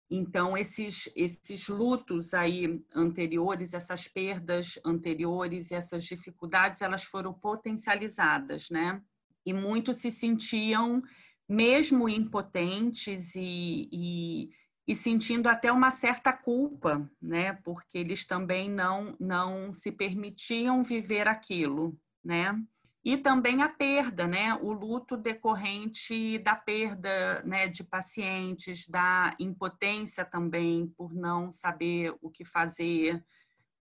Então, 0.09 0.57
esses, 0.57 1.09
esses 1.15 1.67
lutos 1.67 2.33
aí 2.33 2.81
anteriores, 2.95 3.73
essas 3.73 4.07
perdas 4.07 4.79
anteriores, 4.85 5.71
essas 5.71 6.03
dificuldades, 6.03 6.81
elas 6.81 7.03
foram 7.03 7.33
potencializadas, 7.33 8.69
né? 8.69 9.01
e 9.47 9.53
muitos 9.53 9.95
se 9.95 10.11
sentiam 10.11 11.01
mesmo 11.47 12.09
impotentes 12.09 13.33
e, 13.33 13.87
e, 13.89 14.49
e, 14.85 14.93
sentindo 14.93 15.47
até 15.47 15.71
uma 15.71 15.89
certa 15.89 16.33
culpa, 16.33 17.09
né? 17.21 17.53
Porque 17.63 17.97
eles 17.97 18.25
também 18.25 18.69
não 18.69 19.15
não 19.17 19.71
se 19.71 19.89
permitiam 19.89 20.83
viver 20.83 21.29
aquilo, 21.29 21.97
né? 22.21 22.61
E 23.07 23.15
também 23.15 23.61
a 23.61 23.69
perda, 23.69 24.27
né? 24.27 24.53
O 24.55 24.73
luto 24.73 25.15
decorrente 25.15 26.37
da 26.39 26.57
perda, 26.57 27.41
né, 27.43 27.65
de 27.65 27.81
pacientes, 27.81 28.85
da 28.85 29.33
impotência 29.39 30.25
também 30.25 30.87
por 30.87 31.13
não 31.13 31.49
saber 31.49 32.13
o 32.21 32.29
que 32.29 32.43
fazer, 32.43 33.23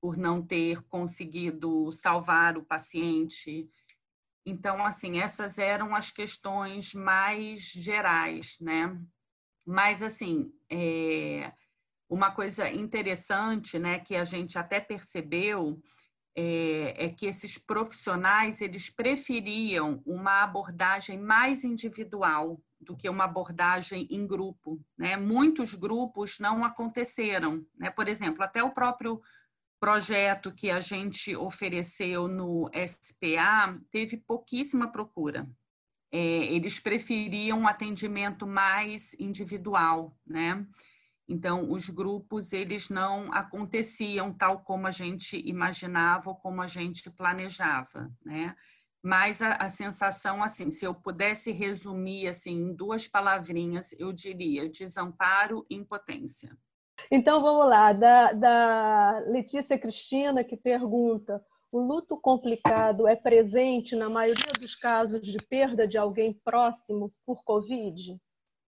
por 0.00 0.16
não 0.16 0.40
ter 0.46 0.80
conseguido 0.82 1.90
salvar 1.90 2.56
o 2.56 2.64
paciente. 2.64 3.68
Então, 4.46 4.86
assim, 4.86 5.18
essas 5.18 5.58
eram 5.58 5.92
as 5.92 6.12
questões 6.12 6.94
mais 6.94 7.62
gerais, 7.62 8.56
né? 8.60 8.96
Mas, 9.66 10.04
assim, 10.04 10.52
é, 10.70 11.52
uma 12.08 12.30
coisa 12.30 12.70
interessante, 12.70 13.76
né, 13.76 13.98
que 13.98 14.14
a 14.14 14.22
gente 14.22 14.56
até 14.56 14.78
percebeu, 14.78 15.82
é, 16.38 17.06
é, 17.06 17.08
que 17.08 17.24
esses 17.24 17.56
profissionais, 17.56 18.60
eles 18.60 18.90
preferiam 18.90 20.02
uma 20.04 20.42
abordagem 20.42 21.18
mais 21.18 21.64
individual 21.64 22.60
do 22.78 22.94
que 22.94 23.08
uma 23.08 23.24
abordagem 23.24 24.06
em 24.10 24.26
grupo, 24.26 24.78
né? 24.98 25.16
Muitos 25.16 25.72
grupos 25.72 26.38
não 26.38 26.62
aconteceram, 26.62 27.64
né? 27.74 27.88
Por 27.88 28.06
exemplo, 28.06 28.42
até 28.42 28.62
o 28.62 28.70
próprio 28.70 29.22
projeto 29.80 30.52
que 30.52 30.70
a 30.70 30.78
gente 30.78 31.34
ofereceu 31.34 32.28
no 32.28 32.70
SPA 32.86 33.80
teve 33.90 34.18
pouquíssima 34.18 34.92
procura. 34.92 35.48
É, 36.12 36.18
eles 36.18 36.78
preferiam 36.78 37.60
um 37.60 37.68
atendimento 37.68 38.46
mais 38.46 39.14
individual, 39.18 40.14
né? 40.26 40.66
Então, 41.28 41.70
os 41.72 41.90
grupos, 41.90 42.52
eles 42.52 42.88
não 42.88 43.32
aconteciam 43.32 44.32
tal 44.32 44.60
como 44.60 44.86
a 44.86 44.92
gente 44.92 45.36
imaginava 45.44 46.30
ou 46.30 46.36
como 46.36 46.62
a 46.62 46.66
gente 46.66 47.10
planejava, 47.10 48.10
né? 48.24 48.54
Mas 49.02 49.42
a, 49.42 49.54
a 49.54 49.68
sensação, 49.68 50.42
assim, 50.42 50.70
se 50.70 50.84
eu 50.84 50.94
pudesse 50.94 51.52
resumir, 51.52 52.28
assim, 52.28 52.54
em 52.54 52.74
duas 52.74 53.06
palavrinhas, 53.06 53.92
eu 53.98 54.12
diria 54.12 54.68
desamparo 54.68 55.66
e 55.70 55.76
impotência. 55.76 56.56
Então 57.10 57.40
vamos 57.40 57.68
lá, 57.68 57.92
da, 57.92 58.32
da 58.32 59.18
Letícia 59.26 59.78
Cristina 59.78 60.42
que 60.42 60.56
pergunta: 60.56 61.44
o 61.70 61.78
luto 61.78 62.16
complicado 62.16 63.06
é 63.06 63.14
presente 63.14 63.94
na 63.94 64.08
maioria 64.08 64.52
dos 64.58 64.74
casos 64.74 65.20
de 65.20 65.38
perda 65.38 65.86
de 65.86 65.98
alguém 65.98 66.32
próximo 66.44 67.12
por 67.24 67.44
Covid? 67.44 68.18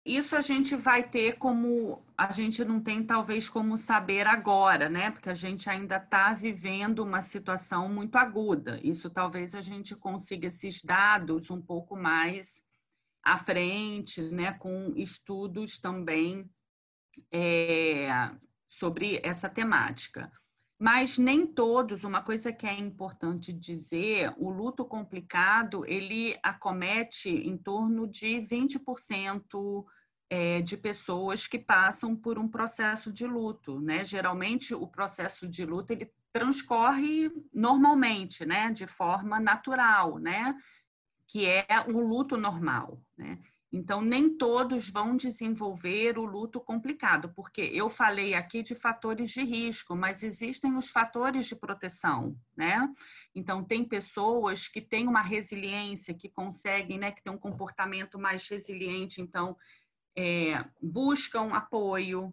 Isso 0.05 0.35
a 0.35 0.41
gente 0.41 0.75
vai 0.75 1.01
ter 1.01 1.37
como 1.37 2.03
a 2.17 2.31
gente 2.31 2.63
não 2.65 2.81
tem 2.81 3.03
talvez 3.03 3.47
como 3.47 3.77
saber 3.77 4.27
agora, 4.27 4.89
né? 4.89 5.11
Porque 5.11 5.29
a 5.29 5.33
gente 5.33 5.69
ainda 5.69 5.95
está 5.95 6.33
vivendo 6.33 6.99
uma 6.99 7.21
situação 7.21 7.87
muito 7.87 8.17
aguda. 8.17 8.79
Isso 8.83 9.09
talvez 9.09 9.55
a 9.55 9.61
gente 9.61 9.95
consiga 9.95 10.47
esses 10.47 10.83
dados 10.83 11.49
um 11.49 11.61
pouco 11.61 11.95
mais 11.95 12.63
à 13.23 13.37
frente, 13.37 14.21
né? 14.23 14.53
Com 14.53 14.93
estudos 14.95 15.79
também 15.79 16.49
é, 17.31 18.09
sobre 18.67 19.21
essa 19.23 19.49
temática. 19.49 20.29
Mas 20.84 21.17
nem 21.17 21.47
todos, 21.47 22.03
uma 22.03 22.21
coisa 22.21 22.51
que 22.51 22.67
é 22.67 22.77
importante 22.77 23.53
dizer, 23.53 24.34
o 24.38 24.49
luto 24.49 24.84
complicado, 24.84 25.86
ele 25.86 26.38
acomete 26.43 27.29
em 27.29 27.57
torno 27.57 28.05
de 28.05 28.41
20% 28.41 29.86
é, 30.29 30.59
de 30.59 30.75
pessoas 30.75 31.47
que 31.47 31.57
passam 31.57 32.13
por 32.13 32.38
um 32.38 32.49
processo 32.49 33.13
de 33.13 33.25
luto, 33.25 33.79
né? 33.79 34.03
Geralmente 34.03 34.75
o 34.75 34.86
processo 34.86 35.47
de 35.47 35.65
luto 35.65 35.93
ele 35.93 36.11
transcorre 36.34 37.31
normalmente, 37.53 38.45
né? 38.45 38.69
De 38.69 38.86
forma 38.86 39.39
natural, 39.39 40.19
né? 40.19 40.53
Que 41.25 41.45
é 41.45 41.65
o 41.88 42.01
luto 42.01 42.36
normal, 42.36 43.01
né? 43.17 43.39
Então, 43.76 44.01
nem 44.01 44.30
todos 44.38 44.88
vão 44.88 45.17
desenvolver 45.17 46.19
o 46.19 46.26
luto 46.26 46.61
complicado, 46.61 47.34
porque 47.36 47.59
eu 47.59 47.89
falei 47.89 48.36
aqui 48.36 48.61
de 48.61 48.76
fatores 48.76 49.32
de 49.32 49.43
risco, 49.43 49.95
mas 49.95 50.21
existem 50.21 50.78
os 50.78 50.91
fatores 50.91 51.47
de 51.47 51.55
proteção, 51.55 52.38
né? 52.55 52.88
Então, 53.34 53.63
tem 53.63 53.84
pessoas 53.84 54.67
que 54.67 54.80
têm 54.80 55.07
uma 55.07 55.24
resiliência, 55.24 56.13
que 56.13 56.30
conseguem, 56.30 56.99
né, 56.99 57.11
que 57.11 57.24
têm 57.24 57.34
um 57.34 57.38
comportamento 57.38 58.19
mais 58.19 58.47
resiliente, 58.47 59.19
então, 59.21 59.57
é, 60.15 60.63
buscam 60.80 61.51
apoio, 61.51 62.32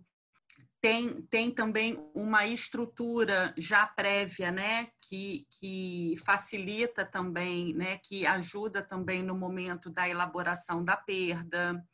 tem, 0.81 1.23
tem 1.23 1.51
também 1.51 1.99
uma 2.15 2.47
estrutura 2.47 3.55
já 3.57 3.87
prévia, 3.87 4.51
né, 4.51 4.89
que, 5.01 5.47
que 5.51 6.15
facilita 6.25 7.05
também, 7.05 7.75
né, 7.75 7.99
que 7.99 8.27
ajuda 8.27 8.83
também 8.83 9.23
no 9.23 9.37
momento 9.37 9.91
da 9.91 10.09
elaboração 10.09 10.83
da 10.83 10.97
perda, 10.97 11.85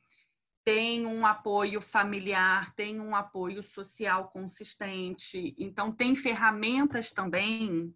tem 0.65 1.07
um 1.07 1.25
apoio 1.25 1.81
familiar, 1.81 2.75
tem 2.75 3.01
um 3.01 3.15
apoio 3.15 3.63
social 3.63 4.29
consistente, 4.29 5.55
então 5.59 5.93
tem 5.93 6.17
ferramentas 6.17 7.13
também 7.13 7.95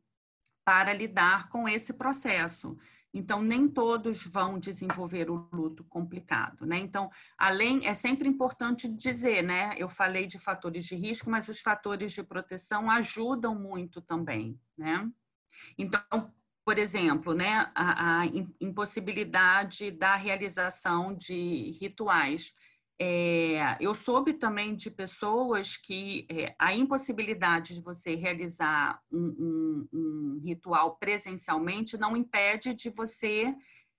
para 0.71 0.93
lidar 0.93 1.49
com 1.49 1.69
esse 1.69 1.95
processo. 1.95 2.77
Então, 3.13 3.43
nem 3.43 3.67
todos 3.67 4.25
vão 4.25 4.57
desenvolver 4.57 5.29
o 5.29 5.49
luto 5.53 5.83
complicado, 5.83 6.65
né? 6.65 6.79
Então, 6.79 7.11
além, 7.37 7.89
é 7.89 7.93
sempre 7.93 8.29
importante 8.29 8.87
dizer, 8.87 9.43
né? 9.43 9.75
Eu 9.77 9.89
falei 9.89 10.29
de 10.29 10.39
fatores 10.39 10.85
de 10.85 10.95
risco, 10.95 11.29
mas 11.29 11.49
os 11.49 11.61
fatores 11.61 12.13
de 12.13 12.23
proteção 12.23 12.89
ajudam 12.89 13.53
muito 13.53 14.01
também, 14.01 14.61
né? 14.79 15.11
Então, 15.77 16.33
por 16.65 16.79
exemplo, 16.79 17.35
né, 17.35 17.69
a, 17.75 18.21
a 18.21 18.27
impossibilidade 18.61 19.91
da 19.91 20.15
realização 20.15 21.13
de 21.13 21.73
rituais 21.81 22.55
é, 23.03 23.79
eu 23.81 23.95
soube 23.95 24.35
também 24.35 24.75
de 24.75 24.91
pessoas 24.91 25.75
que 25.75 26.27
é, 26.31 26.55
a 26.59 26.75
impossibilidade 26.75 27.73
de 27.73 27.81
você 27.81 28.15
realizar 28.15 29.01
um, 29.11 29.19
um, 29.19 29.89
um, 29.91 30.41
ritual 30.45 30.97
presencialmente 30.97 31.97
não 31.97 32.15
impede 32.15 32.75
de 32.75 32.91
você 32.91 33.57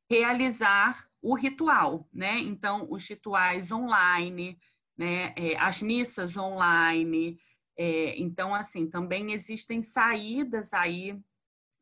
realizar 0.08 1.10
o 1.20 1.34
ritual, 1.34 2.08
né? 2.14 2.38
Então, 2.38 2.86
os 2.92 3.08
rituais 3.10 3.72
online, 3.72 4.60
né? 4.96 5.34
É, 5.36 5.58
as 5.58 5.82
missas 5.82 6.38
online. 6.38 7.40
Então, 8.18 8.54
assim, 8.54 8.88
também 8.88 9.32
existem 9.32 9.82
saídas 9.82 10.72
aí, 10.72 11.20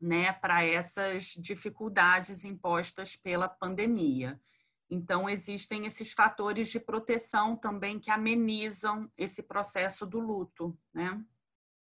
né, 0.00 0.32
para 0.32 0.64
essas 0.64 1.34
dificuldades 1.36 2.42
impostas 2.42 3.16
pela 3.16 3.46
pandemia. 3.46 4.40
Então, 4.90 5.28
existem 5.28 5.86
esses 5.86 6.12
fatores 6.12 6.68
de 6.68 6.80
proteção 6.80 7.54
também 7.54 8.00
que 8.00 8.10
amenizam 8.10 9.08
esse 9.16 9.44
processo 9.44 10.04
do 10.04 10.18
luto, 10.18 10.76
né? 10.92 11.22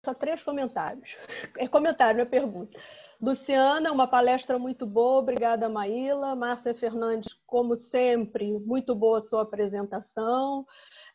Só 0.05 0.13
três 0.13 0.43
comentários. 0.43 1.17
É 1.57 1.67
comentário, 1.67 2.19
não 2.19 2.25
é 2.25 2.29
pergunta. 2.29 2.79
Luciana, 3.21 3.93
uma 3.93 4.09
palestra 4.09 4.59
muito 4.59 4.85
boa, 4.85 5.21
obrigada, 5.21 5.69
Maíla. 5.69 6.35
Márcia 6.35 6.75
Fernandes, 6.75 7.33
como 7.47 7.77
sempre, 7.77 8.59
muito 8.59 8.97
boa 8.97 9.21
a 9.21 9.23
sua 9.23 9.43
apresentação. 9.43 10.67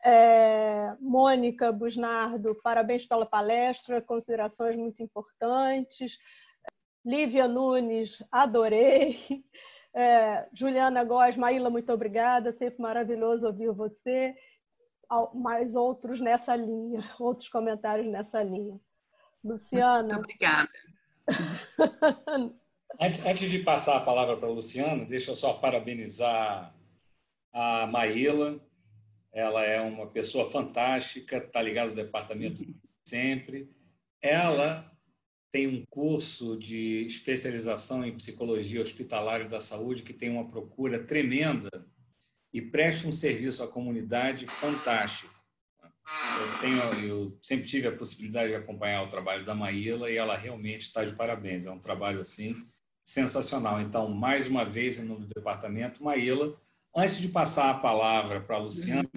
É, 0.03 0.95
Mônica 1.01 1.69
Busnardo, 1.69 2.55
parabéns 2.63 3.05
pela 3.05 3.25
palestra, 3.25 4.01
considerações 4.01 4.77
muito 4.77 5.03
importantes. 5.03 6.17
Lívia 7.05 7.45
Nunes, 7.47 8.23
adorei. 8.31 9.19
É, 9.97 10.47
Juliana 10.53 11.03
Góes, 11.03 11.35
Maíla, 11.35 11.71
muito 11.71 11.91
obrigada, 11.91 12.53
sempre 12.53 12.79
maravilhoso 12.79 13.47
ouvir 13.47 13.71
você. 13.71 14.35
Mais 15.33 15.75
outros 15.75 16.21
nessa 16.21 16.55
linha, 16.55 17.01
outros 17.19 17.49
comentários 17.49 18.05
nessa 18.05 18.43
linha. 18.43 18.79
Luciana. 19.43 20.13
Muito 20.13 20.19
obrigada. 20.19 20.69
antes, 23.01 23.25
antes 23.25 23.49
de 23.49 23.59
passar 23.59 23.97
a 23.97 24.01
palavra 24.01 24.37
para 24.37 24.47
a 24.47 24.51
Luciana, 24.51 25.03
deixa 25.03 25.31
eu 25.31 25.35
só 25.35 25.53
parabenizar 25.53 26.75
a 27.51 27.87
Maíla. 27.87 28.59
Ela 29.33 29.63
é 29.63 29.81
uma 29.81 30.05
pessoa 30.05 30.51
fantástica, 30.51 31.37
está 31.37 31.59
ligada 31.59 31.89
ao 31.89 31.95
departamento 31.95 32.63
sempre. 33.03 33.67
Ela 34.21 34.95
tem 35.57 35.67
um 35.67 35.83
curso 35.89 36.55
de 36.55 37.07
especialização 37.07 38.05
em 38.05 38.15
psicologia 38.15 38.79
hospitalar 38.79 39.41
e 39.41 39.49
da 39.49 39.59
saúde 39.59 40.03
que 40.03 40.13
tem 40.13 40.29
uma 40.29 40.47
procura 40.47 41.03
tremenda 41.03 41.71
e 42.53 42.61
presta 42.61 43.07
um 43.07 43.11
serviço 43.11 43.63
à 43.63 43.67
comunidade 43.67 44.45
fantástico. 44.45 45.33
Eu, 46.39 46.59
tenho, 46.59 47.09
eu 47.09 47.37
sempre 47.41 47.65
tive 47.65 47.87
a 47.87 47.95
possibilidade 47.95 48.49
de 48.49 48.55
acompanhar 48.55 49.01
o 49.01 49.09
trabalho 49.09 49.43
da 49.43 49.55
Maíla 49.55 50.11
e 50.11 50.15
ela 50.15 50.37
realmente 50.37 50.81
está 50.81 51.03
de 51.03 51.15
parabéns. 51.15 51.65
É 51.65 51.71
um 51.71 51.79
trabalho 51.79 52.19
assim 52.19 52.55
sensacional. 53.03 53.81
Então, 53.81 54.09
mais 54.09 54.47
uma 54.47 54.63
vez, 54.63 54.99
em 54.99 55.05
nome 55.05 55.25
do 55.25 55.33
departamento, 55.33 56.03
Maíla, 56.03 56.55
antes 56.95 57.19
de 57.19 57.29
passar 57.29 57.71
a 57.71 57.79
palavra 57.79 58.41
para 58.41 58.57
a 58.57 58.59
Luciana 58.59 59.09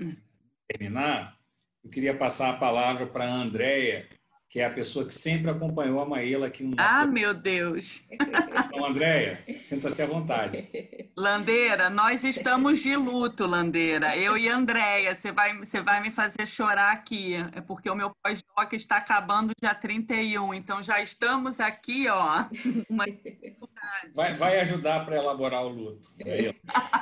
terminar, 0.67 1.39
eu 1.85 1.91
queria 1.91 2.17
passar 2.17 2.49
a 2.49 2.57
palavra 2.57 3.07
para 3.07 3.27
a 3.27 3.35
Andréia, 3.35 4.09
que 4.51 4.59
é 4.59 4.65
a 4.65 4.71
pessoa 4.71 5.07
que 5.07 5.15
sempre 5.15 5.49
acompanhou 5.49 6.01
a 6.01 6.05
Maíla 6.05 6.49
aqui 6.49 6.65
no 6.65 6.75
nosso... 6.75 6.93
Ah, 6.93 7.07
meu 7.07 7.33
Deus! 7.33 8.03
Então, 8.11 8.85
Andréia, 8.85 9.45
sinta-se 9.61 10.03
à 10.03 10.07
vontade. 10.07 10.69
Landeira, 11.17 11.89
nós 11.89 12.25
estamos 12.25 12.81
de 12.81 12.97
luto, 12.97 13.47
Landeira. 13.47 14.17
Eu 14.17 14.37
e 14.37 14.49
Andréia, 14.49 15.15
você 15.15 15.31
vai, 15.31 15.57
você 15.57 15.81
vai 15.81 16.03
me 16.03 16.11
fazer 16.11 16.47
chorar 16.47 16.93
aqui. 16.93 17.37
É 17.55 17.61
porque 17.61 17.89
o 17.89 17.95
meu 17.95 18.11
pós-doc 18.23 18.73
está 18.73 18.97
acabando 18.97 19.53
dia 19.61 19.73
31, 19.73 20.53
então 20.55 20.83
já 20.83 21.01
estamos 21.01 21.61
aqui, 21.61 22.09
ó, 22.09 22.45
uma 22.91 23.05
dificuldade. 23.05 24.11
Vai, 24.17 24.37
vai 24.37 24.61
ajudar 24.61 25.05
para 25.05 25.17
elaborar 25.17 25.65
o 25.65 25.69
luto. 25.69 26.09
É, 26.27 26.55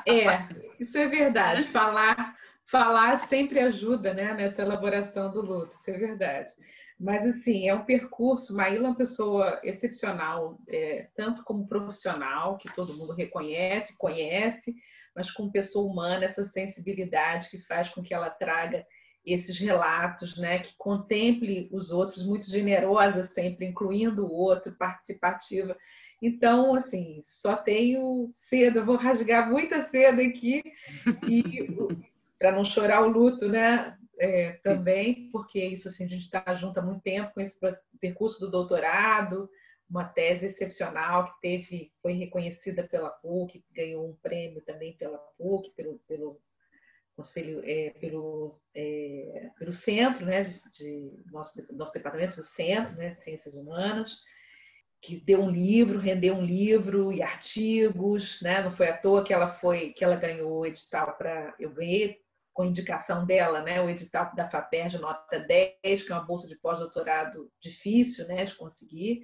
é, 0.06 0.48
isso 0.78 0.98
é 0.98 1.06
verdade. 1.06 1.64
Falar, 1.64 2.36
falar 2.66 3.16
sempre 3.16 3.60
ajuda 3.60 4.12
né, 4.12 4.34
nessa 4.34 4.60
elaboração 4.60 5.32
do 5.32 5.40
luto, 5.40 5.74
isso 5.74 5.90
é 5.90 5.94
verdade. 5.96 6.50
Mas, 6.98 7.24
assim, 7.24 7.68
é 7.68 7.74
um 7.74 7.84
percurso. 7.84 8.54
Maíla 8.54 8.86
é 8.86 8.88
uma 8.90 8.96
pessoa 8.96 9.60
excepcional, 9.62 10.58
é, 10.68 11.08
tanto 11.14 11.44
como 11.44 11.68
profissional, 11.68 12.58
que 12.58 12.72
todo 12.74 12.96
mundo 12.96 13.12
reconhece, 13.12 13.96
conhece, 13.96 14.74
mas 15.14 15.30
como 15.30 15.52
pessoa 15.52 15.90
humana, 15.90 16.24
essa 16.24 16.44
sensibilidade 16.44 17.50
que 17.50 17.58
faz 17.58 17.88
com 17.88 18.02
que 18.02 18.12
ela 18.12 18.30
traga 18.30 18.84
esses 19.24 19.58
relatos, 19.58 20.36
né, 20.38 20.58
que 20.58 20.74
contemple 20.76 21.68
os 21.72 21.90
outros, 21.90 22.24
muito 22.24 22.50
generosa 22.50 23.22
sempre, 23.22 23.66
incluindo 23.66 24.26
o 24.26 24.32
outro, 24.32 24.74
participativa. 24.76 25.76
Então, 26.20 26.74
assim, 26.74 27.20
só 27.24 27.56
tenho 27.56 28.30
cedo, 28.32 28.84
vou 28.84 28.96
rasgar 28.96 29.48
muita 29.48 29.84
seda 29.84 30.22
aqui 30.22 30.62
e 31.28 31.68
para 32.38 32.52
não 32.52 32.64
chorar 32.64 33.02
o 33.02 33.08
luto, 33.08 33.48
né? 33.48 33.97
É, 34.18 34.52
também, 34.62 35.30
porque 35.30 35.64
isso 35.64 35.88
assim, 35.88 36.04
a 36.04 36.08
gente 36.08 36.24
está 36.24 36.54
junto 36.54 36.78
há 36.78 36.82
muito 36.82 37.02
tempo 37.02 37.32
com 37.34 37.40
esse 37.40 37.58
percurso 38.00 38.40
do 38.40 38.50
doutorado, 38.50 39.48
uma 39.88 40.04
tese 40.04 40.46
excepcional 40.46 41.24
que 41.24 41.40
teve, 41.40 41.92
foi 42.02 42.12
reconhecida 42.12 42.86
pela 42.86 43.08
PUC, 43.08 43.64
ganhou 43.72 44.08
um 44.08 44.16
prêmio 44.16 44.60
também 44.60 44.96
pela 44.96 45.18
PUC, 45.38 45.70
pelo, 45.70 45.98
pelo 46.00 46.40
conselho, 47.16 47.62
é, 47.64 47.90
pelo, 47.98 48.54
é, 48.74 49.50
pelo 49.58 49.72
centro, 49.72 50.26
né, 50.26 50.42
de, 50.42 50.70
de, 50.72 51.22
nosso, 51.32 51.66
nosso 51.74 51.92
departamento, 51.92 52.38
o 52.38 52.42
centro, 52.42 52.94
né, 52.96 53.14
Ciências 53.14 53.54
Humanas, 53.54 54.18
que 55.00 55.20
deu 55.20 55.40
um 55.40 55.50
livro, 55.50 55.98
rendeu 55.98 56.34
um 56.34 56.44
livro 56.44 57.12
e 57.12 57.22
artigos, 57.22 58.42
né, 58.42 58.62
não 58.62 58.72
foi 58.72 58.88
à 58.88 58.96
toa 58.96 59.24
que 59.24 59.32
ela 59.32 59.50
foi, 59.50 59.90
que 59.90 60.04
ela 60.04 60.16
ganhou 60.16 60.58
o 60.58 60.66
edital 60.66 61.16
para, 61.16 61.54
eu 61.58 61.70
ganhei 61.70 62.20
com 62.58 62.64
indicação 62.64 63.24
dela, 63.24 63.62
né, 63.62 63.80
o 63.80 63.88
edital 63.88 64.34
da 64.34 64.50
FAPERJ 64.50 64.98
nota 64.98 65.38
10, 65.38 66.02
que 66.02 66.10
é 66.10 66.14
uma 66.16 66.24
bolsa 66.24 66.48
de 66.48 66.56
pós-doutorado 66.56 67.48
difícil 67.60 68.26
né, 68.26 68.44
de 68.44 68.56
conseguir, 68.56 69.22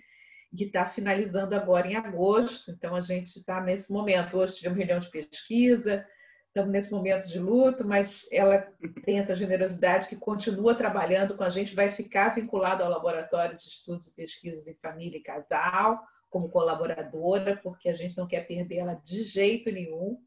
que 0.56 0.62
está 0.62 0.84
finalizando 0.84 1.52
agora 1.52 1.88
em 1.88 1.96
agosto. 1.96 2.70
Então, 2.70 2.94
a 2.94 3.00
gente 3.00 3.36
está 3.36 3.60
nesse 3.60 3.92
momento. 3.92 4.38
Hoje 4.38 4.54
tivemos 4.54 4.78
reunião 4.78 5.00
de 5.00 5.10
pesquisa, 5.10 6.06
estamos 6.46 6.70
nesse 6.70 6.92
momento 6.92 7.28
de 7.28 7.40
luto, 7.40 7.84
mas 7.84 8.28
ela 8.30 8.68
tem 9.04 9.18
essa 9.18 9.34
generosidade 9.34 10.06
que 10.06 10.14
continua 10.14 10.76
trabalhando 10.76 11.36
com 11.36 11.42
a 11.42 11.50
gente, 11.50 11.74
vai 11.74 11.90
ficar 11.90 12.28
vinculada 12.28 12.84
ao 12.84 12.90
Laboratório 12.90 13.56
de 13.56 13.64
Estudos 13.64 14.06
e 14.06 14.14
Pesquisas 14.14 14.68
em 14.68 14.76
Família 14.76 15.18
e 15.18 15.22
Casal, 15.24 16.00
como 16.30 16.48
colaboradora, 16.48 17.58
porque 17.64 17.88
a 17.88 17.94
gente 17.94 18.16
não 18.16 18.28
quer 18.28 18.46
perder 18.46 18.76
ela 18.76 18.94
de 18.94 19.24
jeito 19.24 19.72
nenhum, 19.72 20.20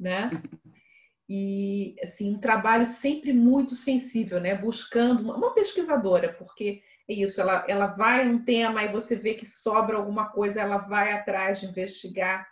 né? 0.00 0.30
E, 1.28 1.96
assim, 2.02 2.34
um 2.34 2.38
trabalho 2.38 2.86
sempre 2.86 3.32
muito 3.32 3.74
sensível, 3.74 4.40
né? 4.40 4.54
Buscando 4.54 5.22
uma 5.22 5.52
pesquisadora, 5.52 6.32
porque 6.34 6.82
é 7.08 7.14
isso, 7.14 7.40
ela, 7.40 7.64
ela 7.68 7.86
vai 7.86 8.28
um 8.28 8.44
tema 8.44 8.84
e 8.84 8.92
você 8.92 9.16
vê 9.16 9.34
que 9.34 9.44
sobra 9.44 9.96
alguma 9.96 10.28
coisa, 10.28 10.60
ela 10.60 10.78
vai 10.78 11.12
atrás 11.12 11.60
de 11.60 11.66
investigar 11.66 12.46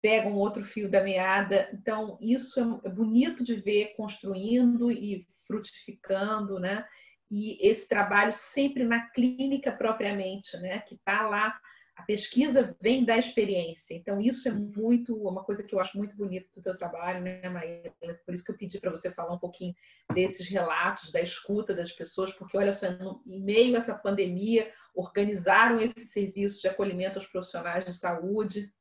pega 0.00 0.28
um 0.28 0.34
outro 0.34 0.64
fio 0.64 0.90
da 0.90 1.02
meada. 1.02 1.68
Então, 1.72 2.18
isso 2.20 2.60
é, 2.60 2.88
é 2.88 2.90
bonito 2.90 3.44
de 3.44 3.56
ver 3.56 3.94
construindo 3.96 4.90
e 4.90 5.26
frutificando, 5.46 6.58
né? 6.58 6.84
E 7.30 7.58
esse 7.66 7.88
trabalho 7.88 8.32
sempre 8.32 8.84
na 8.84 9.08
clínica 9.10 9.72
propriamente, 9.72 10.56
né? 10.58 10.80
Que 10.80 10.94
está 10.94 11.22
lá, 11.22 11.58
a 11.98 12.02
pesquisa 12.04 12.76
vem 12.80 13.04
da 13.04 13.18
experiência. 13.18 13.92
Então, 13.92 14.20
isso 14.20 14.48
é 14.48 14.52
muito, 14.52 15.16
uma 15.16 15.42
coisa 15.42 15.64
que 15.64 15.74
eu 15.74 15.80
acho 15.80 15.98
muito 15.98 16.16
bonito 16.16 16.48
do 16.54 16.62
teu 16.62 16.78
trabalho, 16.78 17.20
né, 17.20 17.48
Maíra? 17.48 17.92
Por 18.24 18.32
isso 18.32 18.44
que 18.44 18.52
eu 18.52 18.56
pedi 18.56 18.78
para 18.78 18.92
você 18.92 19.10
falar 19.10 19.34
um 19.34 19.38
pouquinho 19.38 19.74
desses 20.14 20.46
relatos, 20.46 21.10
da 21.10 21.20
escuta 21.20 21.74
das 21.74 21.90
pessoas, 21.90 22.32
porque, 22.32 22.56
olha 22.56 22.72
só, 22.72 22.86
em 23.26 23.42
meio 23.42 23.74
a 23.74 23.78
essa 23.78 23.96
pandemia, 23.96 24.72
organizaram 24.94 25.80
esse 25.80 26.06
serviço 26.06 26.60
de 26.60 26.68
acolhimento 26.68 27.18
aos 27.18 27.26
profissionais 27.26 27.84
de 27.84 27.92
saúde, 27.92 28.72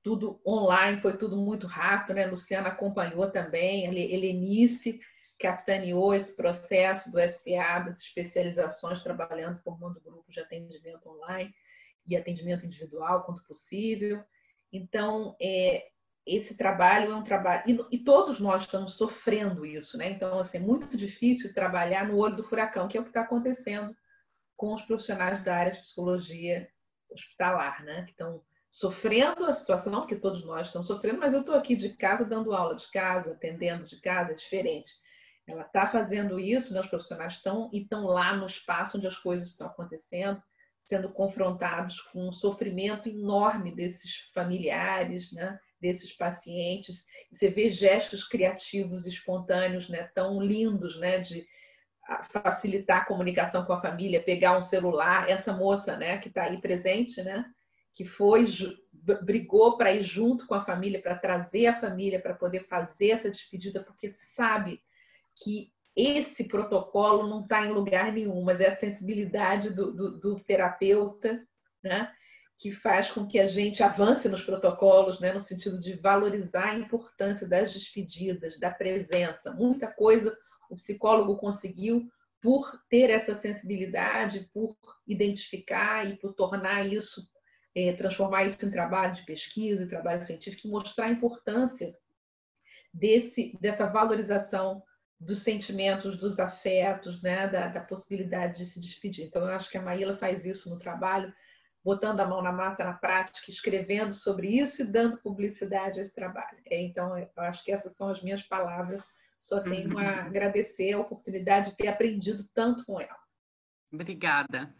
tudo 0.00 0.40
online, 0.46 1.00
foi 1.00 1.16
tudo 1.16 1.36
muito 1.36 1.66
rápido, 1.66 2.14
né? 2.14 2.26
Luciana 2.26 2.68
acompanhou 2.68 3.28
também, 3.32 3.88
a 3.88 3.90
Helenice 3.90 5.00
capitaneou 5.40 6.14
esse 6.14 6.36
processo 6.36 7.10
do 7.10 7.18
SPA, 7.18 7.80
das 7.80 7.98
especializações, 7.98 9.02
trabalhando, 9.02 9.58
formando 9.58 10.00
grupos 10.00 10.32
de 10.32 10.38
atendimento 10.38 11.08
online 11.08 11.52
e 12.06 12.16
atendimento 12.16 12.66
individual, 12.66 13.24
quanto 13.24 13.44
possível. 13.44 14.24
Então, 14.72 15.36
é, 15.40 15.86
esse 16.26 16.56
trabalho 16.56 17.12
é 17.12 17.14
um 17.14 17.22
trabalho. 17.22 17.62
E, 17.66 17.96
e, 17.96 17.98
todos 17.98 18.38
nós 18.38 18.62
estamos 18.62 18.94
sofrendo 18.94 19.66
isso, 19.66 19.98
né? 19.98 20.10
Então, 20.10 20.38
assim, 20.38 20.58
é 20.58 20.60
muito 20.60 20.96
difícil 20.96 21.52
trabalhar 21.52 22.06
no 22.06 22.16
olho 22.16 22.36
do 22.36 22.44
furacão, 22.44 22.88
que 22.88 22.96
é 22.96 23.00
o 23.00 23.04
que 23.04 23.10
está 23.10 23.22
acontecendo 23.22 23.94
com 24.56 24.72
os 24.72 24.82
profissionais 24.82 25.42
da 25.42 25.56
área 25.56 25.72
de 25.72 25.80
psicologia 25.80 26.68
hospitalar, 27.10 27.84
né? 27.84 28.04
Que 28.04 28.12
estão 28.12 28.42
sofrendo 28.70 29.44
a 29.44 29.52
situação, 29.52 30.00
porque 30.00 30.16
todos 30.16 30.44
nós 30.44 30.68
estamos 30.68 30.86
sofrendo, 30.86 31.18
mas 31.18 31.34
eu 31.34 31.40
estou 31.40 31.54
aqui 31.54 31.76
de 31.76 31.90
casa 31.90 32.24
dando 32.24 32.54
aula 32.54 32.74
de 32.74 32.90
casa, 32.90 33.32
atendendo 33.32 33.84
de 33.84 34.00
casa, 34.00 34.32
é 34.32 34.34
diferente. 34.34 34.90
Ela 35.46 35.62
está 35.62 35.86
fazendo 35.86 36.38
isso, 36.38 36.72
né? 36.72 36.80
os 36.80 36.86
profissionais 36.86 37.34
estão 37.34 37.68
e 37.72 37.82
estão 37.82 38.06
lá 38.06 38.34
no 38.34 38.46
espaço 38.46 38.96
onde 38.96 39.06
as 39.06 39.16
coisas 39.16 39.48
estão 39.48 39.66
acontecendo, 39.66 40.42
sendo 40.82 41.08
confrontados 41.10 42.00
com 42.00 42.28
um 42.28 42.32
sofrimento 42.32 43.08
enorme 43.08 43.74
desses 43.74 44.30
familiares, 44.34 45.32
né? 45.32 45.58
desses 45.80 46.12
pacientes. 46.12 47.06
Você 47.30 47.48
vê 47.48 47.70
gestos 47.70 48.24
criativos, 48.24 49.06
espontâneos, 49.06 49.88
né? 49.88 50.10
tão 50.14 50.40
lindos, 50.40 50.98
né? 50.98 51.18
de 51.18 51.46
facilitar 52.30 53.02
a 53.02 53.04
comunicação 53.04 53.64
com 53.64 53.72
a 53.72 53.80
família, 53.80 54.22
pegar 54.22 54.58
um 54.58 54.62
celular. 54.62 55.28
Essa 55.28 55.52
moça, 55.52 55.96
né, 55.96 56.18
que 56.18 56.28
está 56.28 56.44
aí 56.44 56.60
presente, 56.60 57.22
né, 57.22 57.44
que 57.94 58.04
foi 58.04 58.44
brigou 59.22 59.76
para 59.76 59.92
ir 59.92 60.02
junto 60.02 60.46
com 60.46 60.54
a 60.54 60.64
família, 60.64 61.00
para 61.00 61.16
trazer 61.16 61.66
a 61.66 61.78
família 61.78 62.20
para 62.20 62.34
poder 62.34 62.66
fazer 62.66 63.10
essa 63.10 63.30
despedida, 63.30 63.82
porque 63.82 64.12
sabe 64.34 64.82
que 65.34 65.72
esse 65.94 66.44
protocolo 66.44 67.28
não 67.28 67.42
está 67.42 67.66
em 67.66 67.72
lugar 67.72 68.12
nenhum, 68.12 68.42
mas 68.42 68.60
é 68.60 68.68
a 68.68 68.76
sensibilidade 68.76 69.70
do, 69.70 69.92
do, 69.92 70.18
do, 70.18 70.40
terapeuta, 70.40 71.46
né, 71.82 72.10
que 72.58 72.70
faz 72.70 73.10
com 73.10 73.26
que 73.26 73.38
a 73.38 73.46
gente 73.46 73.82
avance 73.82 74.28
nos 74.28 74.42
protocolos, 74.42 75.20
né, 75.20 75.32
no 75.32 75.40
sentido 75.40 75.78
de 75.78 75.94
valorizar 75.94 76.70
a 76.70 76.74
importância 76.74 77.46
das 77.46 77.72
despedidas, 77.72 78.58
da 78.58 78.70
presença. 78.70 79.52
Muita 79.52 79.86
coisa 79.86 80.36
o 80.70 80.76
psicólogo 80.76 81.36
conseguiu 81.36 82.08
por 82.40 82.80
ter 82.88 83.10
essa 83.10 83.34
sensibilidade, 83.34 84.48
por 84.52 84.76
identificar 85.06 86.08
e 86.08 86.16
por 86.16 86.32
tornar 86.32 86.86
isso 86.86 87.22
é, 87.74 87.92
transformar 87.92 88.44
isso 88.44 88.64
em 88.64 88.70
trabalho 88.70 89.14
de 89.14 89.24
pesquisa, 89.24 89.84
em 89.84 89.88
trabalho 89.88 90.20
científico, 90.20 90.68
e 90.68 90.70
mostrar 90.70 91.06
a 91.06 91.10
importância 91.10 91.96
desse, 92.92 93.56
dessa 93.60 93.86
valorização 93.86 94.82
dos 95.24 95.38
sentimentos, 95.38 96.16
dos 96.16 96.40
afetos, 96.40 97.22
né, 97.22 97.46
da, 97.46 97.68
da, 97.68 97.80
possibilidade 97.80 98.58
de 98.58 98.66
se 98.66 98.80
despedir. 98.80 99.26
Então, 99.26 99.42
eu 99.42 99.54
acho 99.54 99.70
que 99.70 99.78
a 99.78 99.82
Maíla 99.82 100.16
faz 100.16 100.44
isso 100.44 100.68
no 100.68 100.78
trabalho, 100.78 101.32
botando 101.84 102.20
a 102.20 102.26
mão 102.26 102.42
na 102.42 102.52
massa, 102.52 102.84
na 102.84 102.92
prática, 102.92 103.48
escrevendo 103.48 104.12
sobre 104.12 104.48
isso 104.48 104.82
e 104.82 104.86
dando 104.86 105.18
publicidade 105.18 105.98
a 105.98 106.02
esse 106.02 106.14
trabalho. 106.14 106.58
É, 106.68 106.82
então, 106.82 107.16
eu 107.16 107.28
acho 107.36 107.64
que 107.64 107.72
essas 107.72 107.96
são 107.96 108.08
as 108.08 108.22
minhas 108.22 108.42
palavras. 108.42 109.02
Só 109.40 109.60
tenho 109.60 109.96
a 109.98 110.24
agradecer 110.24 110.92
a 110.92 111.00
oportunidade 111.00 111.70
de 111.70 111.76
ter 111.76 111.88
aprendido 111.88 112.44
tanto 112.54 112.84
com 112.84 113.00
ela. 113.00 113.18
Obrigada. 113.92 114.74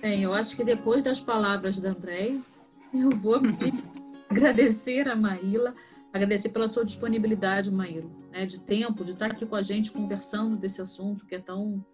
Bem, 0.00 0.22
eu 0.22 0.32
acho 0.32 0.56
que 0.56 0.64
depois 0.64 1.04
das 1.04 1.20
palavras 1.20 1.78
da 1.78 1.90
André, 1.90 2.38
eu 2.94 3.10
vou 3.10 3.40
agradecer 4.30 5.08
a 5.08 5.14
Maíla, 5.14 5.74
agradecer 6.12 6.50
pela 6.50 6.68
sua 6.68 6.84
disponibilidade, 6.84 7.70
Maíla, 7.70 8.10
né, 8.30 8.44
de 8.46 8.60
tempo, 8.60 9.04
de 9.04 9.12
estar 9.12 9.26
aqui 9.26 9.46
com 9.46 9.56
a 9.56 9.62
gente 9.62 9.90
conversando 9.90 10.56
desse 10.56 10.80
assunto 10.80 11.24
que 11.24 11.34
é 11.34 11.38
tão, 11.38 11.84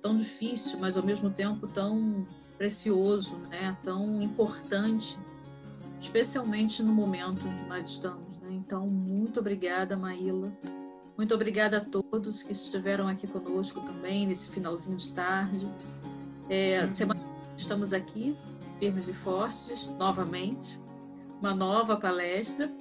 tão 0.00 0.16
difícil, 0.16 0.78
mas 0.80 0.96
ao 0.96 1.04
mesmo 1.04 1.30
tempo 1.30 1.68
tão 1.68 2.26
precioso, 2.58 3.36
né, 3.48 3.76
tão 3.82 4.20
importante, 4.22 5.18
especialmente 6.00 6.82
no 6.82 6.92
momento 6.92 7.46
em 7.46 7.58
que 7.58 7.68
nós 7.68 7.88
estamos. 7.88 8.38
Né? 8.40 8.52
Então, 8.52 8.86
muito 8.86 9.40
obrigada, 9.40 9.96
Maíla. 9.96 10.52
Muito 11.16 11.34
obrigada 11.34 11.78
a 11.78 11.80
todos 11.80 12.42
que 12.42 12.52
estiveram 12.52 13.06
aqui 13.06 13.26
conosco 13.26 13.80
também 13.82 14.26
nesse 14.26 14.48
finalzinho 14.48 14.96
de 14.96 15.12
tarde. 15.12 15.68
É, 16.48 16.84
uhum. 16.84 16.92
Semana 16.92 17.20
estamos 17.56 17.92
aqui, 17.92 18.36
firmes 18.78 19.08
e 19.08 19.12
fortes, 19.12 19.86
novamente, 19.98 20.80
uma 21.40 21.54
nova 21.54 21.96
palestra. 21.96 22.72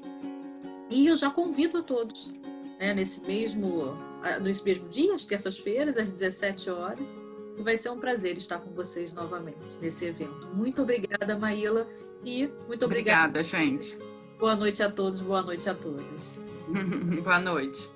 E 0.92 1.08
eu 1.08 1.16
já 1.16 1.32
convido 1.32 1.78
a 1.78 1.82
todos, 1.82 2.34
né, 2.78 2.94
nesse, 2.94 3.22
mesmo, 3.26 3.98
nesse 4.42 4.64
mesmo 4.64 4.90
dia, 4.90 5.16
às 5.16 5.24
terças-feiras, 5.24 5.98
às 5.98 6.12
17 6.12 6.70
horas. 6.70 7.20
E 7.58 7.64
vai 7.64 7.78
ser 7.78 7.90
um 7.90 8.00
prazer 8.00 8.38
estar 8.38 8.60
com 8.60 8.72
vocês 8.72 9.14
novamente 9.14 9.80
nesse 9.82 10.06
evento. 10.06 10.48
Muito 10.54 10.82
obrigada, 10.82 11.38
Maíla, 11.38 11.88
e 12.24 12.48
muito 12.68 12.86
obrigada. 12.86 13.40
Obrigada, 13.40 13.44
gente. 13.44 13.98
Boa 14.38 14.56
noite 14.56 14.84
a 14.84 14.92
todos, 14.92 15.22
boa 15.22 15.42
noite 15.42 15.70
a 15.70 15.74
todas. 15.74 16.40
boa 17.24 17.40
noite. 17.40 17.90